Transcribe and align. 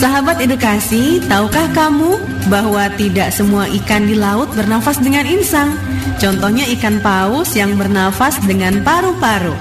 Sahabat 0.00 0.40
edukasi, 0.40 1.20
tahukah 1.28 1.68
kamu 1.76 2.16
bahwa 2.48 2.88
tidak 2.96 3.36
semua 3.36 3.68
ikan 3.68 4.08
di 4.08 4.16
laut 4.16 4.48
bernafas 4.56 4.96
dengan 4.96 5.28
insang? 5.28 5.76
Contohnya 6.16 6.64
ikan 6.72 7.04
paus 7.04 7.52
yang 7.52 7.76
bernafas 7.76 8.40
dengan 8.48 8.80
paru-paru. 8.80 9.52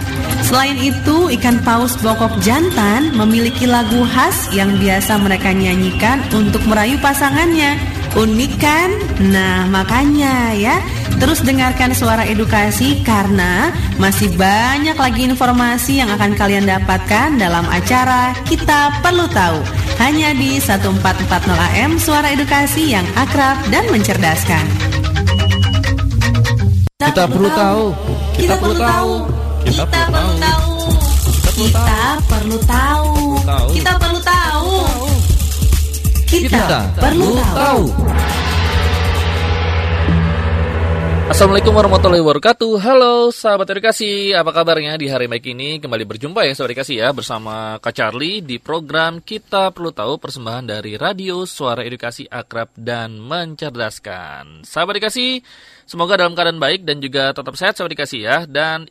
Selain 0.47 0.79
itu, 0.79 1.28
ikan 1.36 1.60
paus 1.60 1.99
bokok 1.99 2.39
jantan 2.39 3.11
memiliki 3.20 3.67
lagu 3.67 3.99
khas 4.15 4.47
yang 4.55 4.79
biasa 4.79 5.20
mereka 5.20 5.52
nyanyikan 5.52 6.23
untuk 6.31 6.63
merayu 6.71 6.95
pasangannya. 7.03 7.75
Unik 8.15 8.53
kan? 8.63 8.95
Nah, 9.19 9.67
makanya 9.67 10.55
ya, 10.55 10.79
terus 11.18 11.41
dengarkan 11.41 11.98
suara 11.98 12.21
edukasi 12.30 13.02
karena 13.02 13.73
masih 13.98 14.30
banyak 14.38 14.94
lagi 14.94 15.26
informasi 15.26 16.04
yang 16.04 16.14
akan 16.14 16.38
kalian 16.38 16.70
dapatkan 16.70 17.41
dalam 17.41 17.66
acara 17.71 18.38
Kita 18.46 19.02
Perlu 19.02 19.26
Tahu. 19.34 19.59
Hanya 19.98 20.31
di 20.38 20.62
1440 20.62 21.26
AM 21.58 21.98
Suara 21.98 22.30
Edukasi 22.31 22.94
yang 22.94 23.03
akrab 23.17 23.58
dan 23.73 23.90
mencerdaskan. 23.90 24.66
Kita 27.00 27.26
perlu 27.26 27.50
tahu. 27.52 27.84
Kita 28.38 28.55
perlu 28.59 28.76
tahu. 28.78 29.14
Kita 29.66 29.84
perlu 29.88 30.34
tahu. 30.39 30.70
Kita 31.59 31.91
perlu 32.30 32.58
tahu. 32.64 33.12
Kita 33.76 33.91
perlu 34.00 34.20
tahu. 34.23 34.73
Kita 36.30 36.67
perlu 36.95 37.30
tahu. 37.41 37.84
Assalamualaikum 41.29 41.77
warahmatullahi 41.77 42.25
wabarakatuh. 42.25 42.81
Halo 42.81 43.29
sahabat 43.29 43.69
edukasi 43.69 44.33
Apa 44.33 44.49
kabarnya 44.49 44.97
di 44.97 45.05
hari 45.13 45.29
baik 45.29 45.53
ini? 45.53 45.77
Kembali 45.77 46.02
berjumpa 46.02 46.41
ya 46.41 46.57
sahabat 46.57 46.73
edukasi 46.73 46.97
ya 46.97 47.13
Bersama 47.13 47.77
Kak 47.77 47.93
Charlie 47.93 48.41
di 48.41 48.57
program 48.57 49.21
Kita 49.21 49.69
Perlu 49.69 49.93
Tahu 49.93 50.17
Persembahan 50.17 50.65
dari 50.65 50.97
Radio 50.97 51.45
Suara 51.45 51.86
Edukasi 51.86 52.25
Akrab 52.25 52.73
dan 52.73 53.21
Mencerdaskan. 53.21 54.66
Sahabat 54.66 54.97
edukasi 54.97 55.45
Semoga 55.86 56.17
dalam 56.17 56.33
keadaan 56.33 56.58
baik 56.58 56.81
dan 56.81 56.97
juga 56.97 57.30
tetap 57.30 57.53
sehat 57.53 57.77
sahabat 57.77 57.93
edukasi 57.93 58.25
ya. 58.25 58.49
Dan 58.49 58.89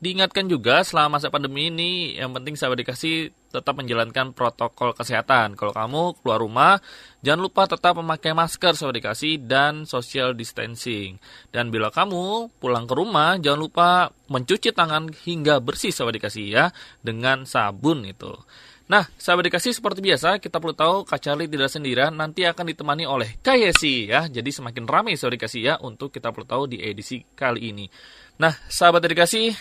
diingatkan 0.00 0.48
juga 0.48 0.80
selama 0.80 1.20
masa 1.20 1.28
pandemi 1.28 1.68
ini 1.68 2.16
yang 2.16 2.32
penting 2.32 2.56
sahabat 2.56 2.80
dikasih 2.80 3.36
tetap 3.52 3.76
menjalankan 3.76 4.32
protokol 4.32 4.96
kesehatan. 4.96 5.58
Kalau 5.60 5.76
kamu 5.76 6.22
keluar 6.22 6.40
rumah, 6.40 6.72
jangan 7.20 7.44
lupa 7.44 7.68
tetap 7.68 8.00
memakai 8.00 8.32
masker 8.32 8.72
sahabat 8.72 8.96
dikasih 8.96 9.44
dan 9.44 9.84
social 9.84 10.32
distancing. 10.32 11.20
Dan 11.52 11.68
bila 11.68 11.92
kamu 11.92 12.48
pulang 12.56 12.88
ke 12.88 12.94
rumah, 12.96 13.36
jangan 13.36 13.60
lupa 13.60 13.88
mencuci 14.32 14.72
tangan 14.72 15.12
hingga 15.12 15.60
bersih 15.60 15.92
sahabat 15.92 16.16
dikasih 16.16 16.46
ya 16.48 16.64
dengan 17.04 17.44
sabun 17.44 18.08
itu. 18.08 18.32
Nah, 18.90 19.06
sahabat 19.14 19.46
dikasih 19.46 19.70
seperti 19.70 20.02
biasa, 20.02 20.42
kita 20.42 20.58
perlu 20.58 20.74
tahu 20.74 21.06
Kak 21.06 21.22
Charlie 21.22 21.46
tidak 21.46 21.70
sendirian, 21.70 22.10
nanti 22.10 22.42
akan 22.42 22.74
ditemani 22.74 23.06
oleh 23.06 23.38
Kayesi 23.38 24.10
ya. 24.10 24.26
Jadi 24.26 24.50
semakin 24.50 24.82
ramai 24.82 25.14
sahabat 25.14 25.38
dikasih 25.38 25.62
ya 25.62 25.74
untuk 25.78 26.10
kita 26.10 26.34
perlu 26.34 26.42
tahu 26.42 26.62
di 26.66 26.82
edisi 26.82 27.22
kali 27.38 27.70
ini. 27.70 27.86
Nah, 28.42 28.50
sahabat 28.66 29.06
dikasih, 29.06 29.54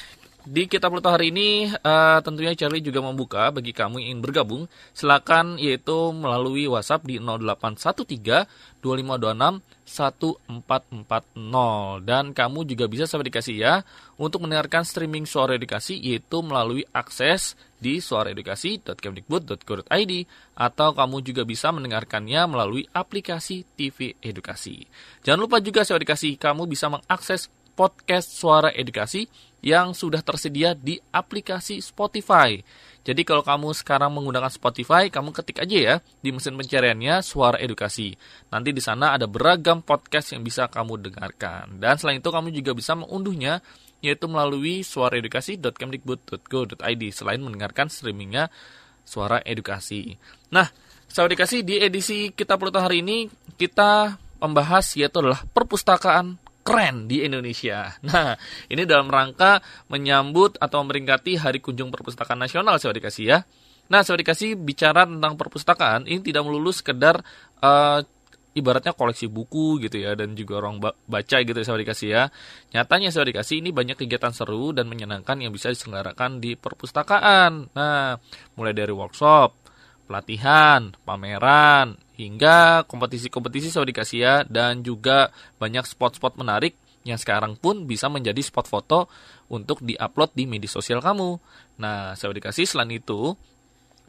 di 0.50 0.66
Kita 0.66 0.90
Perlu 0.90 1.06
hari 1.06 1.30
ini 1.30 1.70
uh, 1.70 2.18
tentunya 2.26 2.58
Charlie 2.58 2.82
juga 2.82 3.06
membuka 3.06 3.54
bagi 3.54 3.70
kamu 3.70 4.02
yang 4.02 4.18
ingin 4.18 4.26
bergabung 4.26 4.66
silakan 4.98 5.62
yaitu 5.62 6.10
melalui 6.10 6.66
WhatsApp 6.66 7.06
di 7.06 7.22
0813 7.22 8.50
2526 8.82 9.62
1440 9.86 12.02
dan 12.02 12.34
kamu 12.34 12.66
juga 12.66 12.90
bisa 12.90 13.06
sampai 13.06 13.30
dikasih 13.30 13.62
ya 13.62 13.86
untuk 14.18 14.42
mendengarkan 14.42 14.82
streaming 14.82 15.30
suara 15.30 15.54
edukasi 15.54 16.02
yaitu 16.02 16.42
melalui 16.42 16.82
akses 16.98 17.54
di 17.78 18.02
suaraedukasi.kemdikbud.go.id 18.02 20.14
atau 20.58 20.90
kamu 20.98 21.22
juga 21.22 21.46
bisa 21.46 21.70
mendengarkannya 21.70 22.50
melalui 22.50 22.90
aplikasi 22.90 23.70
TV 23.78 24.18
Edukasi. 24.18 24.82
Jangan 25.22 25.46
lupa 25.46 25.62
juga 25.62 25.86
suara 25.86 26.02
edukasi 26.02 26.42
kamu 26.42 26.66
bisa 26.66 26.90
mengakses 26.90 27.54
podcast 27.80 28.36
suara 28.36 28.76
edukasi 28.76 29.32
yang 29.60 29.92
sudah 29.96 30.22
tersedia 30.24 30.74
di 30.76 31.00
aplikasi 31.12 31.82
Spotify. 31.84 32.64
Jadi 33.04 33.26
kalau 33.26 33.42
kamu 33.42 33.74
sekarang 33.74 34.14
menggunakan 34.14 34.52
Spotify, 34.52 35.10
kamu 35.10 35.34
ketik 35.34 35.60
aja 35.64 35.78
ya 35.78 36.02
di 36.20 36.32
mesin 36.36 36.58
pencariannya 36.60 37.24
Suara 37.24 37.58
Edukasi. 37.58 38.14
Nanti 38.52 38.74
di 38.76 38.82
sana 38.84 39.14
ada 39.16 39.26
beragam 39.26 39.82
podcast 39.82 40.34
yang 40.36 40.44
bisa 40.44 40.68
kamu 40.68 40.98
dengarkan. 41.10 41.80
Dan 41.80 41.98
selain 41.98 42.20
itu 42.22 42.30
kamu 42.30 42.52
juga 42.54 42.76
bisa 42.76 42.94
mengunduhnya 43.00 43.62
yaitu 44.00 44.32
melalui 44.32 44.80
suaraedukasi.kemdikbud.go.id 44.84 47.04
selain 47.12 47.44
mendengarkan 47.44 47.90
streamingnya 47.92 48.50
Suara 49.04 49.44
Edukasi. 49.44 50.16
Nah, 50.54 50.70
Suara 51.10 51.34
Edukasi 51.34 51.66
di 51.66 51.82
edisi 51.82 52.30
kita 52.32 52.56
perlu 52.56 52.72
hari 52.78 53.02
ini 53.02 53.26
kita 53.58 54.22
membahas 54.40 54.96
yaitu 54.96 55.20
adalah 55.20 55.44
perpustakaan 55.52 56.40
keren 56.64 57.10
di 57.10 57.26
Indonesia. 57.26 57.94
Nah, 58.06 58.36
ini 58.70 58.84
dalam 58.86 59.10
rangka 59.10 59.64
menyambut 59.90 60.58
atau 60.62 60.82
memperingati 60.86 61.40
Hari 61.40 61.60
Kunjung 61.64 61.90
Perpustakaan 61.90 62.40
Nasional, 62.40 62.78
saya 62.78 62.94
dikasih 62.94 63.26
ya. 63.26 63.40
Nah, 63.90 64.06
saya 64.06 64.22
dikasih 64.22 64.54
bicara 64.54 65.10
tentang 65.10 65.34
perpustakaan, 65.34 66.06
ini 66.06 66.22
tidak 66.22 66.46
melulu 66.46 66.70
sekedar 66.70 67.26
uh, 67.66 68.00
ibaratnya 68.54 68.94
koleksi 68.94 69.30
buku 69.30 69.80
gitu 69.82 70.02
ya 70.02 70.18
dan 70.18 70.34
juga 70.34 70.62
orang 70.62 70.82
baca 70.84 71.38
gitu 71.42 71.58
ya 71.58 71.66
saya 71.66 71.80
dikasih 71.82 72.10
ya. 72.10 72.24
Nyatanya 72.74 73.10
saya 73.10 73.26
dikasih 73.30 73.62
ini 73.62 73.70
banyak 73.70 73.98
kegiatan 73.98 74.34
seru 74.34 74.74
dan 74.74 74.90
menyenangkan 74.90 75.38
yang 75.42 75.54
bisa 75.54 75.70
diselenggarakan 75.74 76.42
di 76.42 76.58
perpustakaan. 76.58 77.74
Nah, 77.74 78.18
mulai 78.58 78.74
dari 78.74 78.94
workshop, 78.94 79.56
pelatihan, 80.10 80.94
pameran, 81.06 81.98
hingga 82.20 82.84
kompetisi-kompetisi 82.84 83.72
saya 83.72 83.88
dikasih 83.88 84.20
ya 84.20 84.36
dan 84.44 84.84
juga 84.84 85.32
banyak 85.56 85.88
spot-spot 85.88 86.36
menarik 86.36 86.76
yang 87.08 87.16
sekarang 87.16 87.56
pun 87.56 87.88
bisa 87.88 88.12
menjadi 88.12 88.44
spot 88.44 88.68
foto 88.68 89.08
untuk 89.48 89.80
diupload 89.80 90.36
di 90.36 90.44
media 90.44 90.68
sosial 90.68 91.00
kamu. 91.00 91.40
Nah, 91.80 92.14
saya 92.20 92.36
dikasih 92.36 92.68
selain 92.68 92.92
itu, 92.92 93.40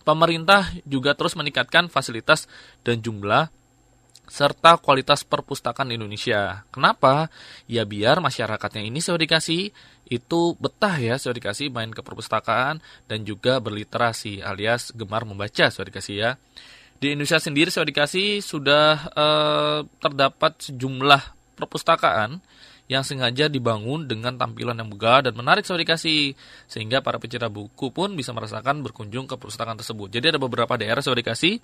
pemerintah 0.03 0.67
juga 0.83 1.15
terus 1.15 1.39
meningkatkan 1.39 1.87
fasilitas 1.87 2.51
dan 2.83 2.99
jumlah 2.99 3.47
serta 4.31 4.79
kualitas 4.79 5.27
perpustakaan 5.27 5.91
Indonesia. 5.91 6.63
Kenapa? 6.71 7.31
Ya 7.67 7.83
biar 7.83 8.23
masyarakatnya 8.23 8.87
ini 8.87 9.03
saya 9.03 9.19
dikasih 9.19 9.75
itu 10.07 10.41
betah 10.59 10.99
ya 10.99 11.19
saya 11.19 11.35
dikasih 11.35 11.71
main 11.71 11.91
ke 11.91 12.03
perpustakaan 12.03 12.79
dan 13.11 13.27
juga 13.27 13.59
berliterasi 13.59 14.43
alias 14.43 14.95
gemar 14.95 15.27
membaca 15.27 15.67
saya 15.71 15.85
dikasih 15.87 16.15
ya. 16.15 16.31
Di 17.01 17.17
Indonesia 17.17 17.41
sendiri 17.41 17.73
saya 17.73 17.89
dikasih 17.89 18.45
sudah 18.45 19.09
eh, 19.17 19.81
terdapat 20.05 20.69
sejumlah 20.69 21.23
perpustakaan 21.57 22.45
yang 22.93 23.07
sengaja 23.07 23.47
dibangun 23.47 24.05
dengan 24.05 24.35
tampilan 24.37 24.75
yang 24.75 24.91
megah 24.91 25.31
dan 25.31 25.33
menarik 25.33 25.63
saya 25.63 25.81
dikasih 25.81 26.35
sehingga 26.67 27.01
para 27.01 27.17
pecinta 27.17 27.47
buku 27.47 27.89
pun 27.95 28.13
bisa 28.19 28.35
merasakan 28.35 28.83
berkunjung 28.85 29.31
ke 29.31 29.39
perpustakaan 29.39 29.79
tersebut. 29.79 30.11
Jadi 30.11 30.35
ada 30.35 30.41
beberapa 30.43 30.77
daerah 30.77 31.01
saya 31.01 31.17
dikasih 31.17 31.57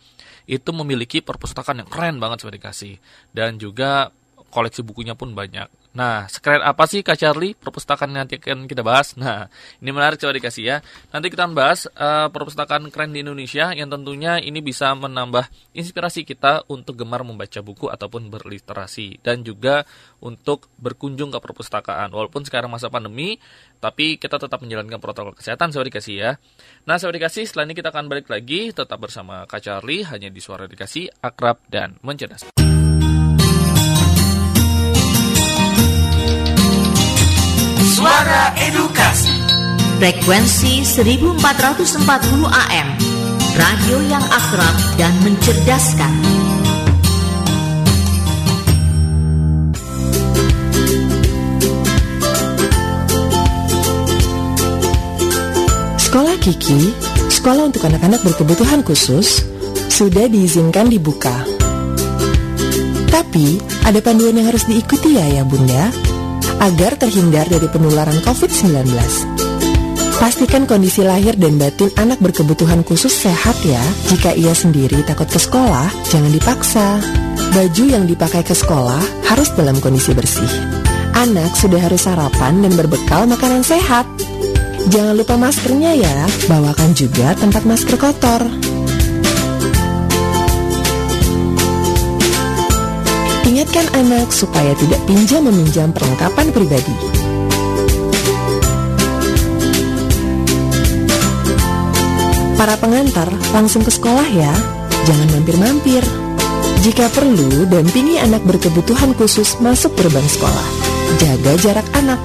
itu 0.49 0.71
memiliki 0.71 1.21
perpustakaan 1.21 1.83
yang 1.85 1.91
keren 1.91 2.17
banget 2.17 2.47
saya 2.47 2.57
dikasih 2.57 2.97
dan 3.35 3.59
juga 3.59 4.15
koleksi 4.51 4.81
bukunya 4.81 5.13
pun 5.13 5.37
banyak. 5.37 5.69
Nah, 5.97 6.29
sekeren 6.29 6.61
apa 6.61 6.85
sih 6.85 7.01
Kak 7.01 7.17
Charlie 7.17 7.57
perpustakaan 7.57 8.13
yang 8.13 8.29
nanti 8.29 8.37
akan 8.37 8.69
kita 8.69 8.85
bahas? 8.85 9.17
Nah, 9.27 9.49
ini 9.81 9.91
menarik 9.91 10.21
coba 10.21 10.37
dikasih 10.37 10.63
ya. 10.63 10.77
Nanti 11.11 11.33
kita 11.33 11.49
bahas 11.51 11.89
uh, 11.89 12.29
perpustakaan 12.29 12.85
keren 12.93 13.17
di 13.17 13.25
Indonesia 13.25 13.73
yang 13.73 13.89
tentunya 13.89 14.39
ini 14.39 14.61
bisa 14.61 14.93
menambah 14.93 15.49
inspirasi 15.73 16.23
kita 16.29 16.69
untuk 16.69 17.01
gemar 17.01 17.25
membaca 17.25 17.59
buku 17.65 17.89
ataupun 17.89 18.29
berliterasi 18.29 19.25
dan 19.25 19.41
juga 19.41 19.89
untuk 20.21 20.69
berkunjung 20.79 21.33
ke 21.33 21.41
perpustakaan. 21.41 22.13
Walaupun 22.13 22.45
sekarang 22.45 22.69
masa 22.69 22.93
pandemi, 22.93 23.41
tapi 23.81 24.21
kita 24.21 24.37
tetap 24.37 24.61
menjalankan 24.61 25.01
protokol 25.01 25.33
kesehatan 25.33 25.73
coba 25.73 25.85
dikasih 25.89 26.15
ya. 26.15 26.31
Nah, 26.85 27.01
coba 27.01 27.17
dikasih 27.17 27.49
setelah 27.49 27.67
ini 27.67 27.75
kita 27.75 27.89
akan 27.89 28.07
balik 28.07 28.29
lagi 28.29 28.71
tetap 28.71 29.01
bersama 29.01 29.49
Kak 29.49 29.65
Charlie 29.65 30.05
hanya 30.05 30.29
di 30.29 30.45
Suara 30.45 30.69
Dikasih 30.69 31.25
akrab 31.25 31.65
dan 31.73 31.97
mencerdaskan. 32.05 32.76
Suara 38.07 38.55
Edukasi. 38.55 39.35
Frekuensi 39.99 40.87
1440 40.87 42.07
AM 42.47 42.89
Radio 43.59 43.99
yang 44.07 44.23
akrab 44.31 44.77
dan 44.95 45.11
mencerdaskan. 45.27 46.15
Sekolah 55.99 56.39
Kiki, 56.39 56.95
sekolah 57.27 57.75
untuk 57.75 57.91
anak-anak 57.91 58.23
berkebutuhan 58.23 58.87
khusus, 58.87 59.43
sudah 59.91 60.31
diizinkan 60.31 60.87
dibuka. 60.87 61.43
Tapi, 63.11 63.59
ada 63.83 63.99
panduan 63.99 64.39
yang 64.39 64.47
harus 64.47 64.63
diikuti 64.63 65.19
ya 65.19 65.27
ya 65.27 65.43
bunda 65.43 66.06
agar 66.61 66.97
terhindar 66.97 67.47
dari 67.49 67.69
penularan 67.69 68.19
COVID-19. 68.25 68.87
Pastikan 70.17 70.65
kondisi 70.65 71.05
lahir 71.05 71.37
dan 71.37 71.61
batin 71.61 71.93
anak 72.01 72.17
berkebutuhan 72.25 72.81
khusus 72.89 73.13
sehat 73.13 73.53
ya. 73.61 73.83
Jika 74.09 74.33
ia 74.33 74.57
sendiri 74.57 75.05
takut 75.05 75.29
ke 75.29 75.37
sekolah, 75.37 75.93
jangan 76.09 76.33
dipaksa. 76.33 76.99
Baju 77.53 77.85
yang 77.85 78.09
dipakai 78.09 78.41
ke 78.41 78.57
sekolah 78.57 79.29
harus 79.29 79.53
dalam 79.53 79.77
kondisi 79.77 80.17
bersih. 80.17 80.49
Anak 81.13 81.53
sudah 81.57 81.81
harus 81.85 82.09
sarapan 82.09 82.65
dan 82.65 82.73
berbekal 82.77 83.29
makanan 83.29 83.61
sehat. 83.61 84.09
Jangan 84.89 85.21
lupa 85.21 85.37
maskernya 85.37 85.93
ya, 85.93 86.17
bawakan 86.49 86.97
juga 86.97 87.37
tempat 87.37 87.69
masker 87.69 87.97
kotor. 88.01 88.66
Ingatkan 93.77 94.09
anak 94.09 94.33
supaya 94.33 94.73
tidak 94.81 95.05
pinjam 95.05 95.45
meminjam 95.53 95.93
perlengkapan 95.93 96.49
pribadi. 96.49 96.97
Para 102.57 102.73
pengantar 102.81 103.29
langsung 103.53 103.85
ke 103.85 103.93
sekolah 103.93 104.25
ya, 104.33 104.49
jangan 105.05 105.29
mampir-mampir. 105.29 106.01
Jika 106.89 107.13
perlu, 107.13 107.69
dampingi 107.69 108.17
anak 108.17 108.49
berkebutuhan 108.49 109.13
khusus 109.13 109.61
masuk 109.61 109.93
gerbang 109.93 110.25
sekolah. 110.25 110.69
Jaga 111.21 111.53
jarak 111.61 111.89
anak. 111.93 112.21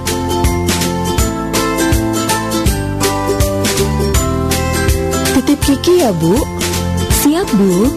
Titip 5.36 5.60
Kiki 5.68 6.00
ya, 6.00 6.16
Bu. 6.16 6.32
Siap, 7.20 7.52
Bu. 7.60 7.92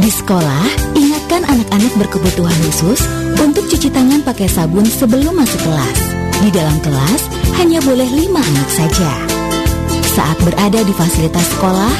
Di 0.00 0.08
sekolah, 0.08 0.96
ingatkan 1.26 1.58
anak-anak 1.58 1.90
berkebutuhan 1.98 2.54
khusus 2.70 3.02
untuk 3.42 3.66
cuci 3.66 3.90
tangan 3.90 4.22
pakai 4.22 4.46
sabun 4.46 4.86
sebelum 4.86 5.34
masuk 5.34 5.58
kelas. 5.58 5.98
Di 6.38 6.54
dalam 6.54 6.78
kelas, 6.78 7.22
hanya 7.58 7.82
boleh 7.82 8.06
lima 8.06 8.38
anak 8.38 8.70
saja. 8.70 9.10
Saat 10.14 10.38
berada 10.46 10.86
di 10.86 10.94
fasilitas 10.94 11.42
sekolah, 11.50 11.94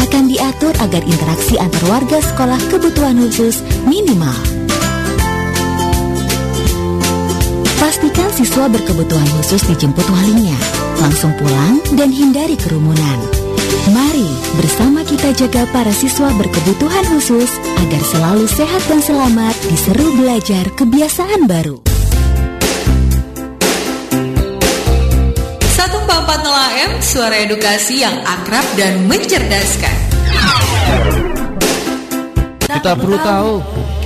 akan 0.00 0.32
diatur 0.32 0.72
agar 0.80 1.04
interaksi 1.04 1.60
antar 1.60 1.84
warga 1.92 2.24
sekolah 2.24 2.56
kebutuhan 2.72 3.20
khusus 3.28 3.60
minimal. 3.84 4.32
Pastikan 7.76 8.32
siswa 8.32 8.64
berkebutuhan 8.72 9.28
khusus 9.44 9.60
dijemput 9.68 10.08
walinya, 10.08 10.56
langsung 11.04 11.36
pulang 11.36 11.84
dan 12.00 12.08
hindari 12.08 12.56
kerumunan. 12.56 13.43
Mari 13.92 14.24
bersama 14.56 15.04
kita 15.04 15.36
jaga 15.36 15.68
para 15.68 15.92
siswa 15.92 16.32
berkebutuhan 16.40 17.04
khusus 17.12 17.52
agar 17.84 18.00
selalu 18.00 18.48
sehat 18.48 18.80
dan 18.88 19.04
selamat 19.04 19.52
di 19.68 19.76
seru 19.76 20.08
belajar 20.16 20.64
kebiasaan 20.72 21.44
baru. 21.44 21.84
144 25.76 26.48
AM, 26.48 26.90
suara 27.04 27.36
edukasi 27.44 28.00
yang 28.00 28.16
akrab 28.24 28.64
dan 28.80 29.04
mencerdaskan. 29.04 29.96
Kita 32.64 32.96
perlu 32.96 33.20
tahu. 33.20 33.52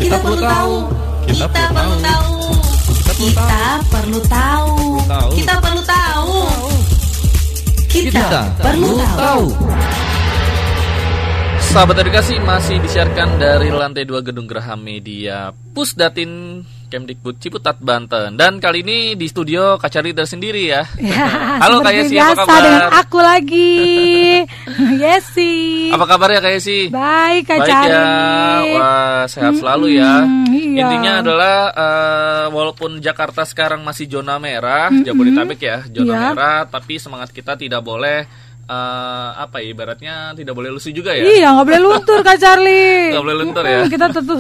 Kita 0.03 0.17
perlu 0.19 0.39
tahu. 0.43 0.75
Kita 1.31 1.47
perlu 1.47 1.95
tahu. 2.03 2.35
Kita 2.43 2.67
perlu 2.83 3.07
tahu. 3.07 3.15
Kita 3.15 3.71
perlu 3.95 4.19
tahu. 4.27 4.75
Kita 5.39 5.55
perlu 5.63 5.83
tahu. 5.87 6.08
Sahabat 11.59 11.99
edukasi 11.99 12.39
masih 12.39 12.79
disiarkan 12.79 13.43
dari 13.43 13.75
lantai 13.75 14.07
2 14.07 14.23
Gedung 14.23 14.47
Geraha 14.47 14.79
Media 14.79 15.51
Pusdatin 15.75 16.63
Kemdikbud 16.89 17.43
Ciputat 17.43 17.83
Banten 17.83 18.39
dan 18.39 18.63
kali 18.63 18.87
ini 18.87 18.99
di 19.13 19.27
studio 19.27 19.83
Kacari 19.83 20.15
tersendiri 20.15 20.71
ya. 20.71 20.87
Ya, 20.97 21.27
Halo 21.67 21.83
Kak 21.83 21.91
Yesi, 21.99 22.17
apa 22.17 22.39
kabar? 22.39 22.63
dengan 22.63 22.87
aku 23.03 23.19
lagi. 23.19 23.75
Yesi. 24.95 25.55
Apa 25.91 26.05
kabarnya 26.07 26.39
Kak 26.39 26.53
Yesi? 26.55 26.81
Baik, 26.95 27.51
Kak 27.51 27.59
Baik 27.61 27.69
Cari. 27.69 27.91
ya, 27.91 28.07
wah 28.79 29.21
sehat 29.27 29.59
selalu 29.59 29.99
ya. 29.99 30.23
Iya. 30.75 30.83
Intinya 30.85 31.13
adalah 31.23 31.57
eh, 31.71 32.47
walaupun 32.51 32.99
Jakarta 32.99 33.47
sekarang 33.47 33.81
masih 33.81 34.11
zona 34.11 34.37
merah, 34.37 34.91
Jabodetabek 34.93 35.61
ya, 35.61 35.79
zona 35.89 36.13
Iya. 36.13 36.21
merah, 36.33 36.59
tapi 36.67 36.99
semangat 36.99 37.31
kita 37.31 37.55
tidak 37.55 37.81
boleh 37.81 38.27
eh, 38.69 39.31
apa 39.39 39.65
ya 39.65 39.73
ibaratnya 39.73 40.15
tidak 40.37 40.53
boleh 40.53 40.69
lusuh 40.69 40.93
juga 40.93 41.17
ya. 41.17 41.25
Iya, 41.25 41.49
nggak 41.57 41.67
boleh 41.67 41.81
luntur 41.81 42.19
Kak 42.21 42.37
Charlie. 42.37 43.13
Nggak 43.17 43.25
boleh 43.25 43.37
luntur 43.41 43.65
ya. 43.65 43.81
Kita 43.89 44.07
tetap 44.13 44.39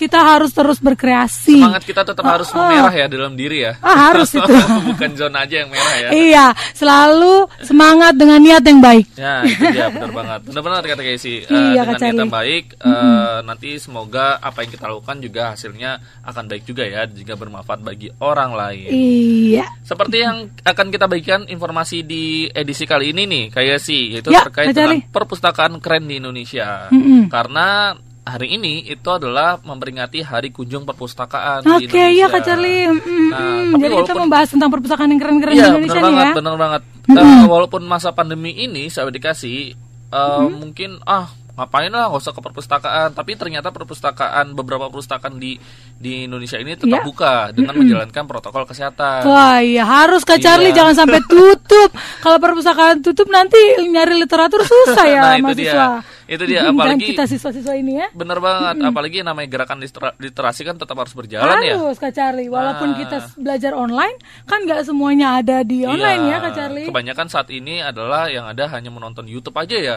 kita 0.00 0.16
harus 0.16 0.48
terus 0.50 0.80
berkreasi. 0.80 1.60
Semangat 1.60 1.84
kita 1.84 2.00
tetap 2.02 2.24
harus 2.24 2.48
Oh, 2.50 2.56
oh. 2.56 2.64
memerah 2.64 2.94
ya 2.94 3.06
dalam 3.06 3.36
diri 3.36 3.68
ya. 3.68 3.76
Ah, 3.78 4.08
harus 4.10 4.32
itu. 4.40 4.48
Bukan 4.88 5.10
zona 5.12 5.44
aja 5.44 5.60
yang 5.60 5.68
merah 5.68 5.94
ya. 5.98 6.08
Iya, 6.10 6.46
selalu 6.72 7.34
semangat 7.60 8.16
dengan 8.16 8.40
niat 8.40 8.64
yang 8.64 8.80
baik. 8.80 9.06
Ya 9.14 9.44
itu 9.44 9.60
dia 9.68 9.86
benar 9.90 10.08
banget 10.10 10.40
benar 10.48 10.62
banget 10.64 10.82
kata 10.88 11.02
Casey 11.04 11.36
Eh, 11.42 11.52
Iya, 11.52 11.82
dengan 11.84 12.00
niat 12.00 12.16
yang 12.16 12.32
baik 12.32 12.64
eh, 12.74 13.38
nanti 13.44 13.76
semoga 13.76 14.40
apa 14.40 14.62
yang 14.62 14.70
kita 14.70 14.84
lakukan 14.86 15.16
juga 15.18 15.42
hasilnya 15.52 15.90
akan 16.22 16.44
baik 16.46 16.62
juga 16.64 16.82
ya 16.82 17.04
jika 17.04 17.34
bermanfaat 17.34 17.80
bagi 17.80 18.08
orang 18.16 18.54
lain 18.54 18.88
Iya. 18.88 19.66
seperti 19.82 20.16
yang 20.18 20.36
akan 20.62 20.86
kita 20.88 21.04
bagikan 21.04 21.44
informasi 21.44 22.00
di 22.00 22.24
edisi 22.48 22.86
kali 22.86 23.10
ini 23.10 23.26
nih 23.26 23.44
kayak 23.50 23.78
sih 23.78 24.14
yaitu 24.14 24.30
Ya, 24.30 24.46
terkait 24.46 24.70
dengan 24.70 25.02
perpustakaan 25.04 25.76
keren 25.78 26.06
di 26.06 26.16
Indonesia 26.16 26.86
Mm-mm. 26.88 27.26
karena 27.28 27.92
hari 28.22 28.52
ini 28.52 28.84
itu 28.84 29.06
adalah 29.06 29.58
memperingati 29.58 30.20
Hari 30.20 30.50
Kunjung 30.50 30.84
Perpustakaan 30.84 31.64
di 31.64 31.84
Oke, 31.84 32.04
iya 32.10 32.26
Kak 32.26 32.42
Charlie. 32.42 32.86
Mm-mm. 32.86 33.26
Nah, 33.28 33.40
tapi 33.70 33.80
Jadi 33.80 33.94
kita 33.96 33.96
walaupun- 34.06 34.22
membahas 34.22 34.48
tentang 34.48 34.70
perpustakaan 34.70 35.08
yang 35.08 35.20
keren-keren 35.20 35.50
di 35.50 35.58
Iya, 35.58 35.68
Indonesia 35.70 35.88
benar 35.90 36.02
nih 36.02 36.06
banget, 36.10 36.26
ya. 36.26 36.34
benar 36.36 36.54
banget. 36.56 36.82
Eh, 37.10 37.42
walaupun 37.44 37.82
masa 37.82 38.08
pandemi 38.10 38.52
ini, 38.54 38.86
saya 38.86 39.08
dikasih 39.08 39.74
eh, 40.10 40.44
mungkin 40.48 40.98
ah 41.04 41.26
ngapain 41.52 41.86
lah 41.88 42.08
nggak 42.08 42.18
usah 42.18 42.32
ke 42.32 42.40
perpustakaan 42.40 43.08
tapi 43.12 43.36
ternyata 43.36 43.68
perpustakaan 43.68 44.54
beberapa 44.54 44.88
perpustakaan 44.88 45.36
di 45.36 45.60
di 45.94 46.24
Indonesia 46.24 46.56
ini 46.56 46.72
tetap 46.72 46.98
Iya. 46.98 47.04
buka 47.04 47.34
dengan 47.52 47.76
menjalankan 47.76 48.24
protokol 48.24 48.64
kesehatan 48.64 49.22
Wah 49.22 49.60
iya 49.60 49.84
harus 49.84 50.24
Kak 50.24 50.40
Charlie 50.40 50.72
Iya. 50.72 50.80
jangan 50.80 50.94
sampai 50.98 51.20
tutup. 51.22 51.90
Kalau 52.18 52.38
perpustakaan 52.38 52.98
tutup 53.00 53.28
nanti 53.28 53.60
nyari 53.84 54.16
literatur 54.16 54.62
susah 54.62 55.04
ya 55.10 55.20
Nah, 55.20 55.34
itu 55.36 55.44
mahasiswa. 55.44 55.60
dia. 55.60 55.88
Itu 56.30 56.46
dia, 56.46 56.62
Dan 56.64 56.78
apalagi- 56.78 57.10
kita 57.10 57.26
siswa-siswa 57.26 57.74
ini 57.74 57.98
ya. 57.98 58.06
bener 58.12 58.38
banget 58.38 58.78
apalagi 58.80 59.18
namanya 59.20 59.48
gerakan 59.50 59.78
litera- 59.78 60.14
literasi 60.16 60.62
kan 60.62 60.76
tetap 60.76 60.94
harus 60.94 61.10
berjalan 61.10 61.58
ya 61.60 61.74
harus 61.74 61.98
Kak 61.98 62.12
Charlie. 62.12 62.46
Walaupun 62.46 62.88
Nah. 62.88 62.96
kita 62.96 63.16
belajar 63.36 63.72
online 63.72 64.14
kan 64.44 64.62
nggak 64.62 64.82
semuanya 64.84 65.36
ada 65.36 65.60
di 65.60 65.82
online 65.82 66.22
Iya, 66.22 66.30
ya 66.30 66.36
Kak 66.40 66.52
Charlie. 66.54 66.86
Kebanyakan 66.86 67.26
saat 67.26 67.48
ini 67.48 67.80
adalah 67.80 68.26
yang 68.26 68.46
ada 68.46 68.70
hanya 68.70 68.88
menonton 68.88 69.26
YouTube 69.26 69.56
aja 69.56 69.74
ya. 69.74 69.96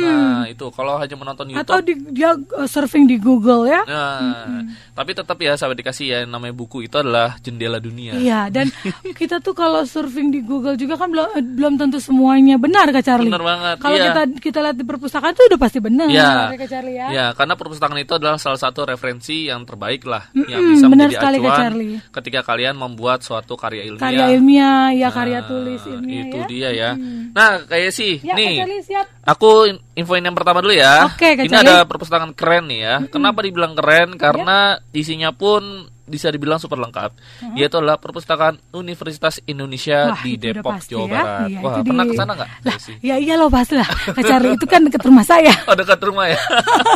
Nah, 0.00 0.46
itu 0.46 0.70
kalau 0.70 0.94
hanya 0.94 1.14
menonton 1.14 1.50
YouTube 1.50 1.66
Atau 1.66 1.78
di, 1.80 1.94
dia 2.10 2.32
uh, 2.32 2.64
surfing 2.64 3.04
di 3.04 3.16
Google 3.16 3.66
ya. 3.66 3.82
Nah, 3.84 4.62
tapi 4.92 5.10
tetap 5.12 5.34
ya 5.36 5.54
sahabat 5.54 5.74
dikasih 5.76 6.06
ya 6.06 6.18
namanya 6.22 6.54
buku 6.54 6.82
itu 6.82 6.94
adalah 6.94 7.34
jendela 7.40 7.78
dunia. 7.78 8.14
Iya 8.14 8.46
dan 8.46 8.70
kita 9.18 9.40
tuh 9.40 9.52
kalau 9.52 9.82
surfing 9.82 10.30
di 10.30 10.40
Google 10.40 10.74
juga 10.74 10.94
kan 10.94 11.08
belum 11.08 11.26
belum 11.56 11.74
tentu 11.76 11.98
semuanya 11.98 12.54
benar 12.56 12.88
Kak 12.88 13.02
Charlie. 13.02 13.26
Benar 13.26 13.42
banget, 13.42 13.76
Kalau 13.80 13.96
iya. 13.96 14.04
kita 14.06 14.22
kita 14.40 14.58
lihat 14.60 14.76
di 14.76 14.84
perpustakaan 14.84 15.32
tuh 15.32 15.44
udah 15.46 15.58
pasti 15.64 15.80
benar 15.80 16.06
Ya, 16.06 16.52
ya 16.52 16.66
Charlie 16.68 16.94
ya. 16.94 17.06
ya, 17.08 17.26
karena 17.32 17.56
perpustakaan 17.56 17.96
itu 17.96 18.12
adalah 18.12 18.36
salah 18.36 18.60
satu 18.60 18.84
referensi 18.84 19.48
yang 19.48 19.64
terbaik 19.64 20.04
lah 20.04 20.28
yang 20.36 20.60
Mm-mm, 20.60 20.72
bisa 20.72 20.86
benar 20.86 21.08
menjadi 21.08 21.16
sekali, 21.16 21.36
acuan 21.40 21.56
Charlie. 21.56 21.96
ketika 22.12 22.40
kalian 22.44 22.74
membuat 22.76 23.18
suatu 23.20 23.56
karya 23.56 23.88
ilmiah. 23.88 24.04
Karya 24.04 24.26
ilmiah, 24.30 24.84
ya 24.92 25.08
karya 25.08 25.40
Nah, 25.40 25.48
tulis 25.48 25.82
ilmiah 25.82 26.24
Itu 26.24 26.36
ya. 26.36 26.46
dia 26.46 26.68
ya. 26.70 26.90
Nah, 27.32 27.64
kayak 27.64 27.90
sih 27.90 28.20
Ya, 28.20 28.36
nih. 28.36 28.60
Charlie 28.60 28.84
siap. 28.84 29.06
Aku 29.24 29.64
in- 29.64 29.80
infoin 29.96 30.20
yang 30.20 30.36
pertama 30.36 30.60
dulu 30.60 30.76
ya. 30.76 31.08
Oke, 31.08 31.32
Kak 31.32 31.48
Ini 31.48 31.56
ada 31.56 31.88
perpustakaan 31.88 32.36
keren 32.36 32.68
nih 32.68 32.80
ya. 32.82 32.94
Kenapa 33.08 33.40
dibilang 33.40 33.72
keren? 33.72 34.14
Karena 34.14 34.76
isinya 34.92 35.32
pun 35.32 35.88
bisa 36.04 36.28
dibilang 36.28 36.56
super 36.56 36.76
lengkap. 36.76 37.16
Yaitu 37.52 37.74
adalah 37.74 37.96
perpustakaan 37.96 38.60
Universitas 38.70 39.40
Indonesia 39.42 40.10
Wah, 40.10 40.20
di 40.20 40.36
Depok, 40.36 40.76
pasti 40.76 40.92
Jawa 40.92 41.02
ya. 41.02 41.12
Barat. 41.14 41.46
Iya, 41.46 41.58
Wah, 41.58 41.72
itu 41.72 41.80
pernah 41.84 42.04
di- 42.04 42.10
ke 42.10 42.14
sana 42.14 42.32
nggak? 42.34 42.50
Lah, 42.60 42.74
Desi? 42.74 42.92
ya 43.00 43.14
iya 43.16 43.34
loh 43.34 43.48
pasti 43.48 43.74
lah. 43.74 43.88
Kak 44.16 44.22
Charlie 44.22 44.52
itu 44.52 44.66
kan 44.66 44.80
dekat 44.82 45.02
rumah 45.02 45.24
saya. 45.24 45.52
Oh 45.64 45.72
dekat 45.72 45.96
rumah 45.98 46.26
ya. 46.26 46.38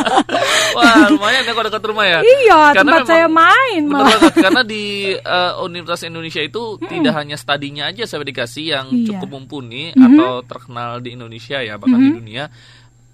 Wah 0.77 1.09
lumayan 1.09 1.41
ya 1.41 1.51
kalau 1.51 1.67
dekat 1.67 1.83
rumah 1.83 2.05
ya. 2.05 2.19
Iya, 2.21 2.59
Karena 2.71 2.91
tempat 2.95 3.07
saya 3.07 3.25
main 3.27 3.81
malah. 3.83 4.13
banget 4.13 4.33
karena 4.35 4.61
di 4.63 4.83
eh, 5.15 5.51
Universitas 5.59 6.03
Indonesia 6.03 6.39
itu 6.39 6.61
tidak 6.81 7.13
hanya 7.15 7.35
studinya 7.35 7.83
aja 7.87 8.03
saya 8.05 8.21
dikasih 8.21 8.65
yang 8.69 8.87
Iya. 8.89 9.05
cukup 9.11 9.29
mumpuni 9.31 9.89
atau 9.91 10.41
terkenal 10.43 10.99
di 10.99 11.13
Indonesia 11.13 11.59
ya 11.59 11.75
bahkan 11.75 11.99
di 11.99 12.11
dunia. 12.13 12.45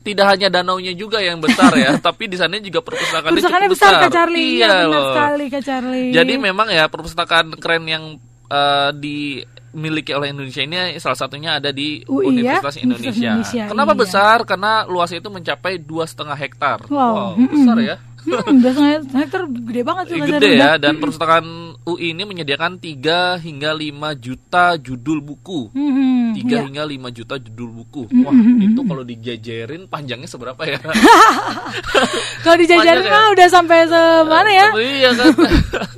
Tidak 0.05 0.25
hanya 0.25 0.47
danaunya 0.53 0.93
juga 0.93 1.17
yang 1.17 1.41
besar 1.41 1.73
ya, 1.73 1.97
tapi 2.07 2.29
di 2.29 2.37
sana 2.37 2.61
juga 2.61 2.85
perpustakaannya 2.85 3.41
cukup 3.41 3.73
besar. 3.73 3.89
besar 3.89 3.91
Kak 4.05 4.11
Charlie. 4.13 4.61
Iya 4.61 4.69
benar 4.69 4.85
loh. 4.93 5.05
sekali 5.09 5.45
Kak 5.49 5.63
Charlie. 5.65 6.11
Jadi 6.13 6.33
memang 6.37 6.67
ya 6.69 6.85
perpustakaan 6.85 7.57
keren 7.57 7.89
yang 7.89 8.03
eh, 8.45 8.89
dimiliki 8.93 10.13
oleh 10.13 10.29
Indonesia 10.29 10.61
ini 10.61 11.01
salah 11.01 11.17
satunya 11.17 11.57
ada 11.57 11.73
di 11.73 12.05
UI 12.05 12.21
ya, 12.21 12.29
Universitas 12.29 12.77
Universitas 12.77 12.85
Indonesia. 12.85 13.31
Indonesia, 13.41 13.63
Kenapa 13.73 13.93
iya. 13.97 13.99
besar? 14.05 14.37
Karena 14.45 14.73
luasnya 14.85 15.19
itu 15.25 15.29
mencapai 15.33 15.73
dua 15.81 16.05
setengah 16.05 16.37
hektar. 16.37 16.85
Wow, 16.85 17.33
besar 17.49 17.77
ya. 17.81 17.97
Hmm, 18.25 18.57
setengah 18.57 19.21
hektar 19.21 19.41
gede 19.45 19.81
banget 19.85 20.03
tuh 20.09 20.15
Kak 20.17 20.27
Gede 20.27 20.37
Charlie. 20.41 20.57
ya 20.57 20.71
dan 20.81 20.97
perpustakaan 20.97 21.45
UI 21.85 22.17
ini 22.17 22.23
menyediakan 22.25 22.81
3 22.81 23.37
hingga 23.37 23.69
5 23.71 24.17
juta 24.17 24.65
judul 24.81 25.21
buku. 25.21 25.69
Hmm, 25.69 26.33
3 26.33 26.41
iya. 26.41 26.59
hingga 26.65 26.83
5 26.89 27.13
juta 27.13 27.37
judul 27.37 27.69
buku. 27.71 28.09
Wah, 28.25 28.33
itu 28.35 28.81
kalau 28.81 29.03
dijajarin 29.05 29.85
panjangnya 29.85 30.25
seberapa 30.25 30.57
ya? 30.65 30.81
Kalau 32.45 32.57
dijajarin 32.61 33.05
ya? 33.05 33.11
mah 33.11 33.25
udah 33.33 33.47
sampai 33.49 33.77
semana 33.89 34.49
ya? 34.49 34.67
iya 34.77 35.09
kan. 35.13 35.33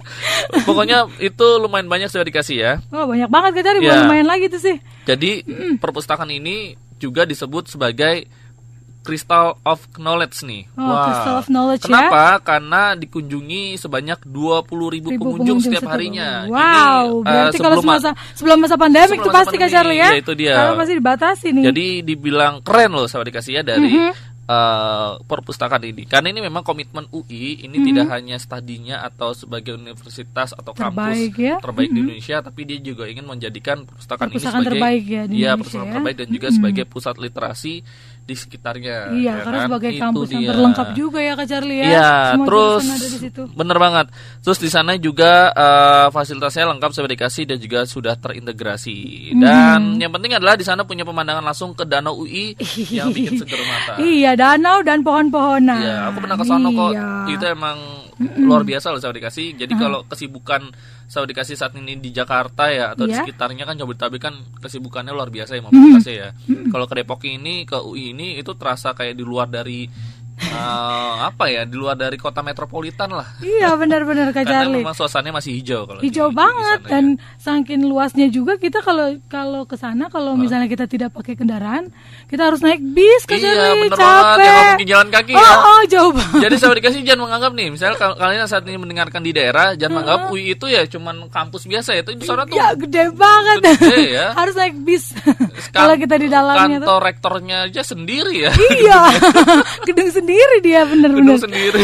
Pokoknya 0.68 1.08
itu 1.20 1.48
lumayan 1.60 1.88
banyak 1.88 2.08
sudah 2.08 2.24
dikasih 2.24 2.58
ya. 2.58 2.74
Oh 2.92 3.08
banyak 3.08 3.28
banget 3.28 3.64
Charlie, 3.64 3.88
Ya. 3.88 4.04
lumayan 4.04 4.28
lagi 4.28 4.48
tuh 4.48 4.60
sih. 4.60 4.76
Jadi 5.04 5.44
perpustakaan 5.80 6.32
ini 6.32 6.76
juga 6.98 7.24
disebut 7.24 7.70
sebagai 7.70 8.26
Crystal 9.08 9.56
of 9.64 9.88
Knowledge 9.96 10.44
nih. 10.44 10.68
Oh, 10.76 10.84
Crystal 11.08 11.36
of 11.40 11.48
Knowledge 11.48 11.84
ya. 11.84 11.88
Kenapa? 11.88 12.24
Karena 12.44 12.92
dikunjungi 12.92 13.80
sebanyak 13.80 14.20
20 14.22 14.68
ribu 14.92 15.08
Ribu 15.10 15.24
pengunjung 15.24 15.64
setiap 15.64 15.88
harinya. 15.88 16.44
Wow, 16.44 17.24
Ini, 17.24 17.32
eh, 17.32 17.32
berarti 17.48 17.58
kalau 17.58 17.78
sebelum- 17.80 18.04
semasa 18.04 18.10
sebelum 18.36 18.58
masa 18.60 18.76
pandemik 18.76 19.16
sebelum 19.16 19.32
masa 19.32 19.38
pasti 19.40 19.56
Kak 19.56 19.62
pandemi, 19.64 19.74
Charlie 19.74 19.98
ya. 19.98 20.08
iya, 20.12 20.20
itu 20.20 20.34
dia. 20.36 20.54
Sekarang 20.54 20.76
masih 20.78 20.96
dibatasi 21.00 21.48
nih. 21.56 21.64
Jadi 21.72 21.88
dibilang 22.04 22.54
keren 22.60 22.92
loh 22.92 23.08
sama 23.08 23.24
dikasih 23.24 23.54
ya 23.56 23.64
dari 23.64 23.88
Mhm. 23.88 24.12
eh, 24.48 25.12
perpustakaan 25.24 25.84
ini. 25.84 26.08
Karena 26.08 26.32
ini 26.32 26.40
memang 26.40 26.64
komitmen 26.64 27.04
UI 27.12 27.64
ini 27.64 27.78
Mhm. 27.78 27.86
tidak 27.86 28.08
hanya 28.10 28.36
studinya 28.36 29.04
atau 29.04 29.36
sebagai 29.36 29.76
universitas 29.76 30.56
atau 30.56 30.72
Terbaik 30.72 31.36
kampus 31.36 31.36
ya. 31.36 31.56
terbaik 31.60 31.90
di 31.90 32.00
Mhm. 32.00 32.04
Indonesia, 32.08 32.38
tapi 32.40 32.62
dia 32.64 32.80
juga 32.80 33.04
ingin 33.06 33.28
menjadikan 33.28 33.84
perpustakaan, 33.84 34.32
Perpustakaan 34.32 34.56
ini 34.56 34.64
sebagai 34.64 34.80
terbaik 34.80 35.04
ya 35.04 35.04
di 35.04 35.12
iya, 35.12 35.20
Indonesia 35.28 35.52
perpustakaan 35.60 35.84
ya. 35.84 35.96
terbaik 36.00 36.16
dan 36.16 36.28
juga 36.32 36.48
Mhm. 36.48 36.56
sebagai 36.56 36.86
pusat 36.88 37.16
literasi 37.20 37.74
di 38.28 38.36
sekitarnya. 38.36 39.16
Iya, 39.16 39.24
ya 39.24 39.34
karena 39.40 39.58
kan? 39.58 39.66
sebagai 39.66 39.90
Itu 39.90 40.02
kampus 40.04 40.28
yang 40.28 40.42
dia. 40.44 40.50
berlengkap 40.52 40.88
juga 40.94 41.20
ya 41.20 41.34
Kak 41.34 41.48
Charlie 41.48 41.80
ya. 41.80 41.88
Iya, 41.88 42.10
Semua 42.30 42.46
terus 42.46 42.84
ada 42.86 43.08
di 43.08 43.20
situ. 43.24 43.42
bener 43.50 43.78
banget. 43.78 44.06
Terus 44.44 44.60
di 44.60 44.70
sana 44.70 44.92
juga 44.98 45.32
eh, 45.50 46.08
fasilitasnya 46.10 46.66
lengkap 46.68 46.92
sudah 46.92 47.10
dikasih 47.10 47.44
dan 47.46 47.58
juga 47.58 47.80
sudah 47.84 48.14
terintegrasi. 48.18 48.98
Dan 49.34 49.96
Mhm. 49.96 50.00
yang 50.00 50.12
penting 50.12 50.32
adalah 50.34 50.54
di 50.54 50.64
sana 50.64 50.84
punya 50.84 51.02
pemandangan 51.02 51.42
langsung 51.42 51.72
ke 51.72 51.84
danau 51.84 52.20
UI 52.20 52.52
yang 52.90 53.08
bikin 53.16 53.40
seger 53.40 53.64
mata. 53.64 53.96
Iya, 53.98 54.36
danau 54.36 54.82
dan 54.82 55.00
pohon-pohonan. 55.02 55.80
Iya, 55.80 55.96
aku 56.06 56.18
pernah 56.20 56.36
ke 56.36 56.46
sana 56.46 56.68
kok. 56.68 56.92
Iya. 56.92 57.08
Itu 57.30 57.46
emang 57.48 57.78
luar 58.18 58.66
biasa 58.66 58.90
loh 58.90 58.98
saya 58.98 59.14
dikasih. 59.14 59.54
Jadi 59.56 59.74
kalau 59.78 60.02
kesibukan 60.06 60.74
saya 61.06 61.24
dikasih 61.24 61.56
saat 61.56 61.72
ini 61.78 62.02
di 62.02 62.10
Jakarta 62.10 62.68
ya 62.68 62.92
atau 62.98 63.06
di 63.06 63.14
Iya. 63.14 63.24
sekitarnya 63.24 63.64
kan 63.64 63.78
Jabodetabek 63.78 64.22
kan 64.22 64.34
kesibukannya 64.60 65.14
luar 65.14 65.30
biasa 65.30 65.56
ya 65.56 65.62
mobilitasnya 65.64 66.16
ya. 66.18 66.30
Kalau 66.68 66.86
ke 66.86 66.94
Depok 66.98 67.22
ini 67.24 67.64
ke 67.64 67.78
UI 67.78 68.12
ini 68.18 68.42
itu 68.42 68.52
terasa 68.58 68.92
kayak 68.92 69.16
di 69.16 69.24
luar 69.24 69.48
dari 69.48 69.86
eh, 70.40 70.54
apa 71.20 71.46
ya? 71.48 71.64
Di 71.64 71.74
luar 71.74 71.94
dari 71.94 72.16
kota 72.16 72.40
metropolitan 72.40 73.10
lah. 73.10 73.26
Iya, 73.40 73.74
benar-benar 73.74 74.30
Kak 74.30 74.44
Karena 74.44 74.64
Charlie. 74.64 74.82
memang 74.82 74.94
suasananya 74.94 75.36
masih 75.36 75.52
hijau 75.54 75.84
kalau 75.84 76.00
di- 76.00 76.08
Hijau 76.08 76.28
di- 76.28 76.32
di 76.32 76.38
banget 76.38 76.78
sana 76.78 76.86
ya. 76.86 76.92
dan 76.92 77.06
saking 77.38 77.82
luasnya 77.84 78.28
juga 78.28 78.54
kita 78.56 78.80
kalau 78.80 79.18
kalau 79.26 79.62
ke 79.64 79.76
sana 79.76 80.08
kalau 80.08 80.34
misalnya 80.34 80.66
kita 80.66 80.86
tidak 80.86 81.10
pakai 81.12 81.34
kendaraan, 81.34 81.90
kita 82.26 82.42
harus 82.44 82.62
naik 82.62 82.78
bis 82.86 83.24
Kak 83.24 83.36
Iya, 83.36 83.44
Charlie. 83.44 83.82
bener 83.84 83.90
capek. 83.92 84.06
banget. 84.06 84.46
Ya, 84.48 84.62
mungkin 84.68 84.88
jalan 84.88 85.08
kaki 85.10 85.32
oh, 85.32 85.40
ya. 85.40 85.56
Oh, 85.58 85.82
jauh 85.86 86.12
banget. 86.12 86.42
Jadi 86.44 86.56
saya 86.56 86.74
dikasih 86.76 87.00
jangan 87.02 87.22
menganggap 87.24 87.52
nih, 87.52 87.68
misalnya 87.70 87.98
kal- 87.98 88.16
kalian 88.16 88.46
saat 88.46 88.64
ini 88.64 88.78
mendengarkan 88.78 89.22
di 89.22 89.32
daerah, 89.32 89.74
jangan 89.74 89.94
menganggap 89.98 90.22
UI 90.30 90.54
itu 90.54 90.66
ya 90.66 90.86
cuman 90.86 91.28
kampus 91.28 91.66
biasa 91.66 91.90
ya. 91.92 92.02
Itu 92.02 92.14
di 92.14 92.24
sana 92.24 92.46
tuh 92.46 92.56
Ya 92.56 92.72
gede 92.74 93.10
banget. 93.12 93.58
Gede 93.74 94.00
ya. 94.14 94.28
harus 94.40 94.54
naik 94.54 94.76
bis. 94.80 95.12
kan- 95.74 95.90
kalau 95.90 95.96
kita 95.96 96.16
di 96.16 96.28
dalamnya 96.28 96.78
tuh. 96.78 96.86
kantor 96.86 97.02
rektornya 97.04 97.58
aja 97.66 97.82
sendiri 97.82 98.36
ya. 98.40 98.52
Iya. 98.54 99.00
Gedung 99.88 100.10
sendiri 100.10 100.26
dia 100.60 100.82
bener-bener. 100.92 101.38
Gedung 101.38 101.44
sendiri. 101.48 101.84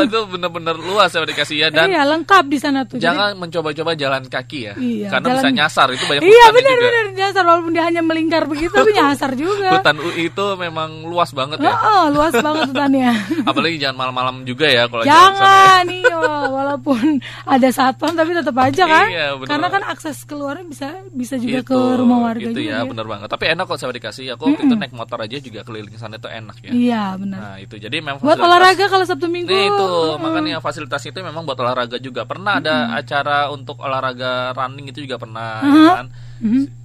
itu 0.00 0.18
benar-benar 0.26 0.76
luas 0.76 1.10
saya 1.10 1.24
dikasih 1.24 1.56
ya 1.56 1.68
dan 1.68 1.86
iya, 1.86 2.02
lengkap 2.04 2.44
di 2.46 2.58
sana 2.58 2.84
tuh. 2.84 2.96
Jadi- 2.96 3.04
jangan 3.06 3.30
mencoba-coba 3.36 3.92
jalan 3.94 4.22
kaki 4.26 4.58
ya. 4.62 4.74
Iya, 4.76 5.08
Karena 5.08 5.26
jalan- 5.28 5.38
bisa 5.38 5.48
nyasar 5.52 5.86
itu 5.90 6.04
banyak 6.04 6.22
Iya 6.22 6.44
benar-benar 6.50 7.04
nyasar 7.12 7.42
walaupun 7.44 7.70
dia 7.70 7.84
hanya 7.84 8.02
melingkar 8.02 8.44
begitu 8.46 8.70
tapi 8.70 8.90
nyasar 8.98 9.30
juga. 9.34 9.68
Hutan 9.76 9.96
UI 9.98 10.28
itu 10.28 10.44
memang 10.56 11.04
luas 11.04 11.30
banget 11.30 11.58
ya. 11.60 11.70
Heeh, 11.70 12.04
luas 12.10 12.34
banget 12.34 12.62
hutannya. 12.68 13.10
Apalagi 13.50 13.76
jangan 13.76 13.96
malam-malam 13.98 14.36
juga 14.44 14.66
ya 14.66 14.86
kalau 14.86 15.02
jalan 15.02 15.14
sana 15.34 15.40
ya. 15.40 15.40
Jangan 15.40 15.84
iya, 15.90 16.18
walaupun 16.48 17.04
ada 17.44 17.68
satpam 17.70 18.12
tapi 18.14 18.30
tetap 18.32 18.56
aja 18.56 18.84
kan. 18.84 19.06
Iya, 19.10 19.26
bener 19.36 19.48
Karena 19.50 19.68
kan 19.68 19.82
akses 19.86 20.16
keluarnya 20.24 20.64
bisa 20.66 20.86
bisa 21.10 21.34
juga 21.36 21.60
Itu, 21.62 21.70
ke 21.70 21.78
rumah 21.96 22.18
warga 22.22 22.46
itu 22.46 22.60
juga. 22.60 22.70
ya, 22.70 22.78
ya. 22.80 22.88
bener 22.88 23.06
banget. 23.06 23.28
Tapi 23.28 23.44
enak 23.50 23.64
kok 23.66 23.78
saya 23.78 23.92
dikasih. 23.92 24.24
Aku 24.34 24.42
waktu 24.46 24.62
itu 24.66 24.74
naik 24.74 24.94
motor 24.94 25.18
aja 25.20 25.36
juga 25.36 25.60
keliling 25.62 25.96
sana 25.96 26.16
itu 26.16 26.28
enak 26.28 26.56
ya. 26.62 26.70
Iya, 26.70 27.02
benar. 27.16 27.38
Nah 27.40 27.56
itu 27.58 27.74
jadi 27.74 27.96
memang 27.98 28.20
Buat 28.20 28.38
olahraga 28.38 28.84
kalau 28.86 29.02
Sabtu 29.02 29.26
Minggu. 29.26 29.48
Nih 29.48 29.66
itu 29.72 29.88
makanya 30.20 30.60
fasilitas 30.60 31.02
itu 31.02 31.18
memang 31.18 31.42
buat 31.42 31.58
olahraga 31.58 31.96
juga. 31.96 32.28
Pernah 32.28 32.60
ada 32.60 32.94
acara 32.94 33.48
untuk 33.48 33.80
olahraga 33.80 34.52
running 34.52 34.92
itu 34.92 35.02
juga 35.08 35.16
pernah 35.16 35.64
ya 35.64 35.70
Uh-huh. 35.70 35.94
kan. 35.96 36.06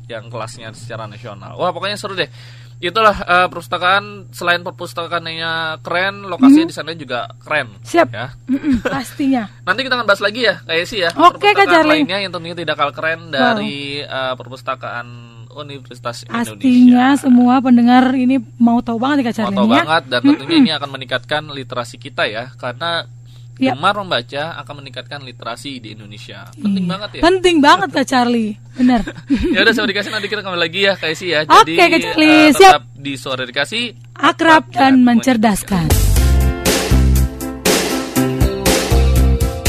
Yang 0.05 0.23
kelasnya 0.29 0.69
secara 0.77 1.05
nasional. 1.05 1.57
Wah 1.57 1.73
pokoknya 1.73 1.97
seru 1.97 2.13
deh. 2.13 2.29
Itulah 2.75 3.15
eh, 3.23 3.47
perpustakaan 3.47 4.29
selain 4.35 4.59
perpustakaannya 4.59 5.79
keren, 5.79 6.27
lokasinya 6.27 6.67
di 6.67 6.75
sana 6.75 6.91
juga 6.91 7.31
keren. 7.39 7.71
Mm-hmm. 7.79 7.87
Siap. 7.87 8.07
Ya. 8.11 8.27
Mm-mm, 8.51 8.83
pastinya. 8.83 9.47
Nanti 9.67 9.79
kita 9.87 9.95
akan 9.95 10.05
bahas 10.05 10.19
lagi 10.19 10.43
ya, 10.43 10.59
kayak 10.61 10.85
sih 10.85 10.99
ya. 11.01 11.09
Oke, 11.15 11.39
Kak 11.55 11.65
perpustakaan 11.65 11.71
Charlie. 11.71 11.91
lainnya 12.03 12.17
yang 12.19 12.31
tentunya 12.35 12.57
tidak 12.59 12.75
kalah 12.75 12.91
keren 12.93 13.31
dari 13.31 14.03
eh, 14.03 14.33
perpustakaan 14.35 15.07
Universitas 15.57 16.21
Pastinya 16.21 16.51
Indonesia. 17.09 17.21
semua 17.21 17.55
pendengar 17.57 18.03
ini 18.11 18.35
mau 18.55 18.79
tahu 18.79 18.97
banget 18.97 19.15
nih 19.17 19.25
Kak 19.25 19.31
Mau 19.31 19.39
Charlie 19.39 19.55
tahu 19.55 19.65
ini 19.65 19.71
ya. 19.71 19.81
banget 19.81 20.03
dan 20.05 20.21
tentunya 20.21 20.55
ini 20.57 20.71
akan 20.71 20.89
meningkatkan 20.91 21.41
literasi 21.49 21.95
kita 21.97 22.23
ya 22.25 22.51
karena 22.53 23.07
Ya. 23.55 23.71
gemar 23.71 23.95
membaca 23.95 24.59
akan 24.59 24.83
meningkatkan 24.83 25.23
literasi 25.23 25.79
di 25.79 25.95
Indonesia. 25.95 26.43
Penting 26.53 26.83
Iya. 26.83 26.91
banget 26.91 27.09
ya. 27.09 27.21
Penting 27.23 27.55
banget 27.57 27.89
Kak 27.89 28.03
Charlie. 28.05 28.51
Benar. 28.75 28.99
ya 29.55 29.63
udah 29.63 29.71
saya 29.71 29.87
dikasih 29.87 30.11
nanti 30.11 30.27
kita 30.27 30.43
kembali 30.43 30.59
lagi 30.59 30.79
ya 30.83 30.93
kayak 30.93 31.15
sih 31.15 31.31
ya. 31.31 31.47
Oke, 31.47 31.71
Jadi 31.71 31.73
Kak 31.79 31.99
Charlie, 32.03 32.35
eh, 32.35 32.51
siap. 32.51 32.71
tetap 32.75 32.83
di 32.93 33.13
sore 33.15 33.47
dikasih 33.47 33.83
Akrab 34.13 34.67
dan 34.69 34.99
mencerdaskan. 35.01 35.87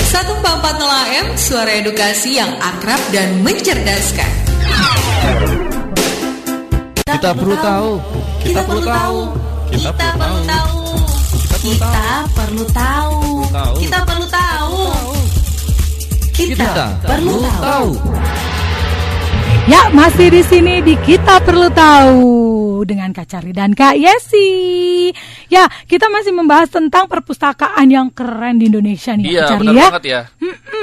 140 0.02 0.43
AM 0.83 1.26
Suara 1.37 1.73
edukasi 1.73 2.35
yang 2.35 2.50
akrab 2.59 2.99
dan 3.09 3.38
mencerdaskan 3.40 4.46
Kita 7.06 7.30
perlu 7.30 7.54
tahu. 7.62 7.90
Kita 8.42 8.60
perlu 8.66 8.82
tahu. 8.82 9.18
Kita 9.70 9.90
perlu 9.94 10.38
tahu. 10.42 10.78
Kita 11.62 12.02
perlu 12.34 12.64
tahu. 12.75 13.18
Tahu. 13.46 13.75
Kita 13.78 13.98
perlu 14.02 14.26
tahu. 14.26 14.78
Kita 16.34 16.86
perlu 17.06 17.34
tahu. 17.62 17.88
Ya, 19.70 19.86
masih 19.94 20.34
di 20.34 20.42
sini 20.50 20.82
di 20.82 20.98
Kita 21.06 21.38
Perlu 21.46 21.70
Tahu 21.70 22.46
dengan 22.83 23.09
Kak 23.09 23.25
Charlie 23.26 23.52
dan 23.52 23.73
Kak 23.73 23.95
Yesi. 23.95 25.09
Ya, 25.47 25.64
kita 25.85 26.09
masih 26.09 26.30
membahas 26.30 26.66
tentang 26.66 27.06
perpustakaan 27.06 27.87
yang 27.87 28.11
keren 28.11 28.59
di 28.59 28.66
Indonesia 28.66 29.14
nih, 29.14 29.25
Iya, 29.25 29.38
Kak 29.38 29.49
Charlie 29.49 29.68
benar 29.68 29.76
ya. 29.76 29.87
banget 29.88 30.04
ya. 30.04 30.21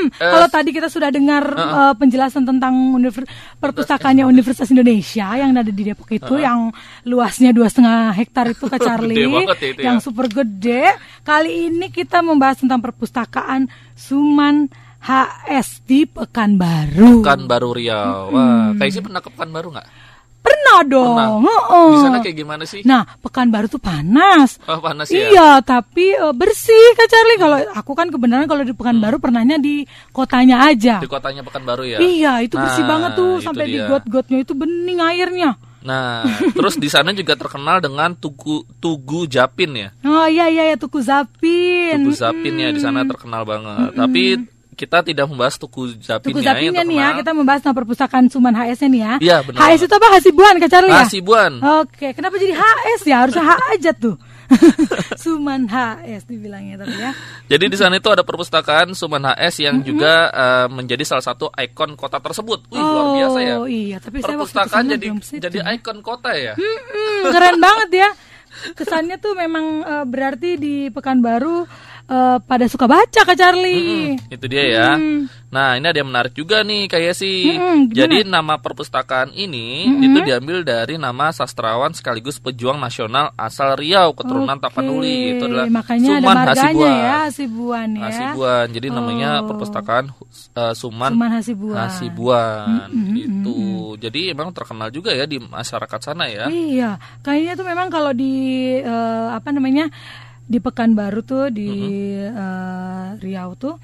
Eh, 0.04 0.08
Kalau 0.26 0.48
tadi 0.48 0.70
kita 0.70 0.88
sudah 0.88 1.10
dengar 1.10 1.44
eh, 1.46 1.94
penjelasan 1.94 2.44
tentang 2.44 2.72
univer- 2.90 3.28
perpustakaannya 3.58 4.24
Universitas 4.24 4.68
Indonesia 4.68 5.28
yang 5.34 5.52
ada 5.52 5.66
di 5.66 5.84
Depok 5.84 6.10
itu, 6.10 6.34
yang 6.36 6.72
luasnya 7.04 7.52
dua 7.52 7.68
setengah 7.68 8.12
hektar 8.14 8.48
itu 8.48 8.64
Kak 8.64 8.80
Charlie, 8.80 9.16
Gede 9.20 9.28
banget 9.30 9.58
ya 9.58 9.68
itu 9.70 9.80
ya. 9.80 9.86
yang 9.86 9.98
super 10.00 10.26
gede. 10.26 10.96
Kali 11.22 11.52
ini 11.68 11.88
kita 11.88 12.20
membahas 12.20 12.58
tentang 12.58 12.80
perpustakaan 12.80 13.68
Suman 13.94 14.68
HS 15.00 15.84
di 15.84 16.04
Pekanbaru. 16.04 17.20
Pekanbaru 17.20 17.70
Riau. 17.74 18.32
Wah, 18.32 18.72
kayak 18.74 18.88
sih 18.90 19.00
pernah 19.00 19.20
ke 19.20 19.28
Pekanbaru 19.28 19.68
nggak? 19.70 19.88
Pernah 20.44 20.80
dong. 20.84 21.16
Pernah. 21.16 21.40
heeh. 21.40 21.90
Di 21.90 21.98
sana 21.98 22.18
kayak 22.20 22.36
gimana 22.36 22.64
sih? 22.64 22.82
Nah, 22.84 23.08
Pekanbaru 23.18 23.66
tuh 23.66 23.80
panas. 23.80 24.60
Oh, 24.66 24.78
panas 24.78 25.08
ya. 25.08 25.24
Iya, 25.26 25.50
tapi 25.60 26.12
eh, 26.12 26.34
bersih 26.34 26.86
Kak 26.94 27.08
Charlie. 27.08 27.40
Kalau 27.40 27.58
aku 27.72 27.92
kan 27.94 28.12
kebenaran 28.12 28.44
kalau 28.44 28.62
di 28.62 28.76
Pekanbaru 28.76 29.18
pernahnya 29.18 29.56
di 29.56 29.84
kotanya 30.12 30.68
aja. 30.68 31.00
Hmm. 31.00 31.04
Di 31.04 31.10
kotanya 31.10 31.42
Pekanbaru 31.42 31.88
ya. 31.88 31.98
Iya, 31.98 32.44
itu 32.44 32.56
bersih 32.56 32.84
Nah, 32.84 32.90
banget 32.90 33.12
tuh 33.16 33.32
sampai 33.40 33.66
di 33.66 33.80
dia. 33.80 33.88
got-gotnya 33.88 34.38
itu 34.38 34.54
bening 34.54 35.00
airnya. 35.00 35.52
Nah, 35.80 36.24
terus 36.56 36.76
di 36.76 36.88
sana 36.88 37.12
juga 37.12 37.36
terkenal 37.36 37.80
dengan 37.80 38.12
Tugu 38.12 38.64
Tugu 38.80 39.28
Japin 39.28 39.72
ya. 39.74 39.90
Oh 40.04 40.28
iya 40.28 40.48
iya 40.48 40.72
ya 40.72 40.76
Tuku 40.76 41.00
Zapin. 41.00 42.04
Tugu 42.04 42.12
Zapin 42.14 42.56
ya 42.56 42.72
di 42.72 42.80
sana 42.80 43.04
terkenal 43.04 43.44
banget. 43.44 43.92
Tapi 43.92 44.24
kita 44.74 45.06
tidak 45.06 45.26
membahas 45.30 45.56
Tugu 45.56 45.94
Zapin 46.02 46.34
Tuku 46.34 46.42
ya 46.42 46.54
Zapinnya 46.54 46.84
nih 46.84 46.98
ya, 46.98 47.10
kita 47.22 47.32
membahas 47.32 47.62
tentang 47.62 47.78
perpustakaan 47.80 48.26
Suman 48.28 48.54
HS 48.58 48.90
nih 48.90 49.02
ya. 49.02 49.14
Iya, 49.22 49.38
benar 49.46 49.60
HS 49.70 49.82
itu 49.86 49.96
apa? 49.96 50.08
Hasibuan 50.18 50.54
Kak 50.60 50.70
Charlie 50.70 50.92
ya? 50.92 51.02
Hasibuan. 51.06 51.52
Oke, 51.82 52.08
kenapa 52.12 52.36
jadi 52.42 52.54
HS 52.58 53.02
ya? 53.08 53.18
Harusnya 53.24 53.44
H 53.46 53.52
aja 53.78 53.92
tuh. 53.94 54.16
Suman 55.24 55.66
HS 55.66 56.28
dibilangnya 56.28 56.84
tadi 56.84 56.96
ya. 57.00 57.12
Jadi 57.48 57.66
di 57.72 57.78
sana 57.80 57.98
itu 57.98 58.10
ada 58.12 58.22
perpustakaan 58.26 58.92
Suman 58.94 59.24
HS 59.24 59.56
yang 59.64 59.80
juga 59.82 60.30
eh, 60.30 60.68
menjadi 60.70 61.04
salah 61.08 61.26
satu 61.26 61.50
ikon 61.54 61.96
kota 61.96 62.20
tersebut. 62.20 62.68
Wih, 62.70 62.82
luar 62.82 63.06
biasa 63.18 63.40
ya. 63.40 63.56
Oh 63.62 63.70
iya, 63.70 63.98
tapi 64.02 64.20
saya 64.20 64.36
waktu 64.36 64.52
Perpustakaan 64.52 64.86
ke 64.86 64.94
sana 64.94 64.94
jadi 64.98 65.08
jadi 65.50 65.60
ikon 65.80 66.00
kota 66.04 66.32
ya. 66.36 66.54
Hmm, 66.58 67.32
keren 67.32 67.58
banget 67.62 67.92
ya. 67.94 68.10
kesannya 68.78 69.18
tuh 69.18 69.34
memang 69.34 69.82
eh, 69.82 70.06
berarti 70.06 70.62
di 70.62 70.76
Pekanbaru 70.94 71.66
eh, 72.06 72.38
pada 72.40 72.66
suka 72.68 72.86
baca 72.86 73.22
Kak 73.24 73.36
Charlie. 73.36 74.18
Mm-mm, 74.18 74.34
itu 74.34 74.46
dia 74.48 74.64
ya. 74.66 74.90
Mm. 74.96 75.30
Nah, 75.54 75.78
ini 75.78 75.86
ada 75.86 76.02
yang 76.02 76.10
menarik 76.10 76.34
juga 76.34 76.66
nih 76.66 76.90
kayak 76.90 77.14
sih. 77.14 77.54
Gimana? 77.54 77.86
Jadi 77.94 78.26
nama 78.26 78.58
perpustakaan 78.58 79.30
ini 79.32 79.86
itu 80.02 80.26
diambil 80.26 80.66
dari 80.66 80.98
nama 80.98 81.30
sastrawan 81.30 81.94
sekaligus 81.94 82.42
pejuang 82.42 82.82
nasional 82.82 83.30
asal 83.38 83.78
Riau, 83.78 84.18
keturunan 84.18 84.58
Oke, 84.58 84.66
Tapanuli. 84.66 85.38
Itu 85.38 85.46
adalah 85.46 85.70
makanya 85.70 86.10
ada 86.10 86.18
Suman 86.18 86.34
marganya 86.34 86.58
Hasibuan. 86.66 86.90
ya 86.98 87.14
Hasibuan 87.30 87.88
ya. 87.94 88.04
Hasibuan. 88.10 88.66
Jadi 88.74 88.88
namanya 88.90 89.30
Oh. 89.34 89.46
perpustakaan 89.46 90.06
uh, 90.58 90.74
Suman, 90.74 91.12
Suman 91.14 91.32
Hasibuan. 91.38 91.78
Hasibuan. 91.86 92.90
Mm-mm, 92.90 93.14
Itu. 93.22 93.58
Jadi 94.02 94.34
emang 94.34 94.50
terkenal 94.52 94.90
juga 94.90 95.14
ya 95.14 95.30
di 95.30 95.38
masyarakat 95.38 96.00
sana 96.02 96.26
ya. 96.28 96.50
Iya, 96.50 96.98
kayaknya 97.22 97.54
tuh 97.54 97.66
memang 97.70 97.88
kalau 97.88 98.10
di 98.10 98.34
eh, 98.82 99.28
apa 99.30 99.54
namanya 99.54 99.86
di 100.46 100.58
Pekanbaru 100.58 101.22
tuh 101.22 101.48
di 101.48 101.70
eh, 102.18 103.06
Riau 103.16 103.54
tuh 103.54 103.76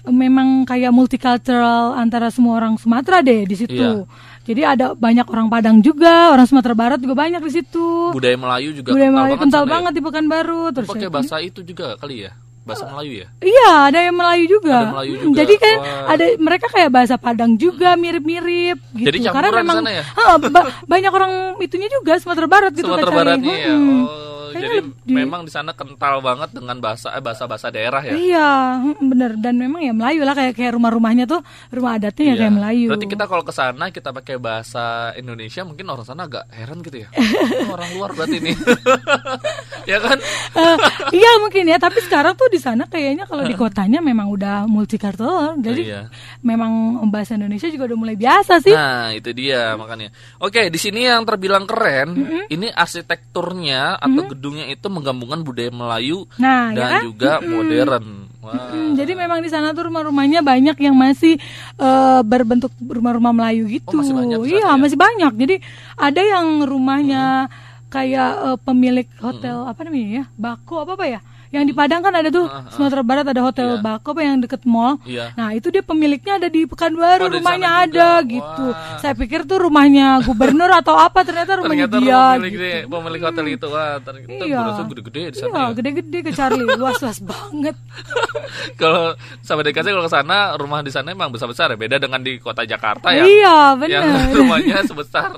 eh, 0.00 0.14
memang 0.14 0.62
kayak 0.62 0.90
multicultural 0.90 1.94
antara 1.94 2.28
semua 2.28 2.56
orang 2.56 2.76
Sumatera 2.76 3.20
deh 3.20 3.42
di 3.42 3.54
situ. 3.54 3.74
Iya. 3.74 4.06
Jadi 4.42 4.62
ada 4.62 4.86
banyak 4.92 5.26
orang 5.26 5.48
Padang 5.48 5.76
juga, 5.80 6.30
orang 6.30 6.46
Sumatera 6.46 6.70
Barat 6.72 6.98
juga 6.98 7.14
banyak 7.16 7.40
di 7.40 7.52
situ. 7.52 8.10
Budaya 8.10 8.34
Melayu 8.34 8.70
juga 8.72 8.94
Budaya 8.94 9.02
kental 9.04 9.10
Melayu 9.12 9.26
banget 9.28 9.42
kental 9.42 9.64
ya. 9.64 9.68
banget 9.68 9.92
di 9.92 10.02
Pekanbaru 10.02 10.62
terus. 10.70 10.86
Pakai 10.86 11.02
ya- 11.02 11.10
bahasa 11.10 11.36
itu 11.40 11.60
juga 11.60 11.86
kali 11.96 12.16
ya. 12.22 12.32
Bahasa 12.62 12.82
Melayu 12.84 13.12
ya. 13.16 13.28
Iya, 13.40 13.70
ada 13.84 13.98
yang 14.00 14.14
Melayu 14.14 14.44
juga. 14.48 14.74
Ada 14.76 14.90
Melayu 14.92 15.12
Mm, 15.12 15.22
juga. 15.24 15.36
Jadi 15.38 15.54
kan 15.56 15.76
Wah. 15.76 16.06
ada 16.08 16.24
mereka 16.36 16.66
kayak 16.68 16.90
bahasa 16.92 17.14
Padang 17.16 17.52
juga 17.54 17.94
mirip-mirip 17.94 18.78
gitu. 18.92 19.06
Jadi 19.06 19.18
Karena 19.24 19.50
memang 19.52 19.76
sana 19.76 19.90
ya? 19.92 20.02
Ha, 20.04 20.22
ba- 20.54 20.70
banyak 20.82 21.10
orang 21.10 21.32
itunya 21.58 21.86
juga 21.88 22.18
Sumatera 22.18 22.46
Barat 22.46 22.70
gitu 22.70 22.86
Sumatera 22.86 23.06
Cari. 23.08 23.18
Baratnya 23.18 23.54
ya. 23.56 23.70
Mm-mm. 23.70 24.02
Oh, 24.02 24.35
Kayaknya 24.56 24.66
jadi 24.66 24.78
lebih- 24.82 25.16
memang 25.16 25.40
di 25.42 25.50
sana 25.50 25.70
kental 25.70 26.14
banget 26.18 26.50
dengan 26.50 26.76
bahasa 26.78 27.08
eh, 27.10 27.20
bahasa-bahasa 27.20 27.68
daerah 27.68 28.00
ya. 28.00 28.12
Iya, 28.12 28.50
mm, 28.80 29.04
bener 29.06 29.30
dan 29.36 29.54
memang 29.54 29.80
ya 29.80 29.92
Melayu 29.92 30.22
lah 30.22 30.32
kayak 30.32 30.52
kayak 30.52 30.72
rumah-rumahnya 30.72 31.24
tuh 31.24 31.40
rumah 31.68 31.94
adatnya 31.94 32.24
ya 32.24 32.28
Iya. 32.28 32.40
kayak 32.40 32.54
Melayu. 32.54 32.86
Berarti 32.88 33.06
kita 33.08 33.24
kalau 33.24 33.42
ke 33.42 33.52
sana 33.52 33.84
kita 33.88 34.10
pakai 34.10 34.36
bahasa 34.36 34.84
Indonesia 35.14 35.62
mungkin 35.62 35.86
orang 35.86 36.02
sana 36.02 36.24
agak 36.24 36.48
heran 36.50 36.80
gitu 36.80 37.02
ya. 37.02 37.08
Oh, 37.12 37.72
orang 37.76 37.90
luar 37.92 38.10
berarti 38.12 38.36
ini. 38.38 38.52
ya 39.90 39.98
kan? 39.98 40.18
Eh, 40.52 40.76
iya 41.14 41.30
mungkin 41.38 41.64
ya, 41.64 41.76
tapi 41.76 42.00
sekarang 42.00 42.34
tuh 42.34 42.48
di 42.48 42.56
sana 42.56 42.84
kayaknya 42.84 43.24
kalau 43.24 43.42
di 43.42 43.54
kotanya 43.54 44.00
memang 44.00 44.28
udah 44.28 44.64
multicultural, 44.66 45.58
jadi 45.58 45.82
Iya. 45.82 46.02
memang 46.40 46.72
bahasa 47.06 47.34
Indonesia 47.34 47.68
juga 47.68 47.86
udah 47.86 47.98
mulai 47.98 48.16
biasa 48.16 48.58
sih. 48.58 48.72
Nah, 48.72 49.12
itu 49.12 49.30
dia 49.30 49.74
makanya. 49.74 50.10
Oke, 50.38 50.66
di 50.66 50.76
sini 50.76 51.04
yang 51.04 51.22
terbilang 51.22 51.64
keren, 51.64 52.16
ini 52.46 52.66
arsitekturnya 52.68 53.96
atau 53.96 54.22
gedungnya 54.46 54.70
itu 54.70 54.86
menggabungkan 54.86 55.42
budaya 55.42 55.74
Melayu 55.74 56.30
Nah, 56.38 56.70
ya 56.70 56.78
dan 56.78 56.86
kan? 56.86 57.02
juga 57.02 57.32
modern. 57.42 58.06
Wah. 58.46 58.70
Hmm, 58.70 58.94
jadi 58.94 59.18
memang 59.18 59.42
di 59.42 59.50
sana 59.50 59.74
tuh 59.74 59.90
rumah-rumahnya 59.90 60.38
banyak 60.38 60.78
yang 60.78 60.94
masih 60.94 61.34
eh, 61.82 62.20
berbentuk 62.22 62.70
rumah-rumah 62.78 63.34
Melayu 63.34 63.66
gitu. 63.66 63.90
Oh, 63.90 63.98
masih 63.98 64.14
banyak 64.14 64.38
iya, 64.46 64.70
ya? 64.70 64.78
masih 64.78 64.94
banyak. 64.94 65.32
Jadi 65.34 65.54
ada 65.98 66.22
yang 66.22 66.62
rumahnya 66.62 67.50
kayak 67.90 68.30
eh, 68.54 68.58
pemilik 68.62 69.08
hotel 69.18 69.66
apa 69.66 69.82
namanya 69.82 70.22
ya? 70.22 70.24
Bako 70.38 70.86
apa 70.86 70.94
apa 70.94 71.06
ya? 71.10 71.20
Yang 71.48 71.64
di 71.68 71.72
Padang 71.72 72.00
kan 72.00 72.10
ada 72.10 72.28
tuh 72.28 72.46
Ah, 72.46 72.62
ah. 72.62 72.70
Sumatera 72.70 73.02
Barat 73.02 73.26
ada 73.26 73.40
hotel 73.40 73.68
Iya. 73.68 73.80
Bako 73.80 74.08
apa 74.10 74.20
yang 74.20 74.36
deket 74.38 74.62
mall. 74.64 74.98
Iya. 75.02 75.30
Nah, 75.32 75.50
itu 75.50 75.68
dia 75.68 75.80
pemiliknya 75.80 76.36
ada 76.36 76.48
di 76.48 76.64
Pekanbaru, 76.64 77.22
Oh, 77.22 77.30
rumahnya 77.32 77.70
ada 77.82 78.20
juga. 78.20 78.28
gitu. 78.28 78.64
Wah. 78.68 78.98
Saya 78.98 79.12
pikir 79.12 79.44
tuh 79.44 79.58
rumahnya 79.58 80.22
gubernur 80.22 80.70
atau 80.80 80.94
apa 80.94 81.22
ternyata 81.22 81.56
rumahnya 81.56 81.86
Ternyata 81.86 82.02
dia 82.02 82.20
pemilik, 82.34 82.52
gitu. 82.52 82.62
deh, 82.62 82.78
pemilik 82.88 83.22
hotel 83.22 83.46
itu 83.48 83.66
wah 83.66 83.94
ternyata 83.98 84.32
Iya. 84.38 84.62
gede-gede 84.84 85.22
di 85.26 85.36
sana 85.36 85.46
Iya, 85.48 85.62
ya. 85.62 85.66
gede-gede 85.72 86.18
ke 86.20 86.30
Charlie, 86.32 86.66
luas-luas 86.76 87.18
banget. 87.20 87.76
kalau 88.80 89.14
sahabat 89.40 89.64
dikasih 89.66 89.90
kalau 89.92 90.04
ke 90.04 90.12
sana 90.12 90.36
rumah 90.54 90.80
di 90.80 90.90
sana 90.90 91.10
emang 91.10 91.30
besar-besar 91.30 91.68
ya 91.68 91.78
beda 91.78 91.96
dengan 91.96 92.20
di 92.20 92.36
kota 92.36 92.62
Jakarta 92.62 93.10
ya. 93.10 93.22
Iya, 93.22 93.56
Yang 93.86 94.04
benar. 94.04 94.34
rumahnya 94.34 94.76
sebesar 94.84 95.30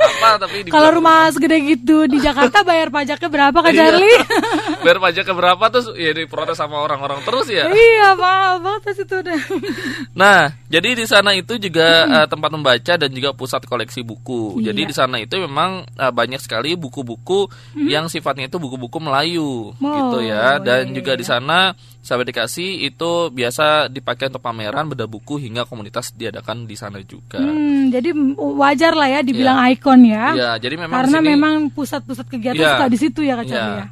apa 0.00 0.40
tapi 0.40 0.64
di 0.64 0.70
Kalau 0.70 0.90
rumah 0.92 1.28
segede 1.28 1.60
gitu 1.66 2.08
di 2.08 2.18
Jakarta 2.18 2.64
bayar 2.68 2.88
pajaknya 2.88 3.28
berapa 3.28 3.58
Kak 3.58 3.70
Iya. 3.70 3.78
Charlie? 3.78 4.16
bayar 4.84 4.98
pajak 4.98 5.24
ke 5.24 5.34
berapa 5.34 5.64
terus 5.68 5.86
ya 5.92 6.10
diprotes 6.10 6.56
sama 6.56 6.80
orang-orang 6.80 7.20
terus 7.20 7.46
ya. 7.46 7.68
iya, 7.68 8.16
mahal 8.16 8.58
banget 8.58 8.80
pas 8.82 8.96
itu 8.96 9.14
udah. 9.16 9.40
Nah, 10.20 10.40
jadi 10.66 10.92
di 10.94 11.04
sana 11.04 11.32
itu 11.32 11.56
juga 11.56 11.86
eh, 12.04 12.26
tempat 12.26 12.50
membaca 12.50 12.92
dan 12.96 13.10
juga 13.10 13.30
pusat 13.32 13.62
koleksi 13.62 14.00
buku. 14.00 14.60
Jadi 14.60 14.80
Iya. 14.80 14.88
di 14.88 14.94
sana 14.94 15.16
itu 15.16 15.36
memang 15.36 15.84
eh, 15.86 16.12
banyak 16.12 16.40
sekali 16.40 16.74
buku-buku 16.74 17.46
yang 17.78 18.08
sifatnya 18.08 18.48
itu 18.48 18.56
buku-buku 18.56 18.98
Melayu 18.98 19.72
Oh, 19.72 19.84
gitu 19.84 20.18
ya. 20.24 20.56
Dan 20.58 20.90
iya, 20.90 20.94
juga 20.94 21.12
iya. 21.14 21.18
di 21.18 21.24
sana 21.24 21.58
sahabat 22.00 22.32
dikasih 22.32 22.80
itu 22.82 23.10
biasa 23.28 23.86
dipakai 23.86 24.32
untuk 24.32 24.40
pameran 24.40 24.88
beda 24.88 25.04
buku 25.04 25.36
hingga 25.36 25.68
komunitas 25.68 26.10
diadakan 26.10 26.64
di 26.64 26.72
sana 26.72 26.96
juga. 27.00 27.36
Hmm, 27.38 27.92
jadi 27.92 28.16
wajar 28.36 28.96
lah 28.96 29.08
ya 29.08 29.20
dibilang 29.20 29.60
Iya. 29.60 29.72
ikon 29.76 30.00
ya. 30.02 30.24
Iya, 30.32 30.50
jadi 30.58 30.74
memang 30.80 30.96
Karena 30.96 31.18
sini- 31.20 31.28
memang 31.28 31.54
pusat-pusat 31.68 32.26
kegiatan 32.26 32.56
Iya. 32.56 32.70
suka 32.74 32.86
di 32.88 32.98
situ 32.98 33.20
ya 33.20 33.36
Kak 33.36 33.46
Iya. 33.46 33.60
Ya. 33.60 33.86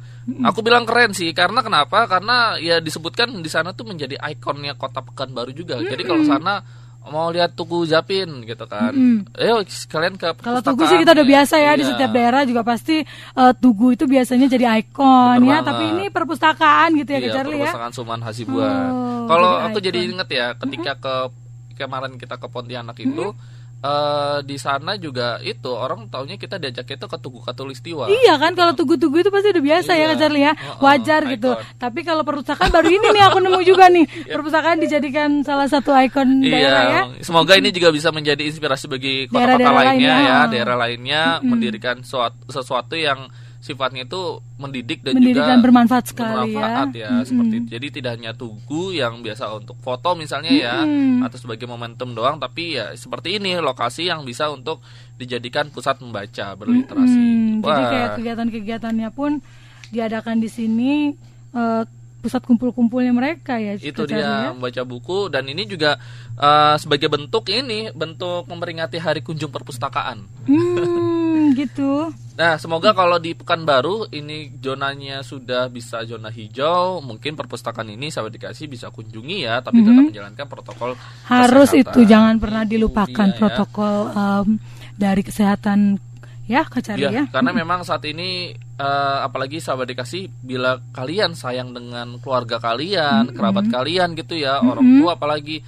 Aku 0.45 0.61
bilang 0.61 0.85
keren 0.85 1.13
sih 1.13 1.33
karena 1.33 1.61
kenapa? 1.61 2.05
Karena 2.05 2.57
ya 2.57 2.77
disebutkan 2.77 3.33
di 3.41 3.49
sana 3.49 3.73
tuh 3.73 3.85
menjadi 3.85 4.13
ikonnya 4.19 4.73
kota 4.73 5.01
Pekanbaru 5.01 5.49
juga. 5.53 5.77
Jadi 5.81 6.01
kalau 6.05 6.21
sana 6.21 6.61
mau 7.09 7.27
lihat 7.27 7.51
Tugu 7.51 7.83
Japin 7.83 8.25
gitu 8.43 8.63
kan. 8.63 8.93
Ayo 9.33 9.61
sekalian 9.63 10.15
ke 10.15 10.31
Kalau 10.35 10.61
Tugu 10.61 10.85
sih 10.85 10.95
kita 10.95 11.11
udah 11.11 11.27
biasa 11.27 11.55
ya 11.57 11.71
di 11.73 11.81
Iya. 11.81 11.89
setiap 11.89 12.11
daerah 12.11 12.41
juga 12.43 12.61
pasti 12.61 13.01
eh, 13.01 13.53
Tugu 13.55 13.91
itu 13.91 14.05
biasanya 14.05 14.45
jadi 14.45 14.79
ikon 14.79 15.37
ya. 15.39 15.59
banget. 15.59 15.65
Tapi 15.65 15.83
ini 15.91 16.05
perpustakaan 16.07 16.89
gitu 16.95 17.09
ya 17.09 17.19
Iya, 17.19 17.29
Charlie 17.31 17.55
ya. 17.55 17.65
perpustakaan 17.65 17.91
Suman 17.91 18.19
Hasibuan. 18.19 18.89
Oh, 18.89 19.27
Kalau 19.27 19.49
jadi 19.51 19.65
aku 19.65 19.77
jadi 19.81 19.99
ikon. 19.99 20.11
inget 20.13 20.29
ya 20.29 20.47
ketika 20.55 20.91
ke 20.95 21.15
kemarin 21.75 22.15
kita 22.15 22.35
ke 22.35 22.47
Pontianak 22.47 22.97
itu 22.97 23.31
eh, 23.79 24.37
di 24.43 24.55
sana 24.55 24.95
juga 24.95 25.39
itu 25.39 25.69
orang 25.69 26.07
taunya 26.07 26.35
kita 26.35 26.55
diajak 26.55 26.83
itu 26.85 27.05
ke 27.05 27.17
Tugu 27.17 27.39
Katulistiwa. 27.39 28.07
Iya 28.07 28.35
kan 28.35 28.51
kalau 28.53 28.73
tugu-tugu 28.73 29.19
itu 29.19 29.29
pasti 29.29 29.49
udah 29.49 29.63
biasa 29.63 29.91
ya 29.91 29.99
Iya. 29.99 30.07
Kak 30.09 30.17
Charlie 30.19 30.43
ya. 30.43 30.53
Wajar 30.79 31.21
ikon. 31.23 31.31
gitu. 31.35 31.51
Tapi 31.77 31.99
kalau 32.03 32.23
perpustakaan 32.23 32.69
baru 32.69 32.89
ini 32.89 33.07
nih 33.09 33.23
aku 33.25 33.37
nemu 33.39 33.59
juga 33.63 33.85
nih. 33.87 34.05
Perpustakaan 34.27 34.77
dijadikan 34.77 35.29
salah 35.41 35.67
satu 35.67 35.95
ikon 35.95 36.41
daerah 36.41 36.83
ya. 36.83 37.01
Iya, 37.09 37.23
semoga 37.23 37.55
ini 37.55 37.69
juga 37.69 37.89
bisa 37.89 38.09
menjadi 38.09 38.43
inspirasi 38.43 38.85
bagi 38.85 39.27
kota-kota 39.27 39.71
lainnya 39.71 39.87
lainnya. 39.89 40.15
ya, 40.21 40.37
daerah 40.47 40.75
lainnya 40.75 41.21
mendirikan 41.39 42.03
suatu, 42.03 42.47
sesuatu 42.47 42.93
yang 42.93 43.31
sifatnya 43.69 44.09
itu 44.09 44.41
mendidik 44.57 45.05
dan 45.05 45.13
Mendidik 45.13 45.45
juga 45.45 45.53
dan 45.53 45.59
bermanfaat 45.61 46.05
sekali 46.09 46.57
bermanfaat 46.57 46.89
ya. 46.97 47.09
ya, 47.13 47.13
seperti 47.21 47.53
itu. 47.61 47.67
Jadi 47.69 47.87
tidak 48.01 48.11
hanya 48.17 48.31
tugu 48.33 48.89
yang 48.97 49.21
biasa 49.21 49.53
untuk 49.53 49.77
foto 49.85 50.17
misalnya 50.17 50.49
ya 50.49 50.75
atau 51.29 51.37
sebagai 51.37 51.69
momentum 51.69 52.17
doang, 52.17 52.41
tapi 52.41 52.81
ya 52.81 52.97
seperti 52.97 53.37
ini 53.37 53.61
lokasi 53.61 54.09
yang 54.09 54.25
bisa 54.25 54.49
untuk 54.49 54.81
dijadikan 55.21 55.69
pusat 55.69 56.01
membaca 56.01 56.57
berliterasi. 56.57 57.19
Hmm, 57.19 57.61
jadi 57.61 57.83
kayak 57.85 58.09
kegiatan-kegiatannya 58.17 59.09
pun 59.13 59.37
diadakan 59.93 60.41
di 60.41 60.49
sini 60.49 60.91
eh, 61.53 61.83
pusat 62.19 62.43
kumpul-kumpulnya 62.43 63.15
mereka 63.15 63.55
ya. 63.55 63.79
itu 63.79 64.03
dia 64.03 64.19
ya. 64.19 64.51
membaca 64.51 64.83
buku 64.83 65.31
dan 65.31 65.47
ini 65.47 65.63
juga 65.63 65.95
eh, 66.35 66.75
sebagai 66.75 67.07
bentuk 67.07 67.47
ini 67.47 67.95
bentuk 67.95 68.43
memperingati 68.47 68.99
hari 68.99 69.23
kunjung 69.23 69.51
perpustakaan. 69.51 70.27
Hmm, 70.43 70.75
gitu. 71.59 72.11
Nah, 72.39 72.55
semoga 72.55 72.95
kalau 72.95 73.19
di 73.19 73.35
Pekanbaru 73.35 74.07
ini 74.15 74.47
zonanya 74.63 75.19
sudah 75.19 75.67
bisa 75.67 76.07
zona 76.07 76.31
hijau, 76.31 77.03
mungkin 77.03 77.35
perpustakaan 77.35 77.91
ini 77.91 78.07
sahabat 78.07 78.31
dikasih 78.31 78.71
bisa 78.71 78.87
kunjungi 78.87 79.43
ya, 79.43 79.59
tapi 79.59 79.83
tetap 79.83 80.07
menjalankan 80.07 80.47
protokol. 80.47 80.95
Harus 81.27 81.75
kesehatan. 81.75 81.83
itu 81.83 81.99
jangan 82.07 82.35
pernah 82.39 82.63
Itu 82.63 82.71
dilupakan 82.79 83.27
dia 83.27 83.35
ya. 83.35 83.37
protokol 83.37 83.95
em, 84.15 84.47
dari 84.95 85.21
kesehatan 85.21 85.79
ya 86.47 86.63
Kak 86.65 86.81
Charlie 86.81 87.11
Iya, 87.11 87.11
ya. 87.13 87.23
karena 87.29 87.51
memang 87.51 87.83
saat 87.83 88.01
ini 88.07 88.55
eh, 88.55 89.17
apalagi 89.21 89.59
sahabat 89.59 89.91
dikasih 89.91 90.31
bila 90.39 90.79
kalian 90.95 91.35
sayang 91.35 91.75
dengan 91.75 92.17
keluarga 92.23 92.55
kalian, 92.57 93.35
kerabat 93.35 93.67
kalian 93.67 94.15
gitu 94.15 94.39
ya, 94.39 94.63
orang 94.63 95.03
tua 95.03 95.19
apalagi 95.19 95.59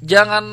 jangan 0.00 0.44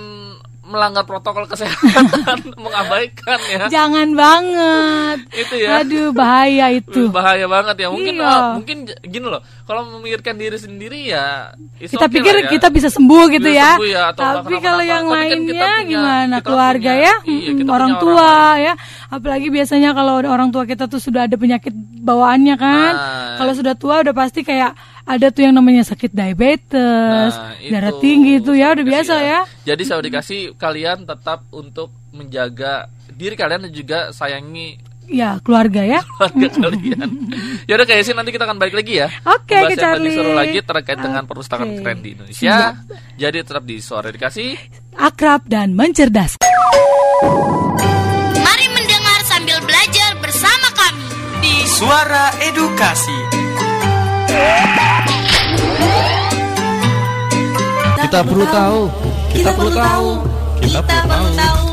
melanggar 0.65 1.03
protokol 1.03 1.45
kesehatan, 1.45 2.41
mengabaikan 2.57 3.37
ya. 3.47 3.65
Jangan 3.67 4.11
banget. 4.13 5.17
Itu 5.31 5.55
ya. 5.55 5.79
Aduh 5.79 6.09
bahaya 6.09 6.73
itu. 6.73 7.05
bahaya 7.15 7.45
banget 7.45 7.75
ya 7.77 7.87
mungkin 7.87 8.13
Iya. 8.15 8.25
ah, 8.27 8.53
mungkin 8.53 8.77
gini 8.99 9.25
loh 9.25 9.39
kalau 9.63 9.85
memikirkan 9.91 10.33
diri 10.33 10.57
sendiri 10.57 11.05
ya 11.05 11.53
kita 11.75 12.01
okay 12.01 12.13
pikir 12.15 12.33
ya. 12.35 12.49
kita 12.49 12.67
bisa 12.69 12.87
sembuh 12.87 13.23
gitu 13.29 13.45
Bisa 13.45 13.55
ya. 13.55 13.69
sembuh 13.73 13.87
ya, 13.87 14.01
atau 14.09 14.23
Tapi 14.41 14.55
kalau 14.57 14.83
yang 14.83 15.05
Tapi 15.05 15.13
kan 15.13 15.21
kita 15.21 15.37
lainnya 15.37 15.53
punya- 15.77 15.85
gimana 15.87 16.35
keluarga 16.39 16.91
punya- 16.91 17.05
ya, 17.05 17.13
iya, 17.23 17.45
Mm, 17.45 17.57
kita 17.57 17.71
orang 17.71 17.91
punya 17.91 18.01
tua 18.01 18.25
orang 18.25 18.57
ya. 18.59 18.73
Apalagi 19.07 19.47
biasanya 19.49 19.89
kalau 19.91 20.13
orang 20.19 20.49
tua 20.49 20.63
kita 20.63 20.85
tuh 20.85 20.97
sudah 20.97 21.21
ada 21.23 21.35
penyakit 21.35 21.73
bawaannya 22.01 22.55
kan. 22.55 22.93
Nah. 22.93 23.37
Kalau 23.37 23.53
sudah 23.53 23.73
tua 23.73 24.01
udah 24.01 24.13
pasti 24.13 24.41
kayak 24.41 24.73
ada 25.05 25.29
tuh 25.29 25.41
yang 25.41 25.53
namanya 25.53 25.81
sakit 25.81 26.09
diabetes, 26.09 27.31
Nah, 27.31 27.53
darah 27.71 27.93
itu, 27.93 28.01
tinggi 28.01 28.33
itu 28.39 28.51
ya 28.51 28.73
udah 28.73 28.81
biasa 28.83 29.13
dikasih 29.13 29.21
ya. 29.23 29.39
jadi 29.63 29.81
saya 29.83 30.01
dikasih 30.01 30.39
kalian 30.55 30.97
tetap 31.03 31.45
untuk 31.49 31.93
menjaga 32.09 32.89
diri 33.09 33.33
kalian 33.33 33.63
dan 33.63 33.71
juga 33.71 33.99
sayangi 34.09 34.75
ya 35.05 35.37
keluarga 35.39 35.79
ya. 35.79 36.01
keluarga 36.01 36.47
kalian. 36.65 37.09
Ya 37.63 37.73
udah 37.75 37.85
kayak 37.85 38.01
sih 38.03 38.11
nanti 38.11 38.29
kita 38.29 38.43
akan 38.43 38.57
balik 38.57 38.73
lagi 38.73 38.97
ya. 38.97 39.07
Oke, 39.23 39.53
yang 39.53 39.69
lebih 39.69 39.77
Charlie. 39.77 40.15
seru 40.15 40.31
lagi 40.33 40.59
terkait 40.59 40.97
dengan 40.97 41.21
Oke. 41.21 41.29
perpustakaan 41.29 41.69
keren 41.77 41.99
di 42.01 42.09
Indonesia. 42.11 42.73
Jadi 43.13 43.37
tetap 43.39 43.63
di 43.63 43.77
suara 43.77 44.09
dikasih. 44.09 44.57
Akrab 44.95 45.45
dan 45.45 45.71
mencerdas. 45.71 46.41
Mari 48.35 48.67
mendengar 48.67 49.19
sambil 49.23 49.61
belajar 49.61 50.17
bersama 50.17 50.67
kami 50.73 51.05
di 51.39 51.55
Suara 51.67 52.25
Edukasi. 52.41 53.19
Kita 58.15 58.23
perlu 58.31 58.47
tahu. 58.47 58.79
Kita 59.35 59.51
perlu 59.51 59.71
tahu. 59.75 60.07
Kita 60.63 60.79
perlu 60.87 61.29
tahu. 61.35 61.67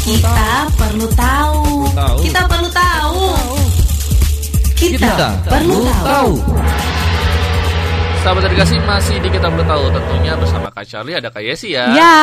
Kita 0.00 0.48
perlu 0.80 1.06
tahu. 1.12 1.60
Tahu. 1.92 2.16
Kita 2.24 2.40
perlu 2.48 2.68
tahu. 2.72 3.24
Kita 4.80 5.28
perlu 5.44 5.78
tahu. 5.84 6.32
Sahabat 8.18 8.50
edukasi 8.50 8.76
masih 8.82 9.16
di 9.22 9.30
kita 9.30 9.46
perlu 9.46 9.62
tahu 9.62 9.94
tentunya 9.94 10.34
bersama 10.34 10.68
Kak 10.74 10.84
Charlie 10.90 11.14
ada 11.14 11.30
Kak 11.30 11.38
Yesi 11.38 11.70
ya. 11.70 11.86
Ya, 11.94 12.18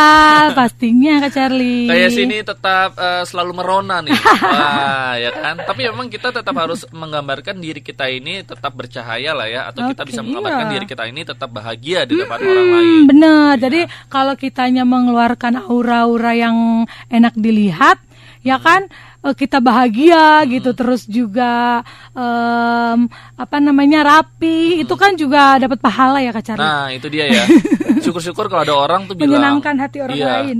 pastinya 0.51 1.23
Kak 1.23 1.31
Charlie. 1.31 1.87
Kak 1.87 1.97
Yesi 1.97 2.27
ini 2.27 2.43
tetap 2.43 2.99
eh, 2.99 3.23
selalu 3.23 3.51
merona 3.55 4.03
nih. 4.03 4.11
Wah, 4.11 5.15
ya 5.15 5.31
kan? 5.31 5.55
Tapi 5.63 5.87
memang 5.87 6.11
kita 6.11 6.35
tetap 6.35 6.51
harus 6.59 6.83
menggambarkan 6.91 7.63
diri 7.63 7.79
kita 7.79 8.11
ini 8.11 8.43
tetap 8.43 8.75
bercahaya 8.75 9.31
lah 9.31 9.47
ya 9.47 9.61
atau 9.71 9.87
kita 9.87 10.03
Oke, 10.03 10.09
bisa 10.11 10.19
menggambarkan 10.19 10.67
iya. 10.67 10.73
diri 10.75 10.85
kita 10.85 11.03
ini 11.07 11.21
tetap 11.23 11.49
bahagia 11.55 11.99
di 12.03 12.13
depan 12.19 12.37
orang 12.43 12.67
lain. 12.75 12.85
Hmm, 12.85 13.03
bener. 13.09 13.51
Jadi 13.63 13.81
kalau 14.11 14.33
kitanya 14.35 14.83
mengeluarkan 14.83 15.63
aura-aura 15.63 16.35
yang 16.35 16.83
enak 17.07 17.39
dilihat, 17.39 18.03
ya 18.43 18.59
kan 18.59 18.91
eh, 19.25 19.33
kita 19.33 19.57
bahagia 19.59 20.23
gitu. 20.45 20.71
Terus 20.71 21.03
juga 21.03 21.81
em, 22.13 22.99
apa 23.35 23.57
namanya 23.57 24.05
rapi, 24.05 24.81
itu 24.81 24.93
kan 24.93 25.13
juga 25.13 25.57
dapat 25.57 25.77
pahala 25.77 26.21
ya 26.21 26.29
Kak 26.29 26.43
Charlie. 26.45 26.63
Nah, 26.63 26.87
itu 26.89 27.07
dia 27.09 27.25
ya. 27.27 27.43
Syukur-syukur 28.05 28.45
kalau 28.47 28.61
ada 28.61 28.75
orang 28.75 29.01
tuh 29.05 29.15
bilang 29.15 29.41
Menyenangkan 29.41 29.75
hati 29.77 29.97
orang 29.99 30.15
Iya. 30.15 30.27
lain. 30.45 30.57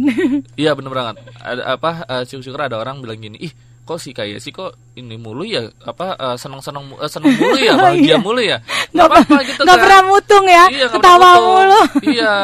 Iya 0.55 0.71
bener 0.73 0.91
banget. 0.91 1.15
Ada 1.37 1.61
apa? 1.77 1.91
eh, 2.03 2.23
syukur-syukur 2.25 2.59
ada 2.59 2.75
orang 2.75 2.99
bilang 2.99 3.17
gini, 3.17 3.37
ih 3.39 3.53
kok 3.85 3.97
sih 3.97 4.11
kayak 4.11 4.37
sih 4.37 4.49
kok 4.49 4.73
ini 4.93 5.13
mulu 5.15 5.43
ya 5.43 5.61
apa 5.81 6.13
eh, 6.15 6.35
senang-senang 6.35 6.83
mu- 6.83 6.97
eh, 6.97 7.05
senang 7.05 7.29
mulu 7.31 7.55
ya 7.55 7.73
bahagia 7.79 8.05
Iya. 8.07 8.17
mulu 8.17 8.41
ya 8.41 8.57
Nggak 8.89 9.05
apa-apa 9.05 9.29
per- 9.31 9.45
gitu 9.45 9.61
nggak 9.61 9.71
kan. 9.71 9.83
pernah 9.83 10.01
mutung 10.03 10.45
ya, 10.45 10.63
Iya, 10.67 10.87
ketawa 10.89 11.29
mutung. 11.29 11.45
mulu. 11.45 11.81
iya 12.11 12.35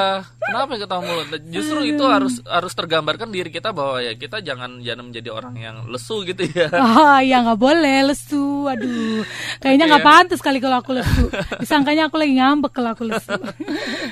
kenapa 0.41 0.69
ya 0.69 0.79
ketawa 0.79 1.01
mulu 1.01 1.21
justru 1.47 1.79
itu 1.83 2.03
harus 2.03 2.33
harus 2.43 2.73
tergambarkan 2.73 3.27
diri 3.27 3.49
kita 3.49 3.71
bahwa 3.71 3.97
ya 3.99 4.13
kita 4.13 4.37
jangan 4.39 4.79
jangan 4.79 5.03
menjadi 5.03 5.29
orang 5.29 5.55
yang 5.55 5.77
lesu 5.87 6.21
gitu 6.23 6.43
ya 6.45 6.67
Ah, 6.77 7.19
ya 7.19 7.41
nggak 7.41 7.57
boleh 7.57 8.05
lesu. 8.05 8.45
Aduh, 8.63 9.25
kayaknya 9.57 9.85
nggak 9.87 10.03
Iya. 10.03 10.09
pantas 10.13 10.39
kali 10.39 10.59
kalau 10.59 10.77
aku 10.77 10.93
lesu. 10.93 11.25
Disangkanya 11.57 12.05
aku 12.05 12.15
lagi 12.15 12.35
ngambek 12.35 12.71
kalau 12.71 12.91
aku 12.91 13.05
lesu. 13.05 13.33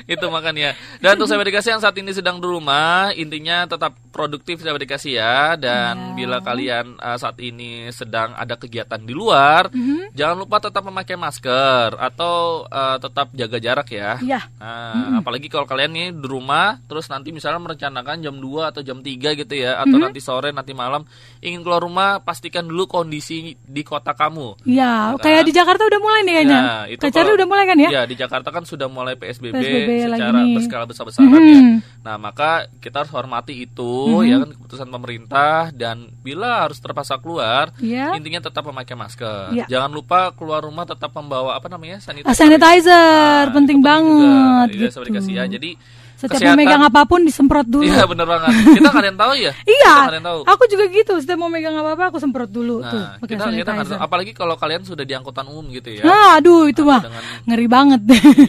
itu 0.05 0.25
makanya 0.27 0.73
dan 0.97 1.13
untuk 1.13 1.27
sahabat 1.27 1.45
dikasih 1.45 1.69
yang 1.71 1.83
saat 1.83 1.93
ini 1.93 2.09
sedang 2.09 2.39
di 2.39 2.47
rumah 2.47 3.13
intinya 3.13 3.65
tetap 3.65 3.93
produktif 4.09 4.57
sahabat 4.57 4.81
dikasih 4.81 5.11
ya 5.13 5.53
dan 5.53 5.77
Iya. 6.09 6.15
bila 6.15 6.37
kalian 6.39 6.97
uh, 6.97 7.18
saat 7.19 7.35
ini 7.37 7.91
sedang 7.91 8.31
ada 8.33 8.55
kegiatan 8.55 8.97
di 8.97 9.11
luar 9.11 9.67
Mhm. 9.69 10.15
jangan 10.15 10.37
lupa 10.39 10.57
tetap 10.59 10.81
memakai 10.81 11.13
masker 11.13 11.93
atau 11.93 12.63
uh, 12.65 12.97
tetap 12.97 13.29
jaga 13.31 13.57
jarak 13.59 13.89
ya 13.89 14.15
Iya. 14.19 14.39
Nah, 14.55 15.19
apalagi 15.19 15.47
kalau 15.47 15.65
kalian 15.65 15.91
nih 15.91 16.07
di 16.11 16.25
rumah 16.25 16.79
terus 16.81 17.05
nanti 17.07 17.29
misalnya 17.29 17.59
merencanakan 17.59 18.21
jam 18.21 18.35
2 18.35 18.71
atau 18.71 18.79
jam 18.79 18.99
3 18.99 19.35
gitu 19.35 19.53
ya 19.53 19.77
atau 19.77 19.95
Mhm. 19.95 20.03
nanti 20.07 20.19
sore 20.19 20.49
nanti 20.49 20.71
malam 20.71 21.03
ingin 21.39 21.59
keluar 21.59 21.83
rumah 21.83 22.19
pastikan 22.19 22.63
dulu 22.63 22.87
kondisi 22.87 23.53
di 23.55 23.81
kota 23.83 24.13
kamu 24.13 24.63
Ya, 24.63 25.11
Ya 25.11 25.17
kayak 25.17 25.41
kan? 25.41 25.47
di 25.47 25.53
Jakarta 25.53 25.83
udah 25.83 25.99
mulai 25.99 26.19
nih 26.21 26.33
kayaknya. 26.33 26.59
Ya, 26.59 26.75
itu 26.87 27.03
udah 27.09 27.47
mulai 27.47 27.65
kan 27.65 27.77
ya? 27.77 27.89
Iya, 27.89 28.01
di 28.05 28.15
Jakarta 28.15 28.49
kan 28.49 28.63
sudah 28.63 28.87
mulai 28.87 29.15
PSBB, 29.15 29.57
PSBB 29.57 29.89
secara 30.05 30.39
berskala 30.45 30.85
besar-besaran 30.85 31.29
Mhm. 31.33 31.41
ya. 31.41 31.61
Nah, 31.99 32.15
maka 32.15 32.49
kita 32.77 33.01
harus 33.01 33.11
hormati 33.11 33.57
itu 33.59 33.91
Mhm. 34.13 34.25
ya 34.25 34.35
kan 34.37 34.49
keputusan 34.53 34.87
pemerintah 34.87 35.59
dan 35.71 35.97
bila 36.21 36.67
harus 36.67 36.77
terpaksa 36.77 37.08
keluar, 37.17 37.73
Iya. 37.75 38.13
intinya 38.13 38.43
tetap 38.43 38.61
memakai 38.61 38.93
masker. 38.93 39.49
Iya. 39.51 39.65
Jangan 39.67 39.89
lupa 39.89 40.29
keluar 40.31 40.61
rumah 40.61 40.85
tetap 40.85 41.09
membawa 41.09 41.55
apa 41.55 41.65
namanya? 41.65 41.97
Ah, 41.97 42.05
sanitizer. 42.05 42.35
sanitizer, 42.35 42.93
Nah, 43.41 43.53
penting 43.55 43.79
banget 43.79 44.67
juga. 44.69 44.77
Iya, 44.77 44.85
gitu. 44.85 44.93
sahabat 44.93 45.07
dikasih 45.09 45.33
ya. 45.33 45.45
Jadi 45.49 45.71
Setiap 46.19 46.35
kesehatan- 46.35 46.59
memegang 46.59 46.83
apa 46.83 47.01
pun 47.07 47.23
disemprot 47.23 47.63
dulu. 47.63 47.87
Iya, 47.87 48.03
bener 48.03 48.27
banget. 48.27 48.51
Kita 48.75 48.91
yang 48.91 49.15
tahu 49.15 49.33
ya? 49.33 49.51
Iya, 49.63 49.95
yang 50.11 50.25
tahu. 50.27 50.39
aku 50.43 50.63
juga 50.67 50.83
gitu. 50.89 51.13
Setiap 51.15 51.39
mau 51.39 51.47
megang 51.47 51.71
apa-apa 51.73 52.03
aku 52.05 52.19
semprot 52.19 52.51
dulu 52.51 52.83
tuh 52.83 52.99
Nah, 52.99 53.15
pakai 53.17 53.39
kita, 53.39 53.45
kita 53.55 53.71
sanitizer. 53.71 53.95
tahu. 53.95 54.03
apalagi 54.03 54.31
kalau 54.35 54.53
kalian 54.53 54.83
sudah 54.83 55.01
di 55.01 55.15
angkutan 55.15 55.47
umum 55.47 55.71
gitu 55.71 55.89
ya. 55.89 56.03
Nah, 56.03 56.35
aduh 56.35 56.67
itu 56.67 56.83
mah 56.83 56.99
dengan- 56.99 57.23
ngeri 57.47 57.67
banget. 57.67 58.01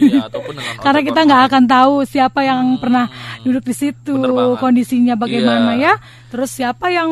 Iya, 0.02 0.26
ataupun 0.26 0.52
dengan 0.52 0.74
Karena 0.82 1.00
kita 1.00 1.20
nggak 1.22 1.42
akan 1.46 1.64
tahu 1.64 1.94
siapa 2.04 2.40
yang 2.42 2.74
pernah 2.76 3.06
duduk 3.40 3.62
di 3.62 3.74
situ, 3.76 4.18
kondisinya 4.56 5.14
bagaimana 5.14 5.70
Iya. 5.72 5.94
ya. 5.94 6.18
Terus 6.30 6.50
siapa 6.52 6.86
yang, 6.88 7.10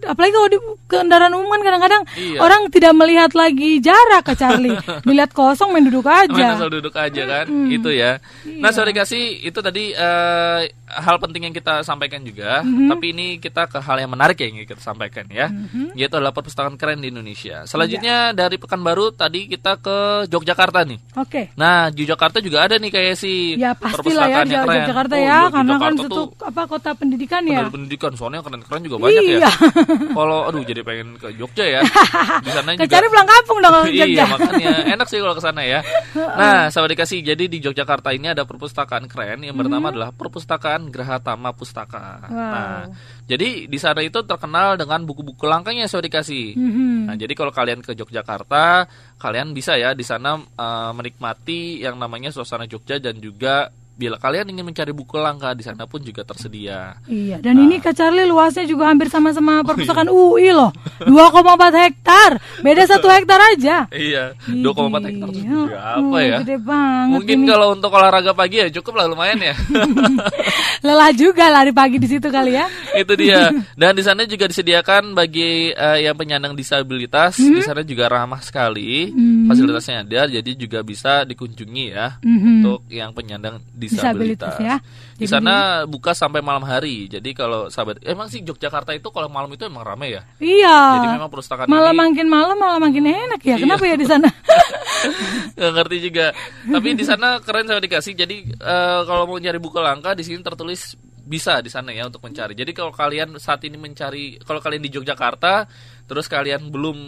apalagi 0.00 0.32
kalau 0.32 0.48
di 0.48 0.58
kendaraan 0.86 1.32
umum 1.32 1.52
kan 1.52 1.62
kadang-kadang 1.62 2.02
Iya. 2.14 2.38
orang 2.38 2.66
tidak 2.68 2.92
melihat 2.92 3.30
lagi 3.32 3.76
jarak 3.78 4.24
ke 4.24 4.34
Charlie, 4.34 4.72
dilihat 5.06 5.30
kosong 5.30 5.68
main 5.68 5.84
duduk 5.84 6.02
Main 6.02 6.32
aja. 6.32 6.56
asal 6.56 6.68
duduk 6.68 6.94
aja 6.94 7.22
kan, 7.22 7.46
itu 7.68 7.90
ya. 7.90 8.18
Nah, 8.56 8.68
Iya. 8.68 8.74
sorry 8.74 8.90
kasih 8.90 9.20
itu 9.42 9.58
tadi 9.58 9.92
eh, 9.92 10.60
hal 10.86 11.16
penting 11.18 11.44
yang 11.44 11.52
kita 11.52 11.82
sampaikan 11.82 12.20
juga. 12.20 12.60
Mhm. 12.60 12.88
Tapi 12.88 13.06
ini 13.10 13.26
kita 13.36 13.66
ke 13.66 13.78
hal 13.78 13.96
yang 13.98 14.08
menarik 14.08 14.38
yang 14.38 14.56
kita 14.58 14.80
sampaikan 14.80 15.28
ya, 15.28 15.48
Mhm. 15.48 15.92
yaitu 15.94 16.14
adalah 16.14 16.32
perpustakaan 16.32 16.74
keren 16.74 16.98
di 16.98 17.08
Indonesia. 17.08 17.64
Selanjutnya 17.64 18.30
Iya. 18.30 18.36
dari 18.38 18.56
Pekanbaru 18.56 19.12
tadi 19.12 19.44
kita 19.46 19.76
ke 19.76 19.96
Yogyakarta 20.26 20.82
nih. 20.82 20.98
Oke. 21.16 21.52
Nah, 21.54 21.90
di 21.90 22.04
Jakarta 22.04 22.38
juga 22.38 22.62
ada 22.62 22.76
nih 22.76 22.88
kayak 22.88 23.14
si 23.14 23.54
Ya 23.54 23.74
pastilah 23.74 23.92
ya 24.24 24.40
perpustakaan 24.40 24.46
yang 24.46 24.64
keren. 24.64 24.86
Jakarta 24.86 25.14
Oh, 25.14 25.20
ya, 25.20 25.38
karena 25.48 25.74
kan 25.76 25.92
itu 25.94 26.22
apa 26.40 26.62
kota 26.64 26.90
pendidikan 26.94 27.42
ya. 27.44 27.66
Pendidikan 27.66 28.12
soalnya 28.14 28.40
keren-keren 28.54 28.86
juga 28.86 29.02
banyak 29.02 29.24
ya. 29.26 29.38
Iya. 29.42 29.50
Kalau 30.14 30.46
aduh 30.46 30.62
jadi 30.62 30.86
pengen 30.86 31.18
ke 31.18 31.34
Jogja 31.34 31.66
ya. 31.66 31.80
Di 32.38 32.50
sana 32.54 32.70
juga. 32.78 32.86
Kecari 32.86 33.06
pulang 33.10 33.26
kampung 33.26 33.58
dong 33.58 33.74
iya, 33.90 34.06
Jogja. 34.06 34.24
makanya 34.30 34.70
enak 34.94 35.06
sih 35.10 35.18
kalau 35.18 35.34
ke 35.34 35.42
sana 35.42 35.62
ya. 35.66 35.82
Nah, 36.14 36.70
sahabat 36.70 36.94
dikasih 36.94 37.26
jadi 37.26 37.44
di 37.50 37.58
Yogyakarta 37.58 38.14
ini 38.14 38.30
ada 38.30 38.46
perpustakaan 38.46 39.10
keren 39.10 39.42
yang 39.42 39.58
bernama 39.58 39.90
adalah 39.90 40.10
Perpustakaan 40.14 40.86
Grahatama 40.88 41.50
Pustaka. 41.50 42.22
Mhm. 42.22 42.30
Wow. 42.30 42.38
Nah, 42.54 42.80
jadi 43.26 43.66
di 43.66 43.78
sana 43.82 44.00
itu 44.06 44.22
terkenal 44.22 44.78
dengan 44.78 45.02
buku-buku 45.02 45.42
langkanya 45.50 45.90
sahabat 45.90 46.06
dikasih. 46.06 46.54
Mhm. 46.54 47.10
Nah, 47.10 47.14
jadi 47.18 47.32
kalau 47.34 47.50
kalian 47.50 47.82
ke 47.82 47.98
Yogyakarta, 47.98 48.86
kalian 49.18 49.50
bisa 49.52 49.74
ya 49.74 49.90
di 49.90 50.06
sana 50.06 50.38
eh, 50.38 50.90
menikmati 50.94 51.82
yang 51.82 51.98
namanya 51.98 52.30
suasana 52.30 52.64
Jogja 52.70 53.02
dan 53.02 53.18
juga 53.18 53.74
bila 53.94 54.18
kalian 54.18 54.50
ingin 54.50 54.66
mencari 54.66 54.90
buku 54.90 55.14
langka 55.14 55.54
di 55.54 55.62
sana 55.62 55.86
pun 55.86 55.98
juga 55.98 56.22
tersedia. 56.22 56.98
Iya, 57.06 57.38
dan 57.38 57.54
ini 57.56 57.78
Kak 57.78 57.94
Charlie 57.94 58.26
luasnya 58.26 58.64
juga 58.64 58.90
hampir 58.90 59.06
sama-sama 59.06 59.62
Oh, 59.62 59.66
perpustakaan 59.66 60.10
UI 60.10 60.50
loh. 60.50 60.74
2,4 61.00 61.14
hektar. 61.78 62.30
Beda 62.60 62.82
satu 62.84 63.06
hektar 63.06 63.38
aja. 63.54 63.86
Iya, 63.88 64.34
2,4 64.44 65.06
hektar 65.06 65.28
itu 65.30 65.40
Iya, 65.40 65.60
berapa 65.64 66.02
oh, 66.04 66.18
ya? 66.18 66.38
Gede 66.42 66.56
banget. 66.58 67.12
Mungkin 67.14 67.38
ini. 67.38 67.48
kalau 67.48 67.66
untuk 67.70 67.90
olahraga 67.90 68.32
pagi 68.32 68.56
ya 68.58 68.68
cukup 68.68 68.98
lah 68.98 69.06
lumayan 69.06 69.38
ya. 69.38 69.54
lelah 70.86 71.10
juga 71.12 71.48
lari 71.48 71.70
pagi 71.70 71.96
di 71.96 72.08
situ 72.08 72.28
kali 72.28 72.54
ya. 72.54 72.66
itu 73.02 73.12
dia. 73.14 73.50
Dan 73.74 73.94
di 73.94 74.02
sana 74.02 74.24
juga 74.24 74.44
disediakan 74.46 75.14
bagi 75.14 75.70
eh, 75.70 75.98
yang 76.04 76.14
penyandang 76.14 76.52
disabilitas. 76.52 77.38
Hmm? 77.38 77.54
Di 77.56 77.62
sana 77.62 77.80
juga 77.82 78.10
ramah 78.10 78.42
sekali. 78.42 79.08
Hmm. 79.10 79.46
Fasilitasnya 79.46 80.02
ada, 80.02 80.20
jadi 80.26 80.50
juga 80.56 80.82
bisa 80.82 81.22
dikunjungi 81.22 81.84
ya 81.90 82.16
Mhm. 82.20 82.52
untuk 82.60 82.80
yang 82.88 83.12
penyandang 83.12 83.60
disabilitas. 83.64 83.83
Disabilitas 83.90 84.54
ya. 84.60 84.76
Di 85.14 85.26
Jadi 85.26 85.30
sana 85.30 85.84
buka 85.86 86.12
sampai 86.14 86.40
malam 86.40 86.64
hari. 86.66 87.06
Jadi 87.06 87.30
kalau 87.36 87.68
sahabat, 87.70 88.02
emang 88.02 88.26
sih 88.32 88.42
Yogyakarta 88.42 88.96
itu 88.96 89.08
kalau 89.12 89.28
malam 89.30 89.50
itu 89.52 89.66
emang 89.66 89.84
ramai 89.84 90.16
ya. 90.16 90.22
Iya. 90.40 90.78
Jadi 91.00 91.08
memang 91.18 91.30
perpustakaan 91.30 91.66
malah 91.68 91.92
ini- 91.92 92.00
makin 92.00 92.26
malam 92.26 92.56
malah 92.58 92.80
makin 92.82 93.04
enak 93.06 93.40
ya. 93.44 93.56
Iya. 93.56 93.64
Kenapa 93.66 93.84
ya 93.86 93.96
di 93.98 94.06
sana? 94.06 94.28
Nggak 95.58 95.72
ngerti 95.76 95.96
juga. 96.02 96.26
Tapi 96.66 96.88
di 96.96 97.04
sana 97.04 97.28
keren 97.40 97.66
saya 97.68 97.80
dikasih. 97.82 98.12
Jadi 98.16 98.36
eh, 98.52 99.00
kalau 99.06 99.28
mau 99.28 99.38
nyari 99.38 99.58
buku 99.60 99.78
langka 99.78 100.16
di 100.16 100.26
sini 100.26 100.40
tertulis 100.42 100.98
bisa 101.24 101.64
di 101.64 101.72
sana 101.72 101.88
ya 101.90 102.04
untuk 102.04 102.20
mencari. 102.20 102.52
Jadi 102.52 102.76
kalau 102.76 102.92
kalian 102.92 103.40
saat 103.40 103.64
ini 103.64 103.80
mencari, 103.80 104.36
kalau 104.44 104.60
kalian 104.60 104.84
di 104.84 104.92
Yogyakarta, 104.92 105.64
terus 106.04 106.28
kalian 106.28 106.68
belum 106.68 106.98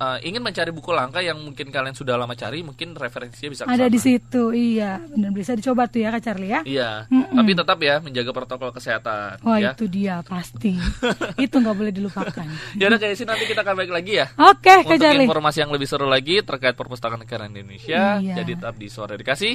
eh, 0.00 0.18
ingin 0.24 0.40
mencari 0.40 0.72
buku 0.72 0.90
langka 0.90 1.20
yang 1.20 1.36
mungkin 1.36 1.68
kalian 1.68 1.92
sudah 1.92 2.16
lama 2.16 2.32
cari, 2.32 2.64
mungkin 2.64 2.96
referensinya 2.96 3.50
bisa 3.52 3.62
ke 3.62 3.70
Ada 3.70 3.86
di 3.86 4.00
situ. 4.00 4.50
Iya, 4.50 5.04
benar 5.06 5.30
bisa 5.30 5.52
dicoba 5.52 5.84
tuh 5.86 6.00
ya 6.00 6.08
Kak 6.10 6.22
Charlie 6.24 6.48
ya. 6.48 6.60
Iya, 6.64 6.90
Mm-mm. 7.06 7.36
tapi 7.36 7.50
tetap 7.52 7.78
ya 7.78 8.00
menjaga 8.00 8.30
protokol 8.32 8.70
kesehatan. 8.72 9.44
Wah 9.44 9.58
ya. 9.60 9.76
itu 9.76 9.84
dia 9.86 10.24
pasti. 10.24 10.72
itu 11.44 11.54
nggak 11.54 11.76
boleh 11.76 11.92
dilupakan. 11.92 12.46
Ya 12.74 12.88
udah 12.88 12.98
kayak 12.98 13.14
sih 13.14 13.28
nanti 13.28 13.44
kita 13.44 13.60
akan 13.60 13.74
balik 13.76 13.92
lagi 13.92 14.12
ya. 14.18 14.26
Oke 14.40 14.72
Kak 14.82 14.88
Untuk 14.88 15.04
Charlie. 15.04 15.28
informasi 15.28 15.58
yang 15.60 15.70
lebih 15.70 15.84
seru 15.84 16.08
lagi 16.08 16.40
terkait 16.40 16.72
perpustakaan 16.72 17.22
keren 17.28 17.52
Indonesia, 17.52 18.16
Iya. 18.16 18.40
jadi 18.40 18.52
tetap 18.56 18.80
di 18.80 18.88
suara 18.88 19.14
dikasih. 19.14 19.52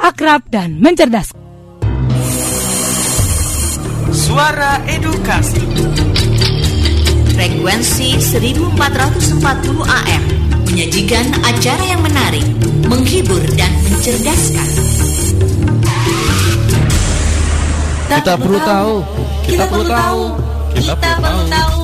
Akrab 0.00 0.48
dan 0.48 0.80
mencerdas. 0.80 1.30
Suara 4.14 4.78
Edukasi. 4.86 6.13
Frekuensi 7.34 8.14
1440 8.14 9.82
AM 9.82 10.22
menyajikan 10.70 11.26
acara 11.42 11.82
yang 11.82 12.02
menarik, 12.02 12.46
menghibur 12.86 13.42
dan 13.58 13.74
mencerdaskan. 13.90 14.68
Kita 18.06 18.34
perlu 18.38 18.58
tahu. 18.62 18.94
Kita 19.46 19.64
perlu 19.66 19.86
tahu. 19.90 20.22
Kita 20.74 20.94
perlu 21.18 21.42
tahu. 21.50 21.82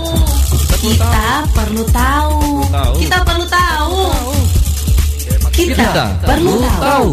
Kita 0.81 1.27
perlu 1.55 1.85
tahu. 1.91 2.35
Tahu. 2.71 2.95
Kita 3.03 3.19
perlu 3.27 3.45
tahu. 3.51 3.99
Kita 5.51 5.75
Kita 5.77 6.05
perlu 6.25 6.55
tahu. 6.79 7.09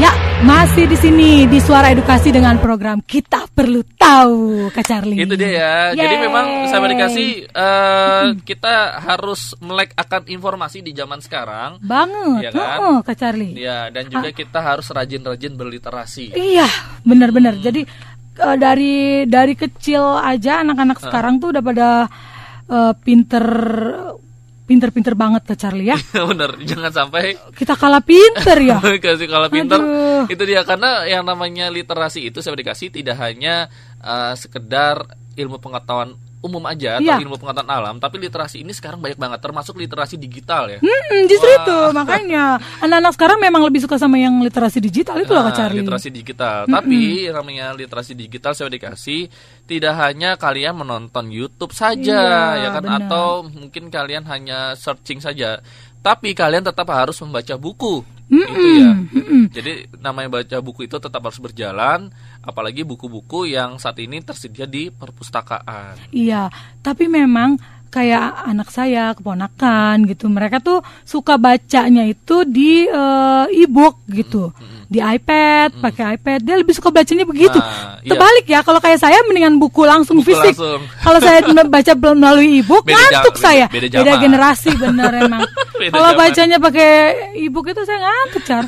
Ya, 0.00 0.08
masih 0.48 0.88
di 0.88 0.96
sini 0.96 1.44
di 1.44 1.60
Suara 1.60 1.92
Edukasi 1.92 2.32
dengan 2.32 2.56
program 2.56 3.04
Kita 3.04 3.44
Perlu 3.44 3.84
Tahu, 3.84 4.72
Kak 4.72 4.88
Charlie. 4.88 5.20
Itu 5.20 5.36
dia 5.36 5.52
ya. 5.52 5.74
Jadi 5.92 6.16
Yeay. 6.16 6.24
memang 6.24 6.46
sahabat 6.72 6.96
dikasih 6.96 7.30
eh, 7.44 8.26
kita 8.40 8.96
harus 9.04 9.52
melek 9.60 9.92
akan 9.92 10.32
informasi 10.32 10.80
di 10.80 10.96
zaman 10.96 11.20
sekarang. 11.20 11.76
banget. 11.84 12.48
Iya 12.48 12.50
kan? 12.56 12.78
Oh, 12.80 12.98
Kak 13.04 13.20
Charlie. 13.20 13.52
Ya, 13.52 13.92
dan 13.92 14.08
juga 14.08 14.32
kita 14.32 14.64
harus 14.64 14.88
rajin-rajin 14.88 15.52
berliterasi. 15.60 16.32
Iya, 16.32 16.64
benar-benar. 17.04 17.60
Jadi 17.60 17.84
eh, 18.40 18.56
dari 18.56 19.28
dari 19.28 19.52
kecil 19.52 20.16
aja 20.24 20.64
anak-anak 20.64 21.04
sekarang 21.04 21.36
tuh 21.36 21.52
udah 21.52 21.62
pada 21.62 21.88
eh, 22.64 22.92
pinter 23.04 23.44
pinter-pinter 24.72 25.12
banget 25.12 25.44
Kak 25.44 25.60
Charlie 25.60 25.92
ya. 25.92 25.98
Bener, 26.32 26.56
jangan 26.64 26.88
sampai 26.88 27.36
Kita 27.52 27.76
kalah 27.76 28.00
pinter 28.00 28.56
ya. 28.56 28.80
kasih 29.04 29.28
kalau 29.28 29.52
pinter 29.52 29.76
Aduh. 29.76 30.24
itu 30.32 30.42
dia 30.48 30.64
karena 30.64 31.04
yang 31.04 31.28
namanya 31.28 31.68
literasi 31.68 32.32
itu 32.32 32.40
saya 32.40 32.56
dikasih 32.56 32.88
tidak 32.88 33.20
hanya 33.20 33.68
uh, 34.00 34.32
sekedar 34.32 35.04
ilmu 35.36 35.60
pengetahuan 35.60 36.16
umum 36.42 36.58
aja 36.66 36.98
atau 36.98 37.06
Iya. 37.06 37.22
ilmu 37.22 37.38
pengetahuan 37.38 37.70
alam 37.70 37.94
tapi 37.96 38.18
literasi 38.18 38.60
ini 38.60 38.70
sekarang 38.70 38.98
banyak 38.98 39.14
banget 39.14 39.38
termasuk 39.38 39.74
literasi 39.74 40.18
digital 40.18 40.66
ya. 40.66 40.78
Hmm, 40.78 41.24
justru 41.24 41.46
itu 41.48 41.78
makanya. 41.94 42.58
Anak-anak 42.78 43.12
sekarang 43.12 43.38
memang 43.38 43.62
lebih 43.62 43.78
suka 43.78 43.94
sama 43.94 44.18
yang 44.18 44.34
literasi 44.38 44.78
digital 44.78 45.16
itu 45.16 45.30
loh 45.30 45.42
Kak 45.42 45.48
Nah, 45.48 45.58
Charlie. 45.62 45.80
literasi 45.80 46.08
digital. 46.10 46.66
Tapi 46.66 46.98
yang 47.24 47.38
namanya 47.38 47.70
literasi 47.70 48.12
digital 48.12 48.52
saya 48.52 48.66
dikasih 48.68 49.30
tidak 49.64 49.94
hanya 49.96 50.34
kalian 50.34 50.74
menonton 50.74 51.28
YouTube 51.28 51.70
saja 51.72 52.18
Iya, 52.58 52.60
ya 52.60 52.68
kan? 52.72 52.82
benar. 52.82 53.00
atau 53.00 53.26
mungkin 53.44 53.88
kalian 53.88 54.26
hanya 54.26 54.74
searching 54.74 55.18
saja. 55.18 55.62
Tapi 55.98 56.34
kalian 56.34 56.62
tetap 56.62 56.90
harus 56.90 57.14
membaca 57.18 57.54
buku. 57.54 58.02
Gitu 58.26 58.68
ya. 58.80 58.90
Jadi 59.52 59.72
namanya 59.96 60.32
baca 60.32 60.56
buku 60.58 60.84
itu 60.84 60.96
tetap 60.96 61.20
harus 61.20 61.36
berjalan 61.36 62.08
apalagi 62.42 62.82
buku-buku 62.82 63.54
yang 63.54 63.78
saat 63.78 63.98
ini 64.02 64.18
tersedia 64.20 64.66
di 64.66 64.90
perpustakaan 64.90 65.94
Iya, 66.10 66.50
tapi 66.82 67.06
memang 67.06 67.56
kayak 67.92 68.48
anak 68.48 68.72
saya, 68.72 69.12
keponakan 69.12 70.08
gitu. 70.08 70.32
Mereka 70.32 70.64
tuh 70.64 70.80
suka 71.04 71.36
bacanya 71.36 72.08
itu 72.08 72.48
di 72.48 72.88
eh, 72.88 73.46
e-book 73.52 74.00
gitu. 74.08 74.50
Di 74.92 75.00
iPad, 75.00 75.80
pakai 75.80 76.04
iPad. 76.14 76.38
Dia 76.42 76.54
lebih 76.54 76.70
suka 76.70 76.88
bacanya 76.88 77.24
begitu. 77.24 77.56
Nah, 77.56 77.96
iya. 77.98 78.12
Terbalik 78.12 78.44
ya, 78.44 78.60
kalau 78.60 78.76
kayak 78.76 79.00
saya 79.00 79.16
mendingan 79.24 79.56
buku 79.56 79.82
langsung 79.82 80.20
Buku 80.20 80.28
fisik. 80.28 80.52
langsung. 80.52 80.84
Kalau 81.04 81.18
saya 81.18 81.40
baca 81.74 81.92
melalui 81.96 82.60
e-book 82.60 82.84
Beda 82.84 83.00
ngantuk 83.00 83.34
jam- 83.34 83.42
saya. 83.42 83.66
beda 83.66 83.88
zaman. 83.88 84.20
generasi 84.20 84.70
bener 84.84 85.10
emang. 85.18 85.40
Beda 85.74 85.92
Kalau 85.92 86.10
bacanya 86.12 86.56
pakai 86.58 86.90
e-book 87.40 87.66
itu 87.66 87.80
saya 87.82 87.98
ngantuk, 87.98 88.42
Car. 88.42 88.64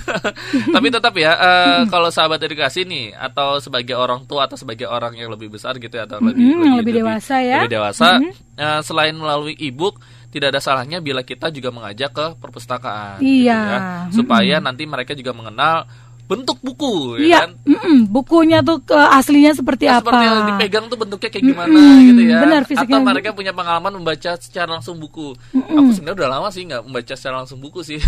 Tapi 0.70 0.86
tetap 0.88 1.12
ya, 1.14 1.32
eh, 1.34 1.80
kalau 1.86 2.08
sahabat 2.08 2.40
edukasi 2.40 2.82
nih, 2.82 3.12
atau 3.12 3.58
sebagai 3.58 3.92
orang 3.92 4.24
tua 4.24 4.44
atau 4.44 4.56
sebagai 4.56 4.86
orang 4.86 5.12
yang 5.12 5.28
lebih 5.28 5.50
besar 5.50 5.76
gitu 5.76 5.92
ya, 5.92 6.04
atau 6.04 6.18
lebih, 6.18 6.40
Mm-mm, 6.40 6.64
yang 6.64 6.76
lebih 6.78 6.94
dewasa 6.96 7.36
ya. 7.38 7.60
lebih 7.60 7.74
dewasa, 7.74 8.08
eh, 8.54 8.80
selain 8.80 9.12
melalui 9.12 9.52
e-book, 9.54 10.00
tidak 10.28 10.50
ada 10.50 10.58
salahnya 10.58 10.98
bila 10.98 11.20
kita 11.20 11.46
juga 11.48 11.68
mengajak 11.68 12.10
ke 12.10 12.26
perpustakaan, 12.38 13.18
gitu 13.18 13.46
Iya. 13.46 13.60
ya, 13.60 13.78
supaya 14.10 14.56
nanti 14.58 14.82
mereka 14.82 15.12
juga 15.12 15.30
mengenal 15.30 15.86
bentuk 16.24 16.56
buku, 16.58 17.20
ya 17.20 17.26
Iya, 17.26 17.38
kan? 17.44 17.50
mm-mm, 17.62 17.96
bukunya 18.08 18.58
tuh 18.60 18.80
ke 18.80 18.96
aslinya 18.96 19.52
seperti 19.52 19.84
Nah, 19.84 20.00
apa? 20.00 20.08
Seperti 20.08 20.24
yang 20.24 20.40
dipegang 20.48 20.84
tuh 20.86 20.96
bentuknya 20.96 21.28
kayak 21.28 21.44
gimana 21.44 21.68
Mm-mm, 21.70 21.98
gitu 22.02 22.22
ya. 22.24 22.38
benar, 22.40 22.62
Atau 22.64 22.98
mereka 22.98 23.28
punya 23.30 23.52
pengalaman 23.52 23.92
membaca 23.94 24.30
secara 24.34 24.68
langsung 24.70 24.96
buku. 24.96 25.36
Aku 25.52 25.90
sebenarnya 25.92 26.18
udah 26.18 26.30
lama 26.30 26.48
sih 26.48 26.64
nggak 26.64 26.82
membaca 26.82 27.12
secara 27.12 27.36
langsung 27.38 27.60
buku 27.60 27.80
sih. 27.80 28.00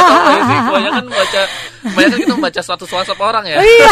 Kebanyakan 0.64 0.92
kan 0.92 1.04
membaca, 1.04 1.40
kebanyakan 1.84 2.18
kita 2.18 2.34
membaca 2.34 2.60
status 2.62 2.88
WhatsApp 2.88 3.20
orang 3.20 3.44
ya. 3.44 3.58
Iya. 3.60 3.90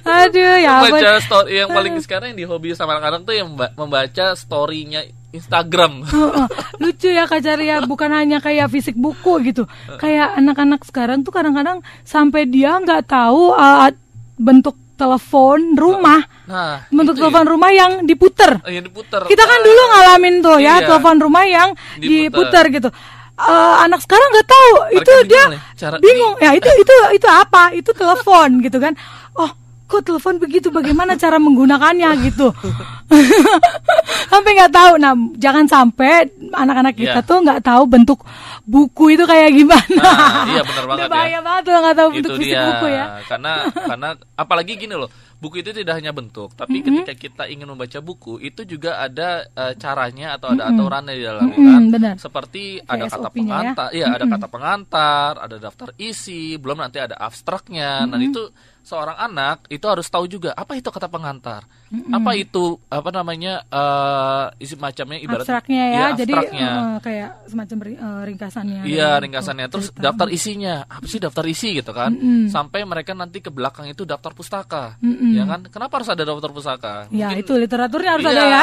Aduh, 0.00 0.54
ya 0.58 0.72
membaca 0.80 1.20
story 1.20 1.52
yang 1.58 1.68
paling 1.68 1.94
sekarang 2.00 2.32
yang 2.32 2.38
dihobi 2.40 2.72
sama 2.72 2.96
anak-anak 2.96 3.20
tuh 3.22 3.34
yang 3.34 3.48
memba- 3.50 3.74
membaca 3.74 4.32
storynya 4.32 5.04
Instagram. 5.30 6.08
Heeh. 6.08 6.46
Lucu 6.82 7.08
ya 7.08 7.28
Kak 7.28 7.44
ya, 7.44 7.84
bukan 7.84 8.10
hanya 8.12 8.40
kayak 8.40 8.72
fisik 8.72 8.96
buku 8.96 9.44
gitu. 9.44 9.68
Kayak 9.96 10.36
anak-anak 10.36 10.82
sekarang 10.84 11.20
tuh 11.20 11.30
kadang-kadang 11.30 11.84
sampai 12.02 12.48
dia 12.48 12.80
nggak 12.80 13.06
tahu 13.06 13.52
uh, 13.52 13.92
bentuk 14.40 14.76
telepon 14.98 15.78
rumah. 15.78 16.26
Nah, 16.48 16.82
bentuk 16.90 17.14
itu 17.14 17.22
telepon 17.22 17.46
rumah 17.46 17.70
yang 17.70 18.02
diputer. 18.02 18.58
ya. 18.66 18.80
yang 18.80 18.84
diputer. 18.88 19.22
Kita 19.24 19.44
kan 19.46 19.58
dulu 19.62 19.82
ngalamin 19.94 20.34
tuh 20.42 20.58
ya 20.58 20.82
Iya. 20.82 20.86
telepon 20.90 21.16
rumah 21.22 21.44
yang 21.46 21.68
Diputer. 21.96 22.10
diputer 22.26 22.64
gitu. 22.74 22.90
Eh, 23.38 23.74
anak 23.86 24.02
sekarang 24.02 24.34
nggak 24.34 24.48
tahu 24.50 24.70
Mereka 24.74 24.98
itu 24.98 25.12
bingung 25.14 25.30
dia 25.30 25.44
nih, 25.46 25.60
cara- 25.78 26.00
bingung 26.02 26.34
ya 26.42 26.50
itu 26.58 26.66
itu 26.74 26.94
itu 27.14 27.28
apa 27.30 27.70
itu 27.70 27.90
telepon 27.94 28.58
gitu 28.66 28.82
kan 28.82 28.98
oh 29.38 29.46
kok 29.88 30.04
telepon 30.04 30.36
begitu? 30.36 30.68
Bagaimana 30.68 31.16
cara 31.16 31.36
menggunakannya 31.36 32.08
gitu? 32.22 32.52
Sampai 34.30 34.52
nggak 34.54 34.70
tahu. 34.70 34.92
Nah 34.96 35.12
jangan 35.34 35.64
sampai 35.64 36.26
anak-anak 36.50 36.94
kita 36.94 37.18
Iya. 37.18 37.24
tuh 37.24 37.38
nggak 37.40 37.60
tahu 37.62 37.82
bentuk 37.86 38.18
buku 38.62 39.16
itu 39.16 39.24
kayak 39.24 39.50
gimana. 39.50 39.88
Nah, 39.96 40.44
iya 40.46 40.62
benar 40.62 40.84
banget 40.88 41.00
Udah 41.00 41.08
bahaya 41.10 41.30
ya. 41.30 41.40
banget 41.40 41.62
tuh 41.64 41.72
nggak 41.74 41.96
tahu 41.96 42.08
bentuk 42.10 42.30
itu 42.30 42.38
fisik 42.38 42.52
dia. 42.52 42.66
buku 42.68 42.86
ya. 42.88 43.04
Karena 43.24 43.52
karena 43.72 44.08
apalagi 44.34 44.72
gini 44.76 44.94
loh 44.94 45.08
buku 45.38 45.62
itu 45.62 45.70
tidak 45.70 46.02
hanya 46.02 46.10
bentuk 46.10 46.50
tapi 46.52 46.82
ketika 46.82 47.14
kita 47.14 47.44
ingin 47.46 47.70
membaca 47.70 48.02
buku 48.02 48.42
itu 48.42 48.66
juga 48.66 48.98
ada 48.98 49.46
eh, 49.46 49.74
caranya 49.78 50.34
atau 50.34 50.50
ada 50.50 50.66
aturannya 50.66 51.14
di 51.14 51.22
dalamnya 51.22 51.54
Mm-mm, 51.54 51.70
kan? 51.70 51.82
benar. 51.94 52.14
seperti 52.18 52.82
Kayak 52.82 52.90
ada 52.90 53.06
kata 53.06 53.28
ya. 53.28 53.34
pengantar 53.38 53.88
iya 53.94 54.06
ada 54.10 54.24
kata 54.26 54.46
pengantar 54.50 55.32
ada 55.38 55.56
daftar 55.56 55.88
isi 55.94 56.58
belum 56.58 56.82
nanti 56.82 56.98
ada 56.98 57.14
abstraknya. 57.14 58.04
Dan 58.04 58.18
itu 58.20 58.50
seorang 58.82 59.14
anak 59.14 59.70
itu 59.70 59.86
harus 59.86 60.10
tahu 60.10 60.26
juga 60.26 60.50
apa 60.58 60.74
itu 60.74 60.90
kata 60.90 61.06
pengantar 61.06 61.62
apa 61.88 62.30
itu 62.32 62.64
apa 62.86 63.08
namanya 63.08 63.64
eh 63.64 64.44
isi 64.60 64.74
macamnya 64.74 65.18
ibarat 65.18 65.42
abstraknya 65.42 65.82
ya 65.82 65.96
Iya, 65.98 66.06
jadi 66.16 66.32
eh, 66.52 66.96
kayak 67.00 67.30
semacam 67.46 67.76
eh, 67.82 67.94
ringkasannya. 68.26 68.80
Iya 68.84 69.10
ringkasannya. 69.18 69.66
buku 69.66 69.72
terus 69.72 69.86
cerita. 69.88 70.02
daftar 70.04 70.28
isinya. 70.28 70.74
Apa 70.84 71.04
sih 71.04 71.18
daftar 71.18 71.44
isi 71.44 71.68
gitu 71.74 71.90
kan? 71.90 72.12
Sampai 72.46 72.82
mereka 72.82 73.12
nanti 73.12 73.38
ke 73.38 73.48
belakang 73.48 73.86
itu 73.86 74.02
daftar 74.02 74.32
pustaka. 74.32 75.00
Ya 75.30 75.44
kan? 75.44 75.64
Kenapa 75.66 75.96
harus 75.96 76.08
ada 76.08 76.22
daftar 76.22 76.50
pustaka? 76.50 76.94
Ya 77.08 77.30
Mungkin- 77.30 77.40
itu 77.40 77.52
literaturnya 77.54 78.10
harus 78.14 78.24
Iya. 78.24 78.34
ada 78.34 78.44
ya. 78.44 78.62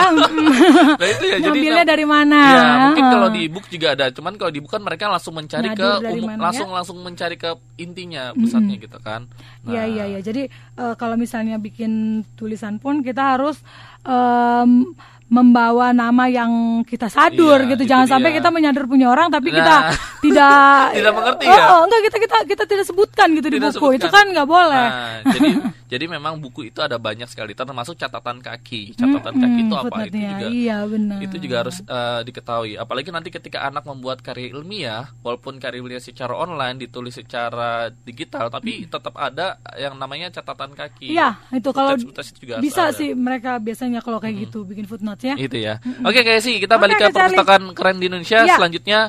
nah 1.00 1.08
itu 1.08 1.24
ya 1.26 1.38
jadi 1.42 1.60
nam- 1.76 1.88
dari 1.88 2.06
mana? 2.06 2.40
ya 2.46 2.62
mungkin 2.86 3.06
kalau 3.08 3.28
di 3.30 3.40
ebook 3.46 3.66
juga 3.68 3.88
ada. 3.94 4.06
Cuman 4.10 4.34
kalau 4.36 4.52
di 4.52 4.60
ebook 4.60 4.72
kan 4.72 4.84
mereka 4.84 5.08
langsung 5.08 5.34
mencari 5.34 5.70
Nadir 5.70 5.80
ke 5.80 5.90
dari 6.02 6.14
umum 6.16 6.30
mana, 6.30 6.42
langsung 6.44 6.70
langsung 6.70 6.98
mencari 7.00 7.36
ke 7.36 7.50
intinya 7.78 8.34
pusatnya 8.34 8.76
gitu 8.78 8.98
kan. 9.00 9.26
Iya 9.64 9.84
iya 9.86 10.04
iya. 10.08 10.20
Jadi 10.20 10.46
eh, 10.52 10.96
kalau 10.96 11.16
misalnya 11.16 11.56
bikin 11.56 11.92
tulisan 12.36 12.78
pun 12.78 13.00
kita 13.00 13.15
harus 13.24 13.64
em, 14.06 14.96
membawa 15.28 15.90
nama 15.90 16.26
yang 16.26 16.52
kita 16.82 17.08
sadur 17.08 17.58
Iya, 17.60 17.70
gitu. 17.72 17.82
itu 17.82 17.90
Jangan 17.90 18.08
sampai 18.08 18.30
dia. 18.30 18.38
kita 18.38 18.50
menyadur 18.50 18.86
punya 18.86 19.08
orang 19.08 19.28
tapi 19.28 19.50
Nah. 19.50 19.58
kita 19.58 19.76
tidak 20.26 20.86
Tidak 20.96 21.14
mengerti 21.14 21.44
oh, 21.44 21.52
ya? 21.52 21.66
Oh, 21.68 21.82
enggak 21.84 22.02
kita 22.04 22.18
kita 22.20 22.38
kita 22.46 22.64
tidak 22.66 22.86
sebutkan 22.86 23.28
gitu 23.32 23.48
di 23.48 23.58
Tidak 23.58 23.72
buku. 23.72 23.88
Itu 23.92 24.06
sebutkan. 24.06 24.14
kan 24.22 24.26
nggak 24.32 24.48
boleh. 24.48 24.86
Nah, 24.88 25.14
jadi 25.28 25.50
jadi 25.96 26.06
memang 26.08 26.34
buku 26.38 26.62
itu 26.66 26.80
ada 26.80 26.98
banyak 26.98 27.26
sekali 27.26 27.54
termasuk 27.54 27.94
catatan 27.96 28.38
kaki 28.40 28.94
catatan 28.94 29.34
kaki 29.36 29.60
itu 29.62 29.74
Hmm, 29.76 29.84
apa 29.84 29.98
itu 30.04 30.18
juga 30.18 30.46
Iya 30.48 30.78
benar. 30.84 31.18
itu 31.20 31.36
juga 31.38 31.56
harus 31.60 31.78
eh, 31.80 32.22
diketahui 32.22 32.74
apalagi 32.76 33.10
nanti 33.10 33.30
ketika 33.30 33.64
anak 33.64 33.84
membuat 33.84 34.20
karya 34.20 34.50
ilmiah 34.52 35.14
walaupun 35.20 35.56
karya 35.56 35.78
ilmiah 35.78 36.00
secara 36.00 36.34
online 36.34 36.78
ditulis 36.80 37.14
secara 37.14 37.70
digital 38.00 38.48
tapi 38.48 38.86
tetap 38.86 39.14
ada 39.14 39.58
yang 39.76 39.94
namanya 39.94 40.30
catatan 40.32 40.72
kaki 40.72 41.08
Hmm. 41.08 41.16
Iya, 41.16 41.30
itu 41.56 41.70
kalau 41.72 41.94
juga 41.98 42.58
bisa. 42.58 42.84
Hmm. 42.84 42.96
sih 42.96 43.10
mereka 43.12 43.58
biasanya 43.58 44.00
kalau 44.00 44.18
kayak 44.18 44.36
gitu 44.44 44.64
bikin 44.64 44.86
footnotes 45.16 45.24
ya. 45.24 45.36
itu 45.40 45.58
ya 45.58 45.74
oke 46.04 46.20
kayak 46.20 46.42
sih 46.44 46.60
kita 46.60 46.76
Oke, 46.76 46.82
balik 46.84 46.96
ke 46.96 47.02
Charlie. 47.02 47.16
perpustakaan 47.16 47.64
keren 47.72 47.98
di 47.98 48.06
Indonesia 48.06 48.40
Iya. 48.44 48.56
selanjutnya 48.56 49.00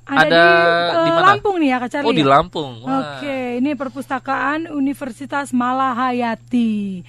Ada, 0.00 0.26
ada, 0.26 0.42
di, 0.42 0.90
eh, 0.90 1.04
di 1.06 1.10
mana 1.12 1.26
Lampung 1.30 1.56
nih 1.56 1.68
ya 1.68 1.76
Kak 1.78 1.90
Charlie 1.92 2.08
oh 2.08 2.14
di 2.16 2.24
ya? 2.24 2.30
Lampung 2.32 2.72
Wah. 2.82 2.90
Oke, 3.20 3.38
ini 3.60 3.70
perpustakaan 3.72 4.60
Universitas 4.66 5.52
Malahayati. 5.52 7.04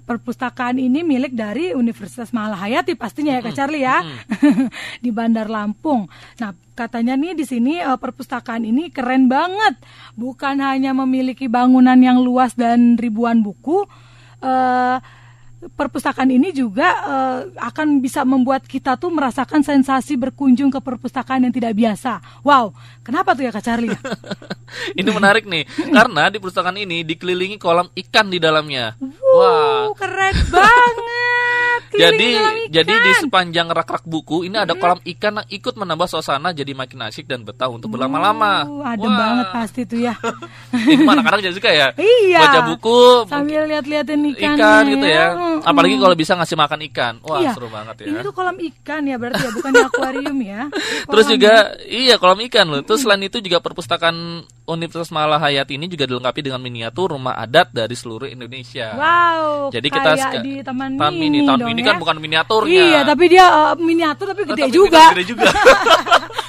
Perpustakaan 0.00 0.80
ini 0.80 1.04
milik 1.04 1.36
dari 1.36 1.76
Universitas 1.76 2.32
Malahayati 2.32 2.96
pastinya 2.96 3.36
ya 3.36 3.44
Kak 3.44 3.52
Charlie 3.52 3.84
ya. 3.84 4.00
di 5.04 5.12
Bandar 5.12 5.52
Lampung. 5.52 6.08
Nah, 6.40 6.56
katanya 6.72 7.12
nih 7.12 7.36
di 7.36 7.44
sini 7.44 7.76
eh, 7.76 7.98
perpustakaan 8.00 8.64
ini 8.64 8.88
keren 8.88 9.28
banget. 9.28 9.76
Bukan 10.16 10.64
hanya 10.64 10.96
memiliki 10.96 11.52
bangunan 11.52 12.00
yang 12.00 12.24
luas 12.24 12.56
dan 12.56 12.96
ribuan 12.96 13.44
buku, 13.44 13.84
eh 14.40 14.96
perpustakaan 15.58 16.30
ini 16.30 16.54
juga 16.54 16.88
eh, 17.02 17.40
akan 17.58 17.98
bisa 17.98 18.22
membuat 18.22 18.62
kita 18.64 18.94
tuh 18.94 19.10
merasakan 19.10 19.66
sensasi 19.66 20.14
berkunjung 20.14 20.70
ke 20.70 20.78
perpustakaan 20.78 21.46
yang 21.46 21.54
tidak 21.54 21.74
biasa. 21.74 22.22
Wow, 22.46 22.74
kenapa 23.02 23.34
tuh 23.34 23.46
ya 23.46 23.52
Kak 23.54 23.64
Charlie? 23.66 23.90
Ini 25.00 25.10
menarik 25.10 25.48
nih, 25.48 25.64
karena 25.90 26.28
di 26.28 26.36
perpustakaan 26.36 26.76
ini 26.76 27.00
dikelilingi 27.00 27.56
kolam 27.56 27.88
ikan 28.06 28.28
di 28.28 28.36
dalamnya. 28.36 29.00
Wow, 29.00 29.96
keren 29.96 30.36
banget. 30.52 31.57
Jadi 31.88 32.28
Keliling 32.28 32.36
kolam 32.38 32.56
jadi 32.68 32.94
di 32.94 33.10
ikan. 33.10 33.22
sepanjang 33.24 33.68
rak-rak 33.72 34.04
buku 34.04 34.44
ini 34.44 34.56
ada 34.60 34.74
kolam 34.76 35.00
ikan 35.02 35.40
yang 35.40 35.48
ikut 35.48 35.74
menambah 35.74 36.06
suasana 36.06 36.52
jadi 36.52 36.72
makin 36.76 37.08
asik 37.08 37.24
dan 37.24 37.42
betah 37.42 37.70
untuk 37.72 37.88
berlama-lama. 37.94 38.68
Uh, 38.68 38.84
adem 38.84 39.08
Wah. 39.08 39.16
banget 39.16 39.46
pasti 39.54 39.80
tuh 39.88 40.00
ya. 40.04 40.14
Ini 40.88 41.04
anak-anak 41.04 41.40
jadi 41.42 41.54
suka 41.56 41.70
ya. 41.72 41.88
Iya. 41.96 42.38
Baca 42.44 42.60
buku 42.74 43.00
Sambil 43.28 43.62
lihat-lihatin 43.66 44.20
ikannya 44.36 44.56
ikan 44.56 44.82
gitu 44.92 45.06
ya. 45.08 45.26
Mm-mm. 45.34 45.57
Apalagi 45.62 45.94
kalau 45.96 46.14
bisa 46.14 46.32
ngasih 46.34 46.54
makan 46.54 46.80
ikan. 46.88 47.14
Wah, 47.22 47.38
Iya. 47.38 47.50
seru 47.52 47.68
banget 47.68 47.94
ya. 48.02 48.06
Ini 48.08 48.18
tuh 48.20 48.32
kolam 48.32 48.56
ikan 48.58 49.02
ya 49.02 49.16
berarti 49.16 49.40
ya, 49.40 49.50
bukan 49.50 49.72
akuarium 49.80 50.38
ya. 50.38 50.60
Terus 51.10 51.26
juga 51.28 51.52
iya 51.84 52.14
kolam 52.16 52.38
ikan 52.44 52.66
loh. 52.66 52.80
Terus 52.82 53.00
selain 53.02 53.22
itu 53.22 53.38
juga 53.38 53.58
perpustakaan 53.58 54.16
Universitas 54.64 55.08
Malahayati 55.08 55.74
ini 55.74 55.86
juga 55.86 56.04
dilengkapi 56.04 56.40
dengan 56.42 56.60
miniatur 56.60 57.14
rumah 57.14 57.34
adat 57.34 57.70
dari 57.70 57.92
seluruh 57.92 58.26
Indonesia. 58.26 58.92
Wow. 58.92 59.72
Jadi 59.72 59.88
kita 59.88 60.08
kayak 60.12 60.32
di 60.40 60.60
Taman 60.60 60.94
Taman 60.94 61.12
Mini, 61.14 61.40
Mini, 61.40 61.48
Taman 61.48 61.64
Mini 61.64 61.80
ya. 61.80 61.86
kan 61.86 61.94
bukan 61.96 62.16
miniaturnya. 62.18 62.84
Iya, 62.84 63.00
tapi 63.02 63.24
dia 63.26 63.46
eh, 63.48 63.74
miniatur 63.78 64.26
tapi 64.28 64.42
gede 64.44 64.62
tapi 64.62 64.72
juga. 64.72 65.02
gede 65.12 65.24
juga. 65.26 65.48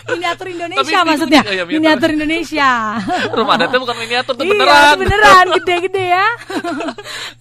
miniatur 0.09 0.47
Indonesia 0.49 0.81
Tapi 0.81 0.91
maksudnya. 1.05 1.41
oh 1.41 1.53
iya, 1.53 1.63
miniatur. 1.63 1.79
miniatur 1.79 2.09
Indonesia. 2.11 2.69
rumah 3.37 3.53
adatnya 3.55 3.79
bukan 3.79 3.95
miniatur 3.95 4.33
tuh 4.33 4.43
Iya, 4.43 4.51
beneran. 4.51 4.83
itu 4.89 4.99
beneran 4.99 5.45
gede-gede 5.55 6.03
ya. 6.09 6.27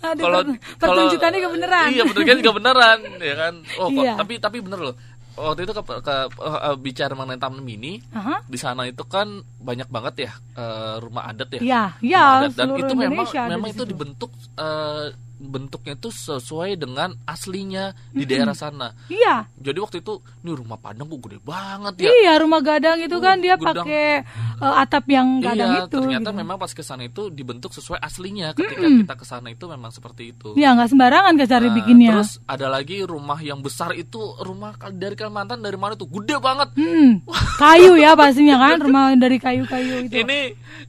Aduh, 0.05 0.23
Kalau 0.23 0.39
per- 0.45 0.59
pertunjukannya 0.79 1.39
juga 1.39 1.51
beneran. 1.59 1.87
Iya, 1.89 2.03
pertunjukannya 2.05 2.41
juga 2.41 2.55
beneran, 2.55 2.99
ya 3.29 3.35
kan. 3.37 3.55
Oh, 3.77 3.89
kok- 3.89 4.01
Iya. 4.01 4.15
tapi 4.15 4.33
tapi 4.39 4.59
bener 4.59 4.81
loh. 4.83 4.97
Waktu 5.35 5.61
itu 5.63 5.73
ke, 5.73 5.83
ke 6.03 6.15
eh, 6.35 6.77
bicara 6.77 7.15
mengenai 7.15 7.39
Taman 7.39 7.63
Mini, 7.63 8.03
Aha. 8.11 8.43
di 8.43 8.59
sana 8.59 8.83
itu 8.85 9.03
kan 9.05 9.29
banyak 9.57 9.87
banget 9.87 10.27
ya 10.27 10.33
eh, 10.57 10.95
rumah 10.99 11.27
adat 11.27 11.47
ya. 11.53 11.61
Iya, 11.61 11.83
Rumah 11.93 12.03
iya, 12.03 12.23
adat. 12.43 12.53
dan 12.55 12.69
itu 12.75 12.93
memang 12.93 13.23
Indonesia 13.23 13.43
memang 13.47 13.69
itu 13.71 13.83
dibentuk 13.83 14.31
eh, 14.55 15.15
bentuknya 15.39 15.95
itu 15.95 16.11
sesuai 16.11 16.75
dengan 16.75 17.15
aslinya 17.23 17.95
di 18.11 18.27
daerah 18.27 18.59
sana. 18.59 18.91
Iya. 19.07 19.47
Jadi 19.55 19.79
waktu 19.79 19.97
itu 20.03 20.19
ini 20.43 20.51
rumah 20.53 20.77
Padang 20.79 21.07
kok 21.07 21.21
gede 21.31 21.39
banget 21.43 21.95
ya. 22.07 22.11
Iya, 22.11 22.33
rumah 22.43 22.61
gadang 22.63 22.99
itu 22.99 23.17
kan 23.23 23.39
dia 23.39 23.55
pakai 23.55 24.27
eh, 24.59 24.75
atap 24.83 25.07
yang 25.11 25.39
gadang 25.39 25.71
iya, 25.75 25.81
itu. 25.87 25.95
ternyata 25.95 26.31
gitu. 26.35 26.39
memang 26.43 26.57
pas 26.59 26.71
ke 26.75 26.83
sana 26.83 27.07
itu 27.07 27.31
dibentuk 27.31 27.71
sesuai 27.71 28.03
aslinya. 28.03 28.55
Ketika 28.55 28.87
Mm-mm. 28.87 29.07
kita 29.07 29.15
ke 29.15 29.25
sana 29.27 29.49
itu 29.55 29.65
memang 29.71 29.95
seperti 29.95 30.35
itu. 30.35 30.59
Iya, 30.59 30.75
nggak 30.75 30.91
sembarangan 30.91 31.33
Kak 31.39 31.49
Cari 31.49 31.69
Nah, 31.69 31.77
bikinnya. 31.77 32.13
Terus 32.19 32.33
ada 32.49 32.67
lagi 32.67 32.97
rumah 33.05 33.39
yang 33.39 33.61
besar 33.61 33.93
itu 33.95 34.19
rumah 34.43 34.75
dari 34.91 35.15
Kalimantan 35.15 35.61
dari 35.63 35.77
mana 35.77 35.95
tuh 35.95 36.09
gede 36.09 36.41
banget. 36.41 36.69
Hmm, 36.75 37.23
kayu 37.61 37.95
ya 38.01 38.17
pastinya 38.17 38.57
kan, 38.59 38.81
rumah 38.81 39.15
dari 39.15 39.37
kayu-kayu 39.39 40.09
itu. 40.09 40.25
Ini 40.25 40.39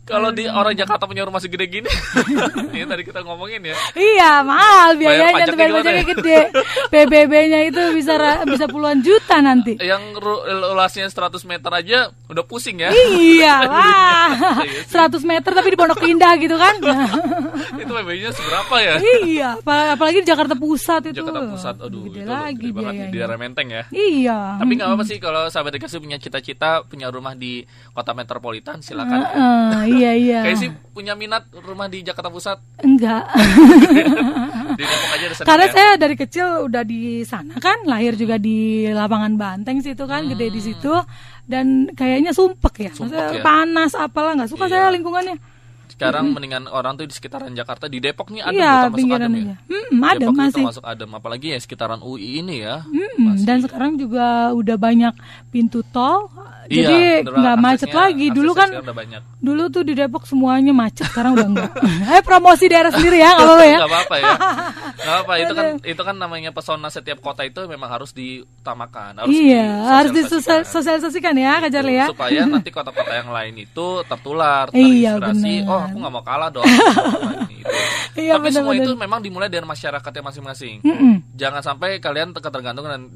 kalau 0.07 0.31
di 0.33 0.47
orang 0.47 0.73
Jakarta 0.73 1.05
punya 1.05 1.27
rumah 1.27 1.43
segede 1.43 1.67
gini, 1.67 1.89
ini 2.75 2.85
tadi 2.87 3.03
kita 3.05 3.21
ngomongin 3.21 3.61
ya. 3.67 3.75
Iya, 3.93 4.38
mahal 4.41 4.89
biayanya 4.95 5.45
tuh 5.45 5.57
bayar 5.57 5.71
pajaknya 5.79 6.03
ya? 6.03 6.09
gede. 6.15 6.39
PBB-nya 6.93 7.59
itu 7.67 7.81
bisa 7.93 8.13
bisa 8.45 8.65
puluhan 8.65 8.99
juta 8.99 9.39
nanti. 9.39 9.77
Yang 9.77 10.19
luasnya 10.73 11.05
100 11.07 11.39
meter 11.45 11.71
aja 11.71 11.99
udah 12.27 12.43
pusing 12.45 12.81
ya. 12.81 12.89
Iya, 12.91 13.55
wah. 13.71 14.61
Iya 14.65 14.81
sih. 14.85 14.97
100 14.97 15.21
meter 15.23 15.51
tapi 15.51 15.67
di 15.73 15.77
Pondok 15.77 16.01
Indah 16.03 16.33
gitu 16.37 16.55
kan. 16.55 16.75
itu 17.81 17.91
PBB-nya 17.91 18.31
seberapa 18.33 18.75
ya? 18.79 18.95
iya, 19.23 19.49
apa- 19.57 19.95
apalagi 19.95 20.21
di 20.23 20.27
Jakarta 20.27 20.55
Pusat 20.55 21.13
itu. 21.13 21.21
Jakarta 21.21 21.47
Pusat, 21.49 21.75
aduh 21.85 22.01
Gede 22.09 22.21
itu 22.23 22.29
lagi 22.29 22.55
gede 22.59 22.75
banget 22.75 22.93
di 23.09 23.17
daerah 23.17 23.37
Menteng 23.39 23.67
ya. 23.69 23.83
Iya. 23.89 24.39
Tapi 24.59 24.71
nggak 24.75 24.87
apa-apa 24.89 25.03
sih 25.05 25.17
kalau 25.17 25.47
sahabat 25.47 25.73
dikasih 25.75 25.99
punya 25.99 26.17
cita-cita 26.19 26.83
punya 26.85 27.07
rumah 27.09 27.33
di 27.33 27.63
kota 27.91 28.11
metropolitan 28.13 28.81
silakan. 28.81 29.19
Heeh, 29.23 29.83
iya 29.95 30.11
iya. 30.15 30.39
Kayak 30.43 30.57
sih 30.59 30.69
punya 30.91 31.13
minat 31.15 31.47
rumah 31.53 31.87
di 31.87 32.03
Jakarta 32.03 32.29
Pusat 32.29 32.57
Enggak. 32.83 33.23
Di 34.75 34.83
aja 34.85 35.25
Karena 35.43 35.65
ya. 35.67 35.73
saya 35.73 35.91
dari 35.95 36.15
kecil 36.15 36.47
udah 36.65 36.83
di 36.83 37.21
sana 37.23 37.57
kan, 37.57 37.83
lahir 37.83 38.13
juga 38.13 38.35
di 38.35 38.87
lapangan 38.87 39.33
Banteng 39.35 39.79
situ 39.79 40.03
kan, 40.05 40.25
gede 40.27 40.47
di 40.49 40.61
situ 40.61 40.93
dan 41.45 41.89
kayaknya 41.93 42.31
sumpek 42.31 42.87
ya. 42.87 42.91
Hmm. 42.93 43.09
Sumpek 43.09 43.17
Maksudnya 43.17 43.39
ya. 43.39 43.43
panas 43.43 43.91
apalah 43.93 44.31
nggak 44.37 44.51
suka 44.51 44.65
Iya. 44.65 44.71
saya 44.71 44.93
lingkungannya. 44.93 45.37
Sekarang 45.99 46.31
mendingan 46.31 46.63
orang 46.71 46.95
tuh 46.95 47.03
di 47.03 47.11
sekitaran 47.11 47.51
Jakarta 47.51 47.91
di 47.91 47.99
Depok 47.99 48.31
nih 48.31 48.39
adem 48.39 48.55
Iya, 48.55 48.71
tuh, 48.71 48.83
termasuk 48.87 49.11
adem 49.19 49.33
ya. 49.35 49.55
Hmm, 49.67 49.99
adem 49.99 50.19
Depok 50.23 50.35
masih. 50.39 50.55
termasuk 50.63 50.83
adem 50.87 51.09
apalagi 51.11 51.47
ya 51.51 51.59
sekitaran 51.59 51.99
UI 51.99 52.39
ini 52.39 52.63
ya. 52.63 52.87
Hmm, 52.87 53.35
dan 53.43 53.57
sekarang 53.59 53.99
juga 53.99 54.55
udah 54.55 54.79
banyak 54.79 55.13
pintu 55.51 55.83
tol, 55.91 56.31
Iya, 56.69 56.85
jadi 56.85 56.99
nggak 57.25 57.57
macet 57.57 57.89
lagi. 57.91 58.29
Dulu 58.29 58.51
kan 58.53 58.69
dulu 59.43 59.63
tuh 59.67 59.83
di 59.83 59.97
Depok 59.97 60.23
semuanya 60.23 60.71
macet, 60.71 61.09
sekarang 61.11 61.35
udah 61.35 61.47
enggak. 61.49 61.71
eh 62.15 62.21
promosi 62.23 62.69
daerah 62.69 62.93
sendiri 62.93 63.19
ya, 63.19 63.35
apa-apa 63.35 63.65
ya. 63.65 63.77
Nggak 63.81 63.91
apa-apa 63.91 64.15
ya. 64.15 64.33
Nggak 64.99 65.17
apa 65.25 65.33
itu 65.39 65.53
kan 65.55 65.65
itu 65.81 66.01
kan 66.05 66.15
namanya 66.15 66.51
pesona 66.53 66.87
setiap 66.93 67.19
kota 67.19 67.41
itu 67.43 67.59
memang 67.65 67.89
harus 67.89 68.13
diutamakan, 68.13 69.19
harus 69.25 69.33
iya, 69.33 69.67
harus 69.99 70.11
disosialisasikan. 70.13 71.33
ya, 71.39 71.57
Kak 71.63 71.71
Charlie 71.71 71.97
ya. 71.97 72.07
supaya 72.11 72.41
nanti 72.45 72.69
kota-kota 72.69 73.11
yang 73.17 73.31
lain 73.31 73.63
itu 73.63 74.03
tertular, 74.05 74.69
Iya, 74.75 75.17
terinspirasi. 75.17 75.53
benar. 75.65 75.71
Oh, 75.71 75.83
aku 75.89 75.97
nggak 75.99 76.13
mau 76.13 76.23
kalah 76.23 76.49
dong. 76.53 76.65
sama 76.65 77.33
ini, 77.49 77.65
itu. 77.65 77.73
Iya, 78.19 78.35
Tapi 78.35 78.51
semua 78.51 78.73
benar-benar. 78.75 78.83
itu 78.83 78.91
memang 78.99 79.19
dimulai 79.23 79.47
dari 79.47 79.63
masyarakatnya 79.63 80.23
masing-masing. 80.25 80.83
Mm-mm. 80.83 81.13
Jangan 81.39 81.61
sampai 81.63 82.03
kalian 82.03 82.35
tergantung 82.51 82.83
dengan, 82.83 83.07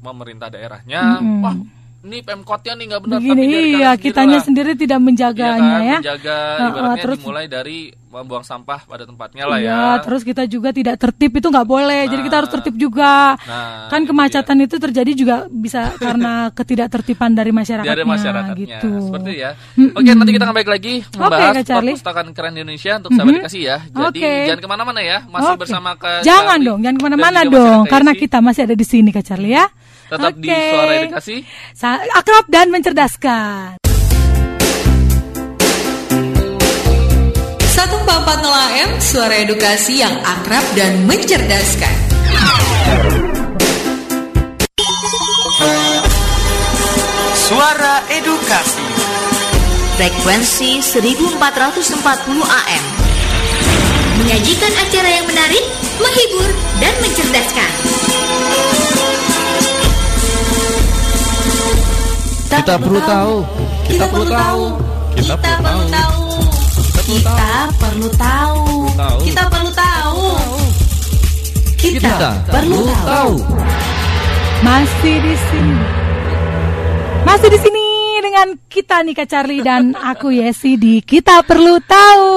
pemerintah 0.00 0.48
daerahnya. 0.48 1.20
Mm-mm. 1.20 1.44
Wah, 1.44 1.56
ini 2.00 2.18
pemkotnya 2.20 2.72
nih 2.74 2.86
nggak 2.86 3.00
benar. 3.02 3.18
Begini 3.18 3.36
tapi 3.36 3.52
dari 3.52 3.70
iya, 3.74 3.90
kitanya 3.94 4.38
sendiri 4.38 4.72
tidak 4.72 4.96
Iya 4.96 5.04
menjaganya 5.04 5.60
kan, 5.70 5.82
ya. 5.82 5.96
menjaga 5.98 6.36
Heeh, 6.56 6.68
ibaratnya 6.70 7.02
terus 7.02 7.18
dimulai 7.18 7.46
dari 7.46 7.78
membuang 8.10 8.42
sampah 8.42 8.80
pada 8.82 9.04
tempatnya 9.04 9.44
lah 9.44 9.56
Iya, 9.56 9.70
ya. 9.70 9.82
terus 10.00 10.24
kita 10.24 10.42
juga 10.44 10.72
tidak 10.72 10.96
tertib 10.96 11.30
itu 11.30 11.46
nggak 11.46 11.62
boleh. 11.64 12.02
Jadi 12.06 12.22
kita 12.22 12.36
harus 12.38 12.50
tertib 12.50 12.74
juga. 12.74 13.36
Nah, 13.38 13.86
kan 13.86 14.02
kemacetan 14.02 14.58
itu 14.58 14.76
terjadi 14.76 15.12
juga 15.12 15.36
bisa 15.46 15.92
karena 16.00 16.48
ketidaktertiban 16.50 17.30
dari 17.30 17.52
masyarakatnya. 17.52 17.92
dari 17.92 18.02
masyarakatnya 18.02 18.66
Gitu. 18.72 18.90
seperti 19.04 19.32
ya. 19.36 19.50
Mm-mm. 19.76 19.94
Oke, 19.94 20.10
nanti 20.10 20.32
kita 20.32 20.44
akan 20.44 20.54
balik 20.56 20.70
lagi 20.70 20.94
membahas 21.12 21.54
Charlie. 21.62 21.94
perpustakaan 21.94 22.28
keren 22.32 22.52
di 22.52 22.60
Indonesia 22.60 22.92
untuk 22.96 23.10
sahabat 23.12 23.28
Mhm. 23.28 23.38
dikasih 23.38 23.62
ya. 23.62 23.76
Jadi 23.84 24.18
Oke. 24.18 24.32
jangan 24.48 24.60
ke 24.60 24.68
mana-mana 24.68 25.00
ya, 25.00 25.18
masih 25.26 25.52
Oke. 25.52 25.60
bersama 25.60 25.90
ke 25.94 26.10
Jangan 26.20 26.48
Charlie 26.50 26.66
dong, 26.66 26.78
jangan 26.80 26.96
ke 26.96 27.04
mana-mana 27.04 27.40
dong, 27.46 27.80
karena 27.86 28.12
kita 28.14 28.38
masih 28.40 28.60
ada 28.64 28.74
di 28.74 28.82
sini 28.82 29.10
Kak 29.10 29.22
Charlie 29.22 29.52
ya. 29.52 29.68
Tetap 30.10 30.34
di 30.34 30.50
Oke. 30.50 30.58
suara 30.74 30.92
edukasi. 30.98 31.36
Sa- 31.70 32.02
akrab 32.18 32.44
dan 32.50 32.66
mencerdaskan. 32.74 33.78
144 37.70 38.44
AM 38.44 38.90
Suara 39.00 39.40
edukasi 39.40 40.04
yang 40.04 40.12
akrab 40.20 40.60
dan 40.76 41.06
mencerdaskan 41.08 41.94
Suara 47.32 48.04
edukasi. 48.12 48.84
Frekuensi 49.96 50.84
1440 50.84 51.98
AM 52.44 52.84
Menyajikan 54.20 54.72
acara 54.76 55.08
yang 55.08 55.26
menarik, 55.26 55.64
menghibur, 55.98 56.48
dan 56.78 56.94
mencerdaskan. 57.00 58.09
Kita 62.50 62.74
perlu 62.82 63.00
tahu. 63.06 63.34
Kita 63.86 64.04
perlu 64.10 64.26
tahu. 64.26 64.64
Kita 65.14 65.34
perlu 65.38 65.84
tahu. 65.86 66.20
Kita 67.10 67.66
perlu 67.78 68.08
tahu 68.14 68.62
Tahu. 68.94 69.18
Kita 69.26 69.42
perlu 69.50 69.70
tahu 69.74 70.22
Kita 71.74 72.30
perlu 72.46 72.78
tahu. 73.06 73.34
Masih 74.62 75.16
di 75.18 75.34
sini. 75.50 75.78
Masih 77.26 77.48
di 77.50 77.58
sini 77.58 77.86
dengan 78.22 78.46
kita 78.70 79.02
nih 79.02 79.14
Kak 79.14 79.26
Charlie 79.26 79.62
dan 79.62 79.94
aku 79.94 80.30
Yesi 80.30 80.78
di 80.78 81.02
Kita 81.02 81.42
Perlu 81.42 81.82
Tahu. 81.82 82.30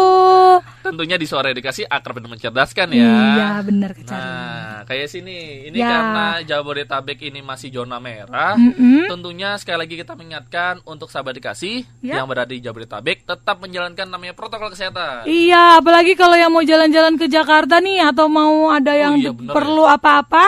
Tentunya 0.83 1.15
di 1.15 1.23
suara 1.23 1.47
edukasi 1.47 1.81
akrab 1.81 2.19
dan 2.19 2.27
mencerdaskan 2.27 2.87
ya. 2.91 3.07
Iya, 3.07 3.49
benar. 3.63 3.91
Nah, 4.03 4.83
kayak 4.83 5.07
sini, 5.07 5.37
ini 5.65 5.79
Ya. 5.79 5.87
karena 5.87 6.25
Jabodetabek 6.43 7.23
ini 7.23 7.39
masih 7.39 7.71
zona 7.71 7.97
merah, 7.97 8.53
Mm-mm. 8.53 9.07
tentunya 9.07 9.55
sekali 9.55 9.79
lagi 9.79 9.95
kita 9.95 10.13
mengingatkan 10.13 10.83
untuk 10.83 11.07
sahabat 11.07 11.33
dikasih 11.33 11.87
Ya. 11.99 12.19
yang 12.19 12.27
berada 12.27 12.51
di 12.51 12.59
Jabodetabek 12.59 13.23
tetap 13.23 13.57
menjalankan 13.57 14.05
namanya 14.05 14.33
protokol 14.33 14.69
kesehatan. 14.69 15.23
Iya, 15.23 15.79
apalagi 15.79 16.13
kalau 16.13 16.35
yang 16.35 16.51
mau 16.51 16.61
jalan-jalan 16.61 17.15
ke 17.15 17.25
Jakarta 17.25 17.79
nih 17.79 18.03
atau 18.03 18.27
mau 18.27 18.67
ada 18.67 18.91
yang 18.91 19.15
iya, 19.15 19.31
bener 19.31 19.55
perlu 19.55 19.87
apa-apa, 19.87 20.45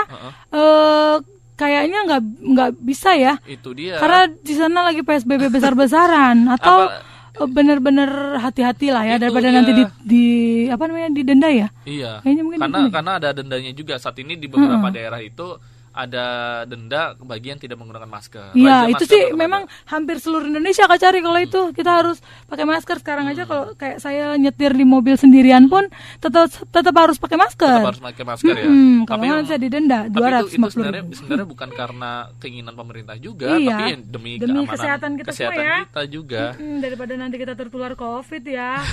eh 0.51 1.15
kayaknya 1.55 1.99
nggak 2.03 2.21
nggak 2.43 2.71
bisa 2.77 3.15
ya. 3.15 3.39
Itu 3.45 3.71
dia. 3.71 3.95
Karena 3.95 4.27
di 4.27 4.53
sana 4.53 4.83
lagi 4.83 4.99
PSBB 4.99 5.47
besar-besaran 5.47 6.51
atau 6.51 6.91
Apa- 6.91 7.14
eh, 7.41 7.49
benar-benar 7.49 8.39
hati-hati 8.39 8.87
lah 8.91 9.03
ya 9.03 9.15
Itu 9.15 9.21
daripada 9.27 9.47
nanti 9.51 9.71
di, 9.75 9.83
di 10.03 10.25
apa 10.71 10.83
namanya 10.87 11.09
didenda 11.11 11.49
ya. 11.51 11.67
Iya. 11.83 12.11
Kayaknya 12.23 12.43
mungkin 12.43 12.59
karena 12.63 12.79
karena 12.91 13.11
ada 13.19 13.29
dendanya 13.35 13.71
juga 13.75 13.99
saat 13.99 14.17
ini 14.19 14.39
di 14.39 14.47
beberapa 14.47 14.87
daerah 14.91 15.19
itu 15.19 15.59
ada 15.95 16.25
denda 16.65 17.01
bagi 17.17 17.47
yang 17.47 17.57
tidak 17.57 17.75
menggunakan 17.75 18.05
masker. 18.05 18.51
Iya, 18.51 18.91
itu 18.91 18.99
masker 18.99 19.07
sih 19.07 19.23
memang 19.33 19.63
ada. 19.63 19.87
hampir 19.89 20.19
seluruh 20.19 20.43
Indonesia 20.45 20.83
Kak 20.83 20.99
Cari 20.99 21.19
kalau 21.19 21.39
itu 21.39 21.61
kita 21.71 21.91
harus 21.95 22.19
pakai 22.45 22.63
masker 22.63 22.99
sekarang 22.99 23.25
aja 23.25 23.43
kalau 23.43 23.71
kayak 23.73 23.97
saya 23.97 24.35
nyetir 24.35 24.71
di 24.71 24.83
mobil 24.83 25.15
sendirian 25.15 25.65
pun 25.65 25.87
tetap 26.19 26.51
tetap 26.51 26.91
harus 26.93 27.15
pakai 27.15 27.37
masker. 27.37 27.79
tetap 27.79 27.89
harus 27.89 28.03
pakai 28.03 28.23
masker 28.23 28.53
ya. 28.53 28.65
Mm-mm, 28.65 28.95
kalau 29.05 29.23
nggak 29.23 29.47
saya 29.47 29.57
didenda 29.57 29.99
Tapi 30.03 30.11
itu, 30.11 30.19
itu 30.51 30.57
250 30.59 30.73
sebenarnya 30.75 31.03
sebenarnya 31.13 31.47
bukan 31.47 31.69
karena 31.71 32.11
keinginan 32.37 32.73
pemerintah 32.73 33.15
juga, 33.15 33.55
Iya, 33.55 33.71
tapi 33.71 33.83
demi, 34.03 34.31
demi 34.35 34.51
keamanan 34.53 34.67
kesehatan 34.67 35.11
kita 35.15 35.29
semua 35.29 35.39
kesehatan 35.47 35.63
ya. 35.63 35.77
kita 35.87 36.03
juga. 36.05 36.43
Mm, 36.55 36.77
daripada 36.77 37.13
nanti 37.15 37.35
kita 37.37 37.53
tertular 37.53 37.93
COVID 37.93 38.43
ya. 38.43 38.83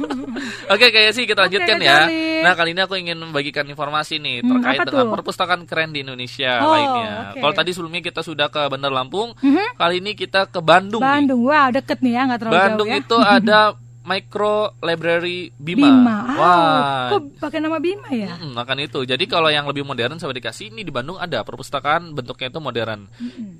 Oke, 0.72 0.86
kayak 0.88 1.12
sih 1.12 1.24
kita 1.24 1.40
lanjutkan 1.42 1.76
Kak 1.76 1.86
ya. 1.86 1.98
Nah, 2.40 2.52
kali 2.54 2.72
ini 2.72 2.80
aku 2.80 2.94
ingin 2.96 3.16
membagikan 3.16 3.64
informasi 3.64 4.16
nih 4.16 4.40
Hmm, 4.40 4.56
terkait 4.56 4.80
apa 4.80 4.88
dengan 4.88 5.04
tuh? 5.04 5.12
perpustakaan 5.12 5.62
keren 5.64 5.90
di 5.90 6.00
Indonesia 6.00 6.39
Oh, 6.58 6.70
lainnya. 6.70 7.10
oke. 7.28 7.38
Kalau 7.38 7.54
tadi 7.54 7.70
sebelumnya 7.70 8.00
kita 8.00 8.20
sudah 8.20 8.46
ke 8.46 8.62
Bandar 8.66 8.88
Lampung, 8.88 9.36
Mhm. 9.36 9.76
kali 9.76 9.98
ini 9.98 10.12
kita 10.12 10.46
ke 10.46 10.58
Bandung. 10.58 10.98
nih. 10.98 11.08
Bandung, 11.10 11.40
wah 11.44 11.68
deket 11.68 11.98
nih 11.98 12.12
ya, 12.12 12.22
nggak 12.24 12.38
terlalu 12.38 12.56
Bandung 12.56 12.88
jauh 12.88 12.96
ya. 12.96 13.02
itu 13.02 13.16
ada 13.36 13.60
Micro 14.00 14.56
Library 14.80 15.52
Bima. 15.54 15.86
Bima. 15.86 16.16
Ah, 16.16 16.24
Wah. 16.32 17.08
kok 17.10 17.20
pakai 17.38 17.60
nama 17.60 17.76
Bima 17.76 18.08
ya? 18.08 18.32
Mm, 18.34 18.56
akan 18.56 18.76
itu. 18.80 19.04
Jadi 19.04 19.24
kalau 19.24 19.46
yang 19.46 19.68
lebih 19.68 19.84
modern 19.84 20.16
saya 20.16 20.32
dikasih 20.32 20.72
ini 20.72 20.82
di 20.82 20.90
Bandung 20.90 21.14
ada 21.14 21.44
perpustakaan 21.44 22.10
bentuknya 22.10 22.48
itu 22.48 22.58
modern. 22.58 23.06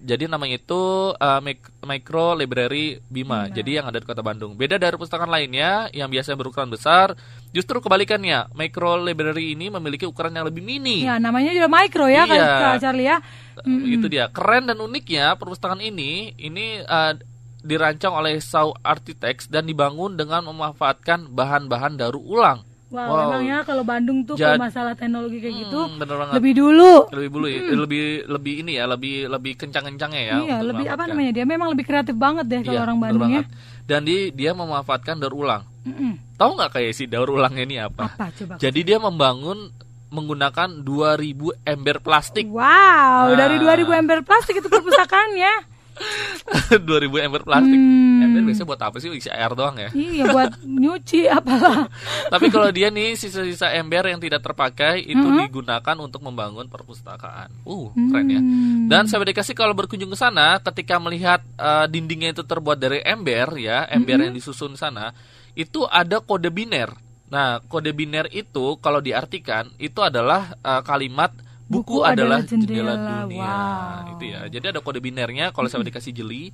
Jadi 0.01 0.27
namanya 0.27 0.57
itu 0.57 0.81
uh, 1.13 1.41
Mic- 1.41 1.71
Micro 1.81 2.35
Library 2.35 2.99
Bima. 3.05 3.47
Jadi 3.47 3.79
yang 3.79 3.87
ada 3.87 4.01
di 4.01 4.07
Kota 4.09 4.21
Bandung. 4.21 4.57
Beda 4.57 4.75
dari 4.75 4.91
perpustakaan 4.91 5.29
lainnya 5.29 5.93
yang 5.93 6.09
biasanya 6.09 6.35
berukuran 6.35 6.67
besar, 6.67 7.13
justru 7.51 7.79
kebalikannya. 7.79 8.51
Micro 8.53 8.97
Library 8.97 9.53
ini 9.53 9.69
memiliki 9.69 10.05
ukuran 10.05 10.33
yang 10.33 10.47
lebih 10.47 10.61
mini. 10.61 11.03
Ya, 11.03 11.19
namanya 11.19 11.51
juga 11.51 11.67
micro 11.67 12.07
ya, 12.07 12.25
Iya. 12.25 12.47
Kak 12.61 12.79
Charlie 12.79 13.07
ya. 13.07 13.19
Mm-mm. 13.63 13.91
Itu 13.91 14.07
dia. 14.07 14.31
Keren 14.31 14.67
dan 14.67 14.79
uniknya 14.79 15.35
perpustakaan 15.35 15.81
ini 15.81 16.33
ini 16.37 16.81
uh, 16.81 17.13
dirancang 17.61 18.15
oleh 18.15 18.41
Shaw 18.41 18.73
Architects 18.81 19.45
dan 19.47 19.69
dibangun 19.69 20.17
dengan 20.17 20.41
memanfaatkan 20.43 21.29
bahan-bahan 21.29 21.95
daur 21.95 22.17
ulang. 22.17 22.65
Wow, 22.91 23.07
memang 23.31 23.43
ya 23.47 23.59
kalau 23.63 23.87
Bandung 23.87 24.27
tuh 24.27 24.35
Jad- 24.35 24.59
kalau 24.59 24.67
masalah 24.67 24.99
teknologi 24.99 25.39
kayak 25.39 25.63
gitu 25.63 25.79
Hmm, 25.79 26.03
lebih 26.35 26.59
dulu. 26.59 27.07
lebih 27.15 27.29
dulu 27.31 27.47
ya, 27.47 27.61
lebih 27.71 28.03
lebih 28.27 28.55
ini 28.67 28.73
ya 28.75 28.85
lebih 28.91 29.31
lebih 29.31 29.53
kencang-kencangnya 29.55 30.23
ya 30.27 30.37
iya, 30.43 30.57
lebih 30.59 30.91
apa 30.91 31.07
namanya? 31.07 31.31
Dia 31.31 31.47
memang 31.47 31.71
lebih 31.71 31.87
kreatif 31.87 32.19
banget 32.19 32.51
deh 32.51 32.67
kalau 32.67 32.75
Iya, 32.75 32.83
orang 32.83 32.99
Bandung 32.99 33.31
ya. 33.31 33.43
dan 33.87 34.03
di, 34.03 34.35
dia 34.35 34.59
memanfaatkan 34.59 35.23
daur 35.23 35.39
ulang 35.39 35.63
Mm-mm. 35.83 36.13
tahu 36.35 36.51
nggak 36.55 36.71
kayak 36.73 36.93
si 36.93 37.05
daur 37.05 37.31
ulangnya 37.31 37.63
ini 37.63 37.77
apa, 37.79 38.11
Apa 38.11 38.29
coba? 38.31 38.55
jadi 38.57 38.81
dia 38.83 38.99
membangun 38.99 39.73
menggunakan 40.09 40.81
2000 40.81 41.23
ember 41.65 41.97
plastik 41.99 42.45
Wow, 42.45 43.31
Nah. 43.31 43.39
dari 43.39 43.57
2000 43.57 43.87
ember 43.97 44.21
plastik 44.21 44.57
itu 44.57 44.67
perpustakaannya. 44.67 45.71
2000 46.81 46.81
ember 47.27 47.43
plastik 47.43 47.77
Hmm. 47.77 48.25
ember 48.27 48.43
biasanya 48.43 48.67
buat 48.67 48.81
apa 48.81 48.97
sih 48.97 49.09
isi 49.11 49.29
air 49.29 49.53
doang 49.53 49.77
ya 49.77 49.89
iya, 49.93 50.25
buat 50.27 50.57
nyuci 50.81 51.25
apalah. 51.27 51.89
tapi 52.27 52.49
kalau 52.49 52.69
dia 52.69 52.89
nih 52.89 53.13
sisa-sisa 53.15 53.69
ember 53.71 54.05
yang 54.07 54.17
tidak 54.17 54.41
terpakai 54.41 55.01
itu 55.03 55.21
Mm-hmm. 55.21 55.45
digunakan 55.47 55.97
untuk 55.99 56.21
membangun 56.21 56.67
perpustakaan 56.67 57.53
uh 57.63 57.87
keren 58.07 58.29
ya 58.29 58.41
Hmm. 58.41 58.89
Dan 58.89 59.07
saya 59.07 59.23
dikasih 59.23 59.53
kalau 59.53 59.71
berkunjung 59.73 60.09
ke 60.09 60.19
sana, 60.19 60.59
ketika 60.59 60.97
melihat 60.97 61.45
eh, 61.55 61.87
dindingnya 61.87 62.33
itu 62.33 62.43
terbuat 62.43 62.75
dari 62.77 62.99
ember 63.01 63.55
ya, 63.55 63.85
ember 63.87 64.17
Mm-hmm. 64.17 64.25
yang 64.27 64.35
disusun 64.35 64.75
sana, 64.75 65.13
itu 65.55 65.87
ada 65.87 66.23
kode 66.23 66.51
biner. 66.51 66.93
Nah, 67.31 67.63
kode 67.71 67.95
biner 67.95 68.27
itu 68.35 68.79
kalau 68.83 68.99
diartikan 68.99 69.71
itu 69.79 70.03
adalah 70.03 70.55
eh, 70.59 70.83
kalimat 70.83 71.31
buku, 71.71 72.03
Buku 72.03 72.07
adalah, 72.07 72.43
adalah 72.43 72.51
jendela, 72.51 72.95
jendela. 72.99 73.23
dunia. 73.23 73.39
Wow. 73.39 74.11
Itu 74.19 74.25
ya. 74.27 74.41
Jadi 74.51 74.67
ada 74.75 74.81
kode 74.83 74.99
binernya. 74.99 75.55
Kalau 75.55 75.71
saya 75.71 75.87
dikasih 75.87 76.11
jeli, 76.11 76.51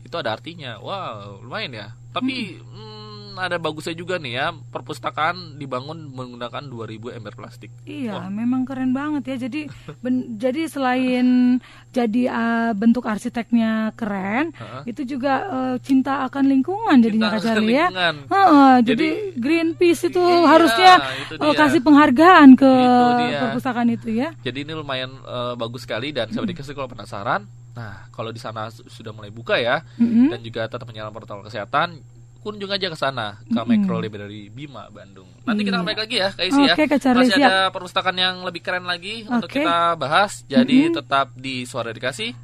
itu 0.00 0.14
ada 0.16 0.32
artinya. 0.32 0.80
Wow, 0.80 1.44
lumayan 1.44 1.72
ya. 1.76 1.86
Tapi 2.16 2.56
hmm, 2.64 3.03
ada 3.36 3.56
bagusnya 3.56 3.92
juga 3.92 4.16
nih 4.16 4.32
ya, 4.34 4.46
perpustakaan 4.50 5.56
dibangun 5.56 6.08
menggunakan 6.08 6.62
2000 6.62 7.12
ember 7.12 7.32
plastik. 7.32 7.70
Iya, 7.82 8.26
memang 8.26 8.62
keren 8.62 8.90
banget 8.90 9.22
ya. 9.26 9.36
Jadi 9.44 9.66
ben- 9.98 10.34
jadi 10.34 10.66
selain 10.66 11.58
jadi 11.90 12.22
uh, 12.26 12.72
bentuk 12.72 13.04
arsiteknya 13.04 13.92
keren, 13.92 14.50
Heeh. 14.52 14.82
itu 14.88 15.02
juga 15.08 15.32
uh, 15.46 15.76
cinta 15.78 16.24
akan 16.24 16.44
lingkungan 16.46 16.96
jadinya 16.98 17.32
Kak 17.32 17.42
ya. 17.44 17.88
lingkungan. 17.90 18.14
Heeh, 18.26 18.74
jadi, 18.82 19.08
Jadi- 19.08 19.22
Greenpeace 19.36 20.02
itu 20.06 20.20
Iya, 20.20 20.46
harusnya 20.46 20.92
itu 21.20 21.34
uh, 21.36 21.54
kasih 21.54 21.80
penghargaan 21.80 22.48
ke 22.54 22.70
Itu 22.70 23.36
perpustakaan 23.40 23.88
itu 23.88 24.08
ya. 24.10 24.30
Jadi 24.40 24.62
ini 24.62 24.72
lumayan 24.72 25.10
eh, 25.14 25.54
bagus 25.54 25.82
sekali 25.82 26.10
dan 26.10 26.28
saya 26.28 26.44
dikasih 26.44 26.72
kalau 26.72 26.86
penasaran. 26.86 27.44
Nah, 27.74 28.06
kalau 28.08 28.30
di 28.30 28.38
sana 28.38 28.70
su- 28.70 28.86
sudah 28.86 29.10
mulai 29.10 29.28
buka 29.28 29.58
ya 29.58 29.82
Mm-mm. 29.98 30.30
dan 30.30 30.38
juga 30.40 30.62
tetap 30.64 30.86
menyalakan 30.86 31.10
protokol 31.12 31.42
kesehatan, 31.44 31.98
kunjung 32.44 32.68
aja 32.68 32.92
ke 32.92 32.98
sana 33.00 33.40
ke 33.40 33.60
Micro 33.64 33.96
Library 34.04 34.52
Bima 34.52 34.92
Bandung. 34.92 35.24
Nanti 35.48 35.64
kita 35.64 35.80
balik 35.80 36.04
lagi 36.04 36.20
ya, 36.20 36.28
Kak 36.28 36.44
Isi 36.44 36.60
ya. 36.60 36.76
Oke, 36.76 36.84
Kak 36.84 37.00
Charlie, 37.00 37.24
Masih 37.24 37.40
siap. 37.40 37.48
ada 37.48 37.72
perpustakaan 37.72 38.16
yang 38.20 38.36
lebih 38.44 38.60
keren 38.60 38.84
lagi 38.84 39.24
untuk 39.24 39.48
Oke. 39.48 39.64
kita 39.64 39.96
bahas. 39.96 40.44
Jadi 40.44 40.92
tetap 40.92 41.32
di 41.32 41.64
Suara 41.64 41.88
Edukasi. 41.88 42.36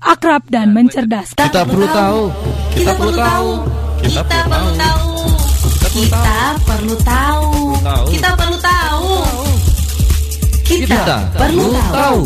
Akrab 0.00 0.44
dan 0.52 0.76
mencerdaskan. 0.76 1.48
Kita 1.48 1.64
perlu 1.64 1.88
tahu. 1.88 2.22
Kita 2.76 2.92
perlu 2.92 3.12
tahu. 3.16 3.50
Kita 4.00 4.20
perlu 4.28 4.72
tahu. 4.76 5.08
Kita 5.90 6.32
perlu 6.64 6.96
tahu. 7.00 7.48
Tahu. 7.80 8.04
Kita 8.12 8.30
perlu 8.36 8.58
tahu. 8.60 9.08
Kita 10.68 10.84
Kita 10.86 11.16
perlu 11.34 11.66
tahu. 11.90 12.20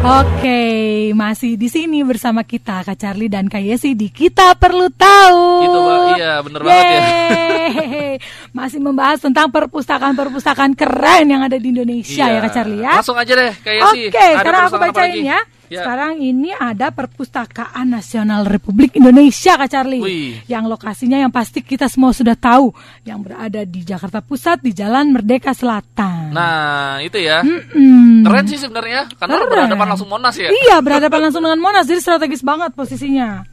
Oke, 0.00 1.12
masih 1.12 1.60
di 1.60 1.68
sini 1.68 2.00
bersama 2.00 2.40
kita 2.40 2.80
Kak 2.88 2.96
Charlie 2.96 3.28
dan 3.28 3.52
Kak 3.52 3.60
Yesi 3.60 3.92
di 3.92 4.08
Kita 4.08 4.56
Perlu 4.56 4.88
Tahu. 4.88 5.44
Itu. 5.60 5.80
Iya, 6.16 6.40
bener 6.40 6.60
banget 6.64 6.84
ya. 6.88 7.00
Yeay. 7.04 8.12
Masih 8.58 8.80
membahas 8.80 9.20
tentang 9.20 9.52
perpustakaan-perpustakaan 9.52 10.72
keren 10.72 11.28
yang 11.28 11.44
ada 11.44 11.60
di 11.60 11.68
Indonesia 11.68 12.32
ya 12.32 12.40
Kak 12.40 12.48
Charlie 12.48 12.80
ya. 12.80 12.96
Langsung 12.96 13.20
aja 13.20 13.32
deh, 13.36 13.52
Kak 13.60 13.74
Yesi. 13.76 14.00
Oke, 14.08 14.16
Ada 14.16 14.40
sekarang 14.40 14.60
aku 14.72 14.76
bacain 14.80 15.20
ya. 15.20 15.40
Ya. 15.70 15.86
Sekarang 15.86 16.18
ini 16.18 16.50
ada 16.50 16.90
Perpustakaan 16.90 17.94
Nasional 17.94 18.42
Republik 18.42 18.98
Indonesia 18.98 19.54
Kak 19.54 19.70
Charlie. 19.70 20.02
Wih. 20.02 20.42
Yang 20.50 20.66
lokasinya 20.66 21.14
yang 21.14 21.30
pasti 21.30 21.62
kita 21.62 21.86
semua 21.86 22.10
sudah 22.10 22.34
tahu, 22.34 22.74
yang 23.06 23.22
berada 23.22 23.62
di 23.62 23.86
Jakarta 23.86 24.18
Pusat 24.18 24.66
di 24.66 24.74
Jalan 24.74 25.14
Merdeka 25.14 25.54
Selatan. 25.54 26.34
Nah, 26.34 26.98
itu 26.98 27.22
ya. 27.22 27.46
Mm. 27.46 28.26
Keren 28.26 28.46
sih 28.50 28.58
sebenarnya 28.58 29.06
karena 29.14 29.46
Keren. 29.46 29.50
berhadapan 29.54 29.86
langsung 29.94 30.10
Monas 30.10 30.34
ya. 30.34 30.50
Iya, 30.50 30.82
berhadapan 30.82 31.30
langsung 31.30 31.46
dengan 31.46 31.62
Monas, 31.62 31.86
jadi 31.86 32.02
strategis 32.02 32.42
banget 32.42 32.74
posisinya. 32.74 33.46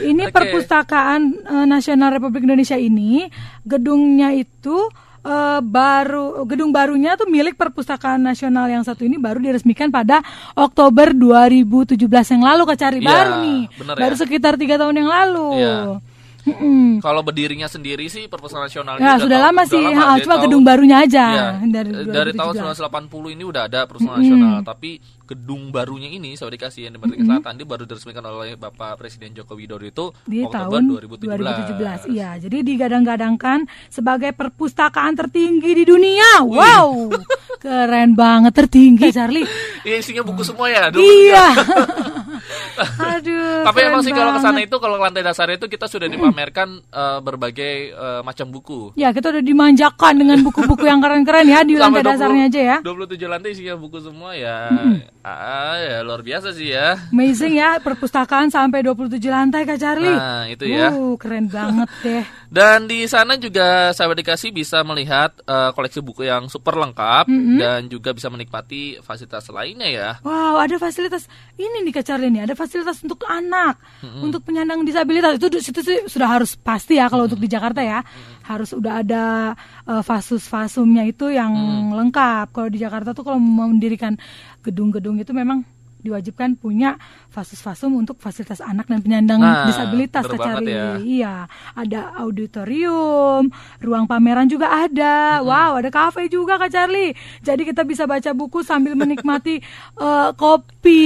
Ini 0.00 0.24
Oke. 0.26 0.32
Perpustakaan 0.32 1.20
eh, 1.44 1.66
Nasional 1.68 2.16
Republik 2.16 2.48
Indonesia 2.48 2.80
ini, 2.80 3.28
gedungnya 3.68 4.32
itu 4.32 4.88
eh, 5.24 5.60
baru 5.60 6.24
gedung 6.44 6.70
barunya 6.70 7.14
tuh 7.14 7.26
milik 7.26 7.54
Perpustakaan 7.54 8.20
Nasional 8.20 8.68
yang 8.68 8.80
satu 8.80 9.02
ini 9.02 9.16
baru 9.16 9.40
diresmikan 9.40 9.88
pada 9.88 10.20
Oktober 10.54 11.10
2017 11.10 11.96
yang 12.30 12.44
lalu 12.44 12.62
Kak 12.66 12.78
Cari 12.78 12.98
Iya, 12.98 13.08
baru 13.08 13.32
nih, 13.40 13.60
bener 13.74 13.94
baru 13.96 14.14
ya. 14.14 14.20
sekitar 14.20 14.52
tiga 14.54 14.76
tahun 14.76 14.94
yang 14.96 15.08
lalu. 15.08 15.48
Iya. 15.56 15.78
Mm-mm. 16.44 17.00
Kalau 17.00 17.24
berdirinya 17.24 17.64
sendiri 17.64 18.04
sih 18.06 18.28
perpustakaan 18.28 18.68
nasional 18.68 19.00
Ya, 19.00 19.16
sudah 19.16 19.40
tahun- 19.40 19.46
lama 19.48 19.62
sih, 19.64 19.80
lama, 19.80 19.96
ha, 19.96 20.04
dari 20.10 20.20
cuma 20.20 20.34
tahun- 20.34 20.44
gedung 20.44 20.62
barunya 20.62 20.96
aja 21.00 21.26
Iya, 21.26 21.48
dari 21.64 21.90
dari 22.04 22.30
tahun 22.30 22.52
2017. 22.52 22.84
1980 22.84 23.32
ini 23.32 23.42
udah 23.42 23.62
ada 23.64 23.80
perpustakaan 23.82 24.20
nasional, 24.20 24.56
tapi 24.60 25.00
gedung 25.24 25.72
barunya 25.72 26.12
ini 26.12 26.36
saya 26.36 26.52
dikasih 26.52 26.88
yang 26.88 26.96
di 26.96 27.00
Merdeka 27.00 27.24
Selatan 27.24 27.52
dia 27.56 27.66
baru 27.66 27.84
diresmikan 27.88 28.24
oleh 28.28 28.60
Bapak 28.60 29.00
Presiden 29.00 29.32
Joko 29.32 29.56
Widodo 29.56 29.84
itu 29.84 30.06
di 30.28 30.44
Oktober 30.44 30.80
tahun 30.80 30.82
2017. 31.24 32.08
2017. 32.08 32.12
Iya, 32.12 32.30
jadi 32.44 32.56
digadang-gadangkan 32.60 33.66
sebagai 33.88 34.36
perpustakaan 34.36 35.16
tertinggi 35.16 35.70
di 35.72 35.84
dunia. 35.88 36.44
Wow. 36.44 37.08
Keren 37.64 38.12
banget 38.12 38.52
tertinggi, 38.52 39.08
Charlie. 39.08 39.48
Iya, 39.88 39.96
isinya 40.04 40.20
buku 40.20 40.44
semua 40.44 40.68
ya. 40.68 40.92
dulu. 40.92 41.00
Iya. 41.00 41.46
Aduh. 43.14 43.62
Tapi 43.64 43.78
emang 43.86 44.02
sih 44.02 44.12
kalau 44.12 44.34
ke 44.34 44.40
sana 44.42 44.60
itu 44.60 44.76
kalau 44.82 44.96
ke 44.98 45.04
lantai 45.06 45.22
dasar 45.24 45.48
itu 45.48 45.66
kita 45.70 45.86
sudah 45.86 46.10
dipamerkan 46.10 46.82
eh, 46.82 47.18
berbagai 47.22 47.74
eh, 47.94 48.20
macam 48.20 48.50
buku. 48.50 48.92
Ya, 48.98 49.14
kita 49.14 49.30
udah 49.30 49.44
dimanjakan 49.44 50.14
dengan 50.20 50.38
buku-buku 50.42 50.84
yang 50.84 51.00
keren-keren 51.00 51.46
ya 51.46 51.62
di 51.62 51.78
Sampai 51.78 52.02
lantai 52.02 52.18
dasarnya 52.18 52.44
aja 52.50 52.60
ya. 52.60 52.76
27 52.82 53.16
lantai 53.24 53.50
isinya 53.54 53.74
buku 53.78 53.98
semua 54.02 54.34
ya. 54.36 54.68
Ah, 55.24 55.80
ya 55.80 56.04
luar 56.04 56.20
biasa 56.20 56.52
sih 56.52 56.68
ya. 56.68 57.00
Amazing 57.08 57.56
ya, 57.56 57.80
perpustakaan 57.80 58.52
sampai 58.52 58.84
27 58.84 59.16
lantai 59.32 59.64
Kak 59.64 59.80
Charlie. 59.80 60.12
Nah, 60.12 60.44
itu 60.52 60.68
ya. 60.68 60.92
Uh, 60.92 61.16
keren 61.16 61.48
banget 61.48 61.88
deh. 62.04 62.24
Dan 62.54 62.84
di 62.84 63.08
sana 63.08 63.40
juga 63.40 63.88
sahabat 63.96 64.20
dikasih 64.20 64.52
bisa 64.54 64.84
melihat 64.86 65.34
eh, 65.42 65.74
koleksi 65.74 65.98
buku 65.98 66.22
yang 66.22 66.46
super 66.46 66.78
lengkap 66.78 67.26
dan 67.58 67.90
juga 67.90 68.14
bisa 68.14 68.30
menikmati 68.30 69.02
fasilitas 69.02 69.50
lainnya 69.50 69.90
ya. 69.90 70.10
Wow, 70.22 70.62
ada 70.62 70.78
fasilitas 70.78 71.26
ini 71.58 71.82
nih 71.82 71.98
Kak 71.98 72.06
Charlie 72.06 72.30
nih 72.30 72.46
ada 72.46 72.54
fasilitas 72.54 73.02
untuk 73.02 73.26
anak, 73.26 73.82
untuk 74.22 74.46
penyandang 74.46 74.86
disabilitas 74.86 75.34
itu 75.42 75.50
situ 75.58 75.82
sih 75.82 76.06
sudah 76.06 76.30
harus 76.30 76.54
pasti 76.54 76.94
ya 76.94 77.10
kalau 77.10 77.26
untuk 77.26 77.42
di 77.42 77.50
Jakarta 77.50 77.82
ya 77.82 78.06
harus 78.46 78.70
udah 78.70 79.02
ada 79.02 79.56
uh, 79.90 80.04
fasus-fasumnya 80.06 81.10
itu 81.10 81.34
yang 81.34 81.50
lengkap. 81.90 82.54
Kalau 82.54 82.68
di 82.70 82.78
Jakarta 82.78 83.10
tuh 83.10 83.26
kalau 83.26 83.42
mau 83.42 83.66
mendirikan 83.66 84.14
gedung-gedung 84.64 85.20
itu 85.20 85.36
memang 85.36 85.62
diwajibkan 86.00 86.56
punya 86.56 86.96
fasus-fasum 87.34 87.90
untuk 87.92 88.14
fasilitas 88.16 88.62
anak 88.62 88.86
dan 88.86 89.02
penyandang 89.02 89.42
Nah, 89.42 89.66
disabilitas 89.66 90.22
Charlie. 90.30 90.70
ya. 90.70 90.86
Iya, 90.96 91.34
ada 91.74 92.00
auditorium, 92.16 93.50
ruang 93.82 94.06
pameran 94.06 94.46
juga 94.46 94.70
ada. 94.70 95.42
Wow, 95.42 95.82
ada 95.82 95.90
kafe 95.90 96.28
juga 96.28 96.54
Kak 96.56 96.70
Charlie. 96.70 97.10
Jadi 97.40 97.66
kita 97.66 97.82
bisa 97.82 98.06
baca 98.06 98.30
buku 98.30 98.62
sambil 98.62 98.94
menikmati 98.94 99.58
eh, 100.06 100.30
kopi 100.34 101.02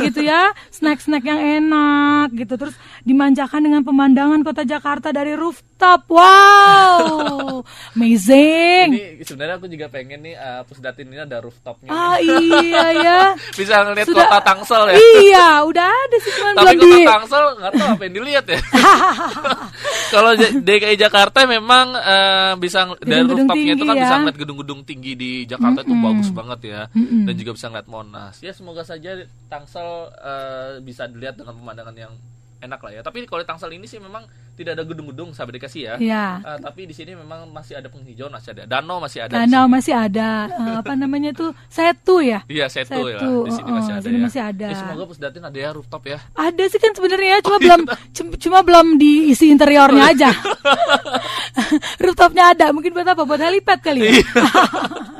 gitu 0.00 0.22
ya, 0.22 0.54
snack-snack 0.70 1.24
yang 1.24 1.40
enak 1.42 2.30
gitu. 2.32 2.54
Terus 2.54 2.74
dimanjakan 3.02 3.60
dengan 3.60 3.82
pemandangan 3.82 4.40
kota 4.40 4.62
Jakarta 4.62 5.10
dari 5.10 5.34
rooftop. 5.34 6.06
Wow, 6.06 7.66
amazing. 7.94 8.88
Ini 8.94 9.24
sebenarnya 9.24 9.58
aku 9.58 9.66
juga 9.66 9.88
pengen 9.88 10.22
nih 10.22 10.34
uh, 10.34 10.62
Pusdatin 10.64 11.08
ini 11.08 11.18
ada 11.18 11.40
rooftopnya. 11.40 11.90
Ah 11.90 12.16
iya 12.16 12.84
ya. 12.94 13.20
Bisa 13.58 13.82
ngeliat 13.82 14.06
Sudah- 14.06 14.28
kota 14.28 14.38
Tangsel 14.40 14.82
ya. 14.88 14.96
Iya, 14.96 15.46
udah 15.64 15.86
ada 15.86 16.16
sih 16.20 16.32
cuman 16.32 16.52
Tapi 16.54 16.64
belum 16.64 16.80
kota 16.80 16.96
di 16.96 17.06
Tangsel 17.06 17.44
nggak 17.58 17.72
tahu 17.74 17.88
apa 17.90 18.02
yang 18.04 18.14
dilihat 18.14 18.44
ya. 18.46 18.60
Kalau 20.14 20.30
DKI 20.38 20.96
Jakarta 20.96 21.38
memang 21.44 21.86
eh, 21.96 22.52
bisa 22.56 22.86
ng- 22.86 23.00
dari 23.02 23.24
rooftopnya 23.24 23.72
itu 23.74 23.84
kan 23.84 23.96
ya. 23.96 24.02
bisa 24.06 24.14
ngeliat 24.20 24.38
gedung-gedung 24.38 24.80
tinggi 24.84 25.12
di 25.18 25.32
Jakarta 25.44 25.82
itu 25.82 25.90
Mm-mm. 25.90 26.06
bagus 26.06 26.28
banget 26.30 26.60
ya. 26.64 26.80
Mm-mm. 26.94 27.26
Dan 27.26 27.34
juga 27.34 27.50
bisa 27.56 27.66
ngeliat 27.68 27.88
Monas. 27.88 28.34
Ya 28.38 28.52
semoga 28.54 28.82
saja 28.86 29.10
Tangsel 29.50 29.88
eh, 30.14 30.70
bisa 30.80 31.08
dilihat 31.08 31.34
dengan 31.34 31.58
pemandangan 31.58 31.96
yang 31.96 32.12
enak 32.62 32.80
lah 32.80 32.92
ya. 32.94 33.00
Tapi 33.02 33.26
kalau 33.26 33.42
di 33.42 33.48
Tangsel 33.48 33.72
ini 33.74 33.84
sih 33.84 33.98
memang 33.98 34.24
tidak 34.54 34.78
ada 34.78 34.84
gedung-gedung 34.86 35.34
sahabat 35.34 35.58
dikasih 35.58 35.82
ya. 35.82 35.94
Iya. 35.98 36.24
Eh, 36.40 36.58
tapi 36.62 36.86
di 36.86 36.94
sini 36.94 37.18
memang 37.18 37.50
masih 37.50 37.74
ada 37.78 37.90
penghijauan, 37.90 38.30
masih 38.30 38.50
ada 38.54 38.62
danau, 38.70 38.98
masih 39.02 39.20
ada. 39.26 39.34
Danau 39.42 39.64
masih 39.66 39.94
ada 39.94 40.28
eh, 40.48 40.74
apa 40.78 40.92
namanya 40.94 41.34
tuh 41.34 41.50
setu 41.66 42.22
ya? 42.22 42.46
Iya, 42.46 42.70
setu, 42.70 43.10
ya. 43.10 43.18
Setu, 43.18 43.34
Di 43.46 43.52
sini 43.52 43.70
oh, 43.70 43.74
masih 43.76 43.92
oh, 43.92 43.98
ada 43.98 44.06
sini 44.06 44.16
ya. 44.16 44.24
masih 44.24 44.42
ada. 44.42 44.68
Eh, 44.70 44.78
semoga 44.78 45.02
Pusdatin 45.10 45.42
ada 45.42 45.58
ya 45.58 45.70
rooftop 45.74 46.02
ya. 46.06 46.18
Ada 46.38 46.64
sih 46.70 46.78
kan 46.78 46.92
sebenarnya 46.94 47.42
cuma 47.42 47.52
Oh, 47.54 47.58
iya. 47.58 47.66
belum 47.70 47.82
cum- 48.10 48.34
cuma 48.42 48.58
belum 48.66 48.86
diisi 48.98 49.46
interiornya 49.50 50.04
aja. 50.10 50.30
Rooftopnya 52.02 52.50
ada, 52.54 52.66
mungkin 52.74 52.90
buat 52.94 53.06
apa? 53.06 53.22
Buat 53.22 53.40
helipad 53.42 53.78
kali 53.78 54.00
ya. 54.02 54.12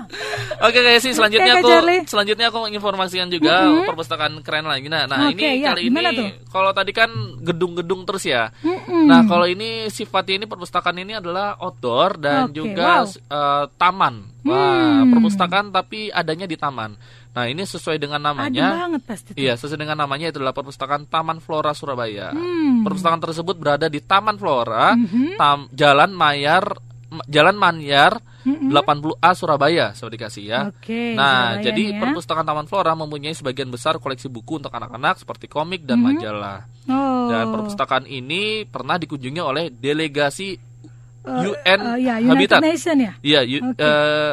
Oke 0.61 0.79
guys, 0.81 1.01
sih 1.01 1.11
selanjutnya 1.11 1.59
aku 1.59 1.69
Charlie. 1.69 2.01
selanjutnya 2.05 2.47
aku 2.49 2.67
informasikan 2.69 3.29
juga 3.29 3.65
Mm-mm. 3.65 3.85
perpustakaan 3.85 4.35
keren 4.41 4.65
lagi. 4.65 4.87
Nah, 4.87 5.05
nah 5.05 5.29
Oke, 5.29 5.37
ini 5.37 5.61
ya, 5.61 5.73
kali 5.73 5.81
ini 5.87 6.01
kalau 6.47 6.71
tadi 6.71 6.91
kan 6.91 7.11
gedung-gedung 7.39 8.03
terus 8.03 8.25
ya. 8.25 8.49
Mm-mm. 8.61 9.05
Nah, 9.05 9.25
kalau 9.25 9.45
ini 9.45 9.87
sifatnya 9.87 10.41
ini 10.41 10.47
perpustakaan 10.47 10.97
ini 10.97 11.15
adalah 11.15 11.59
outdoor 11.59 12.17
dan 12.17 12.49
Oke, 12.49 12.57
juga 12.57 13.03
wow. 13.03 13.11
eh, 13.11 13.65
taman. 13.75 14.15
Wah, 14.45 15.01
Hmm. 15.01 15.09
perpustakaan 15.11 15.69
tapi 15.69 16.09
adanya 16.09 16.45
di 16.45 16.55
taman. 16.55 16.93
Nah, 17.33 17.45
ini 17.45 17.65
sesuai 17.65 17.97
dengan 17.97 18.21
Ada 18.21 18.29
namanya. 18.31 18.67
banget 18.79 19.03
pasti. 19.03 19.31
Iya, 19.35 19.57
sesuai 19.57 19.81
dengan 19.81 19.99
namanya 19.99 20.29
itu 20.29 20.37
adalah 20.37 20.53
perpustakaan 20.53 21.09
Taman 21.09 21.41
Flora 21.41 21.73
Surabaya. 21.73 22.31
Hmm. 22.31 22.85
Perpustakaan 22.85 23.19
tersebut 23.19 23.57
berada 23.57 23.89
di 23.89 23.99
Taman 23.99 24.37
Flora, 24.37 24.95
Mhm. 24.95 25.35
Tam- 25.35 25.67
Jalan 25.73 26.12
Mayar, 26.12 26.77
Jalan 27.25 27.55
Manyar, 27.55 28.19
Mhm. 28.43 28.71
80A 28.71 29.31
Surabaya, 29.33 29.87
sudah 29.93 30.12
dikasih 30.12 30.45
ya. 30.45 30.61
Oke, 30.69 31.12
nah, 31.12 31.55
Surabaya 31.55 31.65
jadi 31.65 31.85
ya. 31.87 31.99
perpustakaan 31.99 32.45
Taman 32.45 32.67
Flora 32.67 32.93
mempunyai 32.93 33.33
sebagian 33.33 33.69
besar 33.69 33.97
koleksi 33.97 34.27
buku 34.27 34.59
untuk 34.59 34.71
anak-anak 34.71 35.19
seperti 35.19 35.47
komik 35.47 35.83
dan 35.83 35.99
Mhm. 35.99 36.05
majalah. 36.07 36.59
Oh. 36.87 37.27
Dan 37.27 37.51
perpustakaan 37.51 38.05
ini 38.05 38.65
pernah 38.65 38.97
dikunjungi 38.97 39.41
oleh 39.41 39.65
delegasi 39.69 40.57
Eh, 41.25 41.49
UN 41.49 41.81
eh, 41.97 41.99
ya, 42.05 42.15
United 42.21 42.29
Habitat. 42.53 42.61
Nation 42.61 42.97
ya? 43.01 43.12
Iya, 43.19 43.41
U- 43.41 43.73
Oke. 43.73 43.81
eh, 43.81 44.33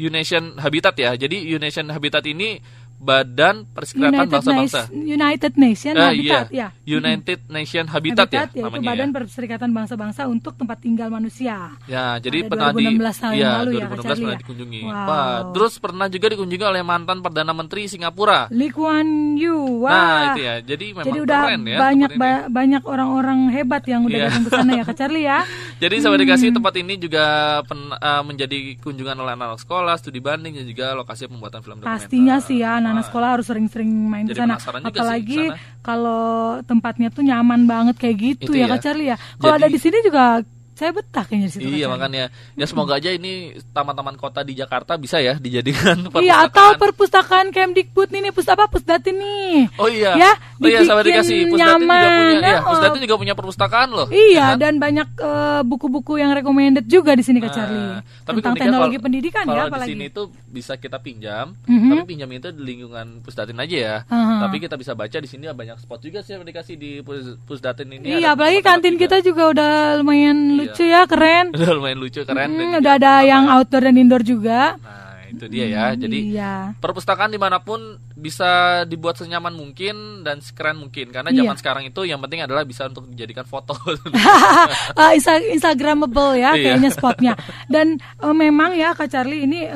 Unation 0.00 0.56
Habitat 0.56 0.96
ya. 0.96 1.12
Jadi 1.12 1.44
Unation 1.52 1.92
Habitat 1.92 2.24
ini 2.24 2.56
Badan 3.00 3.64
Perserikatan 3.66 4.28
Bangsa-Bangsa. 4.28 4.80
United 4.92 5.52
Nation 5.56 5.92
Eh, 5.92 6.04
Habitat 6.04 6.46
iya. 6.50 6.68
ya. 6.68 6.92
United 6.92 7.38
Nation 7.48 7.84
Habitat, 7.86 8.28
ya 8.28 8.44
yaitu 8.44 8.60
namanya 8.60 8.86
Badan 8.86 9.08
ya. 9.08 9.14
Perserikatan 9.16 9.70
Bangsa-Bangsa 9.70 10.22
untuk 10.26 10.52
tempat 10.52 10.78
tinggal 10.78 11.08
manusia. 11.08 11.72
Ya, 11.86 12.20
jadi 12.20 12.44
Ada 12.44 12.50
pernah 12.50 12.68
di 12.70 12.84
2016 12.92 13.16
tahun 13.18 13.34
ya, 13.34 13.50
lalu 13.56 13.70
ya, 13.72 13.86
2016 13.86 13.96
Kak 13.96 14.14
pernah 14.14 14.28
ya? 14.28 14.38
dikunjungi. 14.38 14.80
Wow. 14.84 15.08
Wah, 15.08 15.36
terus 15.50 15.72
pernah 15.76 16.06
juga 16.06 16.26
dikunjungi 16.28 16.64
oleh 16.66 16.82
mantan 16.82 17.18
perdana 17.18 17.52
menteri 17.52 17.82
Singapura. 17.86 18.52
Lee 18.52 18.68
Kuan 18.68 19.08
Yew. 19.34 19.80
Wah. 19.80 19.88
Nah, 19.90 20.20
itu 20.30 20.40
ya. 20.42 20.54
Jadi 20.60 20.86
memang 20.92 21.06
Jadi 21.08 21.18
udah 21.20 21.40
keren 21.42 21.62
ya. 21.64 21.78
banyak 21.80 22.10
ba- 22.14 22.46
banyak 22.46 22.82
orang-orang 22.84 23.38
hebat 23.50 23.82
yang 23.84 24.04
udah 24.04 24.18
Iya. 24.18 24.26
datang 24.28 24.44
ke 24.44 24.50
sana 24.52 24.70
ya 24.74 24.82
Kak 24.84 24.94
Charlie 24.94 25.24
ya. 25.24 25.38
Jadi 25.82 25.96
Hmm. 25.96 26.12
dikasih 26.12 26.52
tempat 26.52 26.74
ini 26.76 26.94
juga 26.94 27.24
pen- 27.64 27.96
eh, 27.96 28.22
menjadi 28.22 28.58
kunjungan 28.76 29.16
oleh 29.16 29.32
anak 29.32 29.56
sekolah, 29.58 29.96
studi 29.96 30.20
banding 30.20 30.52
dan 30.52 30.66
juga 30.66 30.92
lokasi 30.92 31.24
pembuatan 31.24 31.60
film 31.60 31.80
dokumenter. 31.80 31.96
Pastinya 31.96 32.36
sih 32.36 32.60
ya 32.60 32.76
anak-anak 32.90 33.06
sekolah 33.06 33.28
harus 33.38 33.46
sering-sering 33.46 33.88
main 33.88 34.26
ke 34.26 34.34
Jadi 34.34 34.40
sana. 34.42 34.58
Apalagi 34.82 35.54
kalau 35.80 36.58
tempatnya 36.66 37.08
tuh 37.14 37.22
nyaman 37.22 37.64
banget 37.70 37.96
kayak 37.96 38.16
gitu 38.18 38.50
Itu 38.50 38.58
ya, 38.58 38.66
ya. 38.66 38.74
Kak 38.74 38.80
Charlie 38.82 39.08
ya. 39.14 39.16
Kalau 39.38 39.54
ada 39.54 39.68
di 39.70 39.78
sini 39.78 40.02
juga 40.02 40.42
saya 40.80 40.90
betah 40.90 41.22
kayaknya 41.22 41.46
di 41.46 41.52
situ. 41.52 41.60
Iya 41.62 41.68
Charlie. 41.68 41.88
makanya 41.90 42.24
ya 42.56 42.64
semoga 42.64 42.96
aja 42.96 43.10
ini 43.10 43.32
taman-taman 43.70 44.16
kota 44.16 44.40
di 44.40 44.54
Jakarta 44.54 44.96
bisa 44.96 45.20
ya 45.20 45.36
dijadikan 45.36 46.08
Iya 46.16 46.48
atau 46.48 46.72
perpustakaan. 46.72 46.80
perpustakaan 46.80 47.46
Kemdikbud 47.50 48.08
nih, 48.08 48.20
nih 48.22 48.32
pustaka 48.32 48.64
Pusdatin 48.66 49.14
nih. 49.14 49.68
Oh 49.76 49.86
iya. 49.86 50.16
Ya, 50.16 50.32
oh 50.32 50.64
iya 50.64 50.80
dibikin 50.80 51.04
dikasih 51.04 51.36
Pusdatin 51.46 51.84
juga 51.84 52.08
punya 52.08 52.40
ya, 52.40 52.56
Oh. 52.56 52.68
Pusdatin 52.70 53.00
juga 53.02 53.16
punya 53.16 53.34
perpustakaan 53.34 53.88
loh. 53.90 54.06
Iya, 54.08 54.32
ya 54.32 54.46
kan? 54.48 54.56
dan 54.58 54.74
banyak 54.78 55.08
eh, 55.12 55.60
buku-buku 55.62 56.16
yang 56.16 56.32
recommended 56.32 56.86
juga 56.86 57.12
di 57.12 57.20
sini 57.20 57.38
Kak 57.38 57.46
Nah, 57.46 57.54
Charlie. 57.54 57.90
tapi 58.22 58.38
Tentang 58.40 58.54
teknologi 58.56 58.88
kalau- 58.90 59.04
pendidikan 59.04 59.44
kalau 59.44 59.52
ya 59.54 59.60
di 59.60 59.70
apalagi. 59.70 59.90
sini 59.90 60.06
tuh 60.08 60.26
bisa 60.46 60.72
kita 60.74 60.96
pinjam, 60.98 61.52
Mhm. 61.60 61.88
tapi 61.90 62.02
pinjam 62.06 62.30
itu 62.30 62.48
di 62.50 62.62
lingkungan 62.64 63.06
Pusdatin 63.20 63.58
aja 63.58 63.76
ya. 63.76 63.96
Aha. 64.06 64.40
Tapi 64.40 64.56
kita 64.58 64.74
bisa 64.74 64.92
baca 64.92 65.12
di 65.14 65.26
sini 65.26 65.44
banyak 65.46 65.76
spot 65.78 66.00
juga 66.00 66.20
sih 66.20 66.32
yang 66.32 66.42
dikasih 66.42 66.74
di 66.74 66.90
Pus- 67.00 67.36
Pusdatin 67.42 67.90
ini. 67.90 68.16
Iya, 68.16 68.32
apalagi 68.32 68.60
kantin 68.60 68.94
kita 68.94 69.20
juga 69.20 69.50
udah 69.50 69.70
lumayan 69.98 70.56
Iya. 70.56 70.69
Lucu 70.70 70.84
ya, 70.84 71.00
keren. 71.04 71.46
udah 71.54 71.70
lumayan 71.72 71.98
lucu 71.98 72.20
keren. 72.20 72.48
Hmm, 72.48 72.78
udah 72.78 72.92
ada 72.94 73.10
apa 73.16 73.26
yang 73.26 73.44
ya. 73.44 73.52
outdoor 73.56 73.82
dan 73.82 73.96
indoor 73.96 74.22
juga. 74.22 74.60
Nah 74.76 74.98
itu 75.26 75.44
dia 75.46 75.66
ya. 75.66 75.84
Jadi 75.94 76.18
Iya. 76.30 76.74
perpustakaan 76.76 77.28
di 77.28 77.38
mana 77.38 77.58
pun 77.58 77.78
bisa 78.12 78.82
dibuat 78.84 79.14
senyaman 79.14 79.52
mungkin 79.52 80.20
dan 80.20 80.38
sekeren 80.38 80.76
mungkin 80.76 81.08
karena 81.08 81.30
Iya. 81.30 81.38
zaman 81.40 81.56
sekarang 81.56 81.84
itu 81.84 82.00
yang 82.02 82.18
penting 82.18 82.42
adalah 82.42 82.62
bisa 82.62 82.84
untuk 82.84 83.06
dijadikan 83.06 83.44
foto. 83.44 83.72
Insta- 85.16 85.46
Instagramable 85.46 86.34
ya 86.34 86.52
Iya. 86.52 86.74
kayaknya 86.74 86.90
spotnya. 86.90 87.32
Dan 87.66 87.96
eh, 87.96 88.34
memang 88.34 88.74
ya 88.74 88.92
Kak 88.92 89.06
Charlie 89.06 89.44
ini 89.44 89.66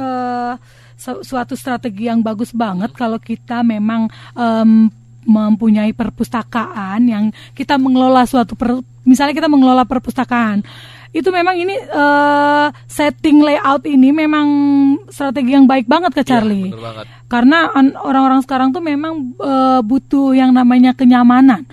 su- 0.95 1.23
suatu 1.23 1.55
strategi 1.55 2.05
yang 2.05 2.21
bagus 2.21 2.51
banget 2.51 2.91
kalau 2.93 3.19
kita 3.19 3.63
memang 3.63 4.07
em, 4.35 4.91
mempunyai 5.25 5.91
perpustakaan 5.91 7.01
yang 7.05 7.25
kita 7.53 7.75
mengelola 7.75 8.23
suatu 8.25 8.53
per- 8.53 8.85
misalnya 9.05 9.37
kita 9.37 9.49
mengelola 9.49 9.85
perpustakaan 9.85 10.65
itu 11.15 11.31
memang 11.31 11.55
ini 11.55 11.79
eh, 11.79 12.69
setting 12.91 13.39
layout 13.39 13.87
ini 13.87 14.11
memang 14.11 14.47
strategi 15.07 15.55
yang 15.55 15.63
baik 15.63 15.87
banget 15.87 16.11
Charlie. 16.27 16.67
Iya, 16.67 16.75
bener 16.75 16.83
banget. 16.83 17.05
Karena 17.31 17.59
an- 17.71 17.95
orang-orang 17.95 18.43
sekarang 18.43 18.75
tuh 18.75 18.83
memang 18.83 19.31
eh, 19.39 19.81
butuh 19.87 20.35
yang 20.35 20.51
namanya 20.51 20.91
kenyamanan. 20.91 21.71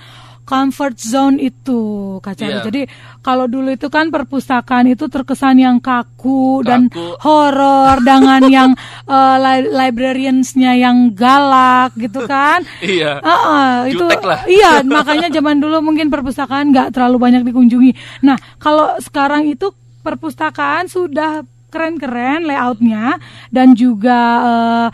Comfort 0.52 1.00
zone 1.00 1.40
itu, 1.40 1.82
Charlie. 2.20 2.60
Iya. 2.60 2.68
Jadi 2.68 2.82
kalau 3.20 3.48
dulu 3.48 3.72
itu 3.72 3.88
kan 3.88 4.12
perpustakaan 4.12 4.84
itu 4.86 5.08
terkesan 5.08 5.56
yang 5.58 5.80
kaku, 5.80 6.60
dan 6.62 6.92
Kaku. 6.92 7.16
horor 7.24 8.04
dengan 8.04 8.44
yang 8.46 8.70
eh, 9.06 9.38
li- 9.40 9.72
librariansnya 9.72 10.76
yang 10.76 11.16
galak 11.16 11.96
gitu 11.96 12.28
kan. 12.28 12.60
Iya. 12.84 13.18
Ah, 13.18 13.32
ah, 13.32 13.72
itu 13.86 13.96
Jutek 13.98 14.20
lah. 14.22 14.44
iya 14.46 14.84
makanya 14.86 15.30
zaman 15.30 15.58
dulu 15.58 15.80
mungkin 15.82 16.12
perpustakaan 16.12 16.70
nggak 16.70 16.92
terlalu 16.92 17.18
banyak 17.22 17.42
dikunjungi. 17.44 17.96
Nah 18.22 18.36
kalau 18.58 18.92
sekarang 19.00 19.48
itu 19.48 19.72
perpustakaan 20.02 20.86
sudah 20.86 21.42
keren-keren 21.72 22.44
layoutnya 22.44 23.16
dan 23.48 23.72
juga 23.72 24.20
eh, 24.42 24.88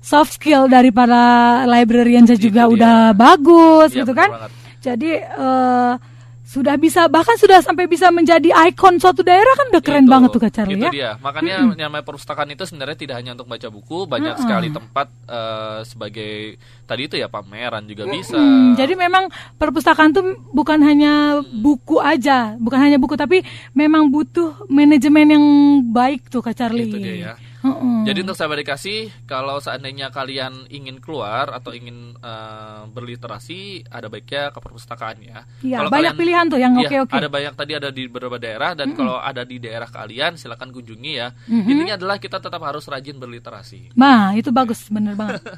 soft 0.00 0.34
skill 0.34 0.66
dari 0.66 0.90
para 0.90 1.22
librariansnya 1.64 2.34
juga 2.36 2.66
dia. 2.66 2.72
udah 2.72 2.98
bagus 3.14 3.94
Iya, 3.94 4.02
gitu 4.02 4.12
kan. 4.12 4.28
banget. 4.28 4.52
Jadi 4.84 5.10
eh, 5.16 5.94
sudah 6.44 6.76
bisa 6.76 7.08
bahkan 7.08 7.40
sudah 7.40 7.64
sampai 7.64 7.88
bisa 7.88 8.12
menjadi 8.12 8.52
ikon 8.68 9.00
suatu 9.00 9.24
daerah 9.24 9.56
kan 9.56 9.72
udah 9.72 9.80
keren 9.80 10.04
Itu, 10.04 10.12
banget 10.12 10.28
tuh 10.28 10.40
Kak 10.44 10.52
Charlie 10.52 10.76
itu 10.76 10.86
ya. 10.86 10.92
dia. 10.92 11.10
Makanya 11.24 11.52
yang 11.56 11.72
namanya 11.72 12.04
perpustakaan 12.04 12.52
itu 12.52 12.68
sebenarnya 12.68 13.00
tidak 13.00 13.16
hanya 13.16 13.32
untuk 13.32 13.48
baca 13.48 13.68
buku, 13.72 14.04
banyak 14.04 14.36
Mm-mm. 14.36 14.44
sekali 14.44 14.68
tempat 14.68 15.08
eh, 15.24 15.78
sebagai 15.88 16.60
tadi 16.84 17.08
itu 17.08 17.16
ya 17.16 17.32
pameran 17.32 17.88
juga 17.88 18.04
bisa. 18.12 18.36
Hmm, 18.36 18.76
jadi 18.76 18.92
memang 18.92 19.32
perpustakaan 19.56 20.12
tuh 20.12 20.36
bukan 20.52 20.84
hanya 20.84 21.40
buku 21.40 21.96
aja, 21.96 22.60
bukan 22.60 22.76
hanya 22.76 23.00
buku 23.00 23.16
tapi 23.16 23.40
memang 23.72 24.12
butuh 24.12 24.68
manajemen 24.68 25.26
yang 25.32 25.44
baik 25.96 26.28
tuh 26.28 26.44
Kak 26.44 26.60
Charlie. 26.60 26.92
Itu 26.92 27.00
dia 27.00 27.32
ya. 27.32 27.34
Mm-mm. 27.64 28.04
Jadi 28.04 28.18
untuk 28.20 28.36
sahabat 28.36 28.60
dikasih, 28.60 29.08
kalau 29.24 29.56
seandainya 29.56 30.12
kalian 30.12 30.68
ingin 30.68 31.00
keluar 31.00 31.48
atau 31.48 31.72
ingin 31.72 32.12
eh, 32.14 32.82
berliterasi, 32.86 33.88
ada 33.88 34.06
baiknya 34.06 34.52
ke 34.52 34.60
perpustakaan 34.60 35.16
ya. 35.18 35.48
Iya, 35.64 35.80
Kalau 35.80 35.88
banyak 35.88 36.12
pilihan 36.12 36.44
tuh 36.46 36.60
yang 36.60 36.76
Iya, 36.76 36.84
oke-oke. 36.84 37.16
Ada 37.16 37.28
banyak 37.32 37.54
tadi 37.56 37.72
ada 37.72 37.88
di 37.88 38.04
beberapa 38.04 38.36
daerah 38.36 38.76
dan 38.76 38.92
kalau 38.92 39.16
ada 39.16 39.42
di 39.42 39.56
daerah 39.56 39.88
kalian 39.88 40.36
silakan 40.36 40.68
kunjungi 40.70 41.12
ya. 41.16 41.32
Mhm. 41.48 41.64
Intinya 41.64 41.94
adalah 41.96 42.16
kita 42.20 42.36
tetap 42.36 42.60
harus 42.60 42.84
rajin 42.84 43.16
berliterasi. 43.16 43.96
Nah, 43.96 44.36
itu 44.36 44.52
bagus, 44.52 44.84
bener 44.92 45.16
banget. 45.16 45.40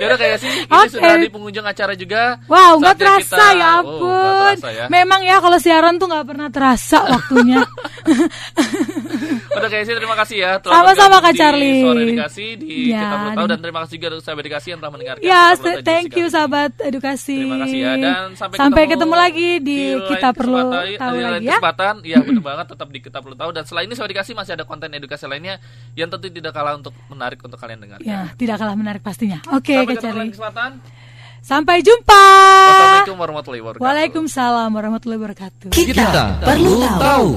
Ya 0.00 0.08
udah 0.08 0.18
kayak 0.18 0.38
sih, 0.40 0.48
ini 0.48 0.72
Oke. 0.72 0.96
sudah 0.96 1.20
di 1.20 1.28
pengunjung 1.28 1.66
acara 1.66 1.92
juga. 1.92 2.40
Wow, 2.48 2.80
nggak 2.80 2.96
terasa 2.96 3.36
kita- 3.36 3.52
ya 3.52 3.68
ampun. 3.78 4.56
terasa 4.56 4.68
ya. 4.72 4.86
Memang 4.88 5.20
ya 5.20 5.36
kalau 5.38 5.58
siaran 5.60 6.00
tuh 6.00 6.08
nggak 6.08 6.24
pernah 6.24 6.48
terasa 6.48 7.04
waktunya. 7.04 7.60
Udah 9.50 9.68
kayak 9.68 9.84
sih 9.84 9.94
terima 9.94 10.16
kasih 10.16 10.36
ya 10.40 10.50
Sama-sama, 10.62 11.20
Kak 11.20 11.34
Charlie. 11.52 11.70
Di 11.70 11.80
Suara 11.80 12.00
Edukasi 12.00 12.46
di 12.54 12.68
Ya, 12.86 12.96
kita 12.96 13.06
perlu 13.12 13.30
tahu 13.30 13.36
dan- 13.36 13.50
dan 13.50 13.58
terima 13.60 13.78
kasih 13.80 13.94
juga 13.94 14.06
untuk 14.10 14.24
sahabat 14.24 14.42
edukasi 14.42 14.66
yang 14.66 14.78
telah 14.78 14.92
mendengarkan. 14.92 15.22
ya, 15.22 15.42
Kita 15.50 15.60
Tahu 15.60 15.82
thank 15.82 16.10
you 16.12 16.26
sahabat 16.26 16.70
edukasi. 16.80 17.36
Terima 17.36 17.56
kasih 17.60 17.78
ya 17.78 17.92
dan 17.96 18.26
sampai, 18.34 18.56
Sampai 18.56 18.82
ketemu 18.86 19.14
lagi 19.14 19.48
di 19.58 19.78
lain 19.90 20.08
kita 20.08 20.28
perlu 20.30 20.58
tahu 20.62 20.84
di 20.86 20.96
lain 20.96 21.32
lagi 21.32 21.44
ya. 21.44 21.50
kesempatan. 21.54 21.94
Iya 22.02 22.18
benar 22.24 22.42
banget 22.44 22.66
tetap 22.68 22.88
di 22.88 22.98
kita 23.00 23.18
perlu 23.18 23.34
tahu 23.34 23.50
dan 23.50 23.64
selain 23.64 23.84
ini 23.84 23.94
sahabat 23.94 24.10
edukasi 24.10 24.30
masih 24.32 24.52
ada 24.52 24.64
konten 24.64 24.88
edukasi 24.90 25.24
lainnya 25.24 25.58
yang 25.92 26.08
tentu 26.08 26.26
tidak 26.26 26.50
kalah 26.50 26.74
untuk 26.74 26.94
menarik 27.06 27.38
untuk 27.38 27.56
kalian 27.56 27.78
dengar. 27.78 27.98
Ya, 28.00 28.30
tidak 28.34 28.56
kalah 28.56 28.74
menarik 28.74 29.00
pastinya. 29.00 29.42
Oke, 29.50 29.74
Sampai 29.74 29.86
Kak 29.88 29.94
ketemu 29.98 30.14
Charlie. 30.16 30.30
kesempatan. 30.30 30.70
Sampai 31.40 31.80
jumpa. 31.80 32.24
Wassalamualaikum 32.68 33.16
warahmatullahi 33.16 33.62
wabarakatuh. 33.62 33.80
Waalaikumsalam 33.82 34.70
warahmatullahi 34.70 35.20
wabarakatuh. 35.20 35.68
Kita 35.70 36.04
perlu 36.38 36.72
tahu. 36.98 37.28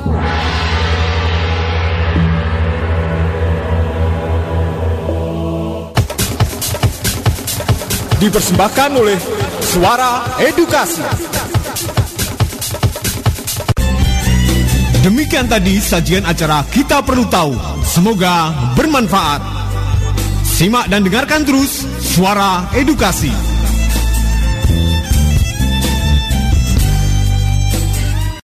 Dipersembahkan 8.24 8.92
oleh 8.96 9.20
Suara 9.60 10.40
Edukasi. 10.40 11.04
Demikian 15.04 15.52
tadi 15.52 15.84
sajian 15.84 16.24
acara 16.24 16.64
Kita 16.72 17.04
Perlu 17.04 17.28
Tahu. 17.28 17.84
Semoga 17.84 18.56
bermanfaat. 18.80 19.44
Simak 20.40 20.88
dan 20.88 21.04
dengarkan 21.04 21.44
terus 21.44 21.84
Suara 22.00 22.72
Edukasi. 22.72 23.36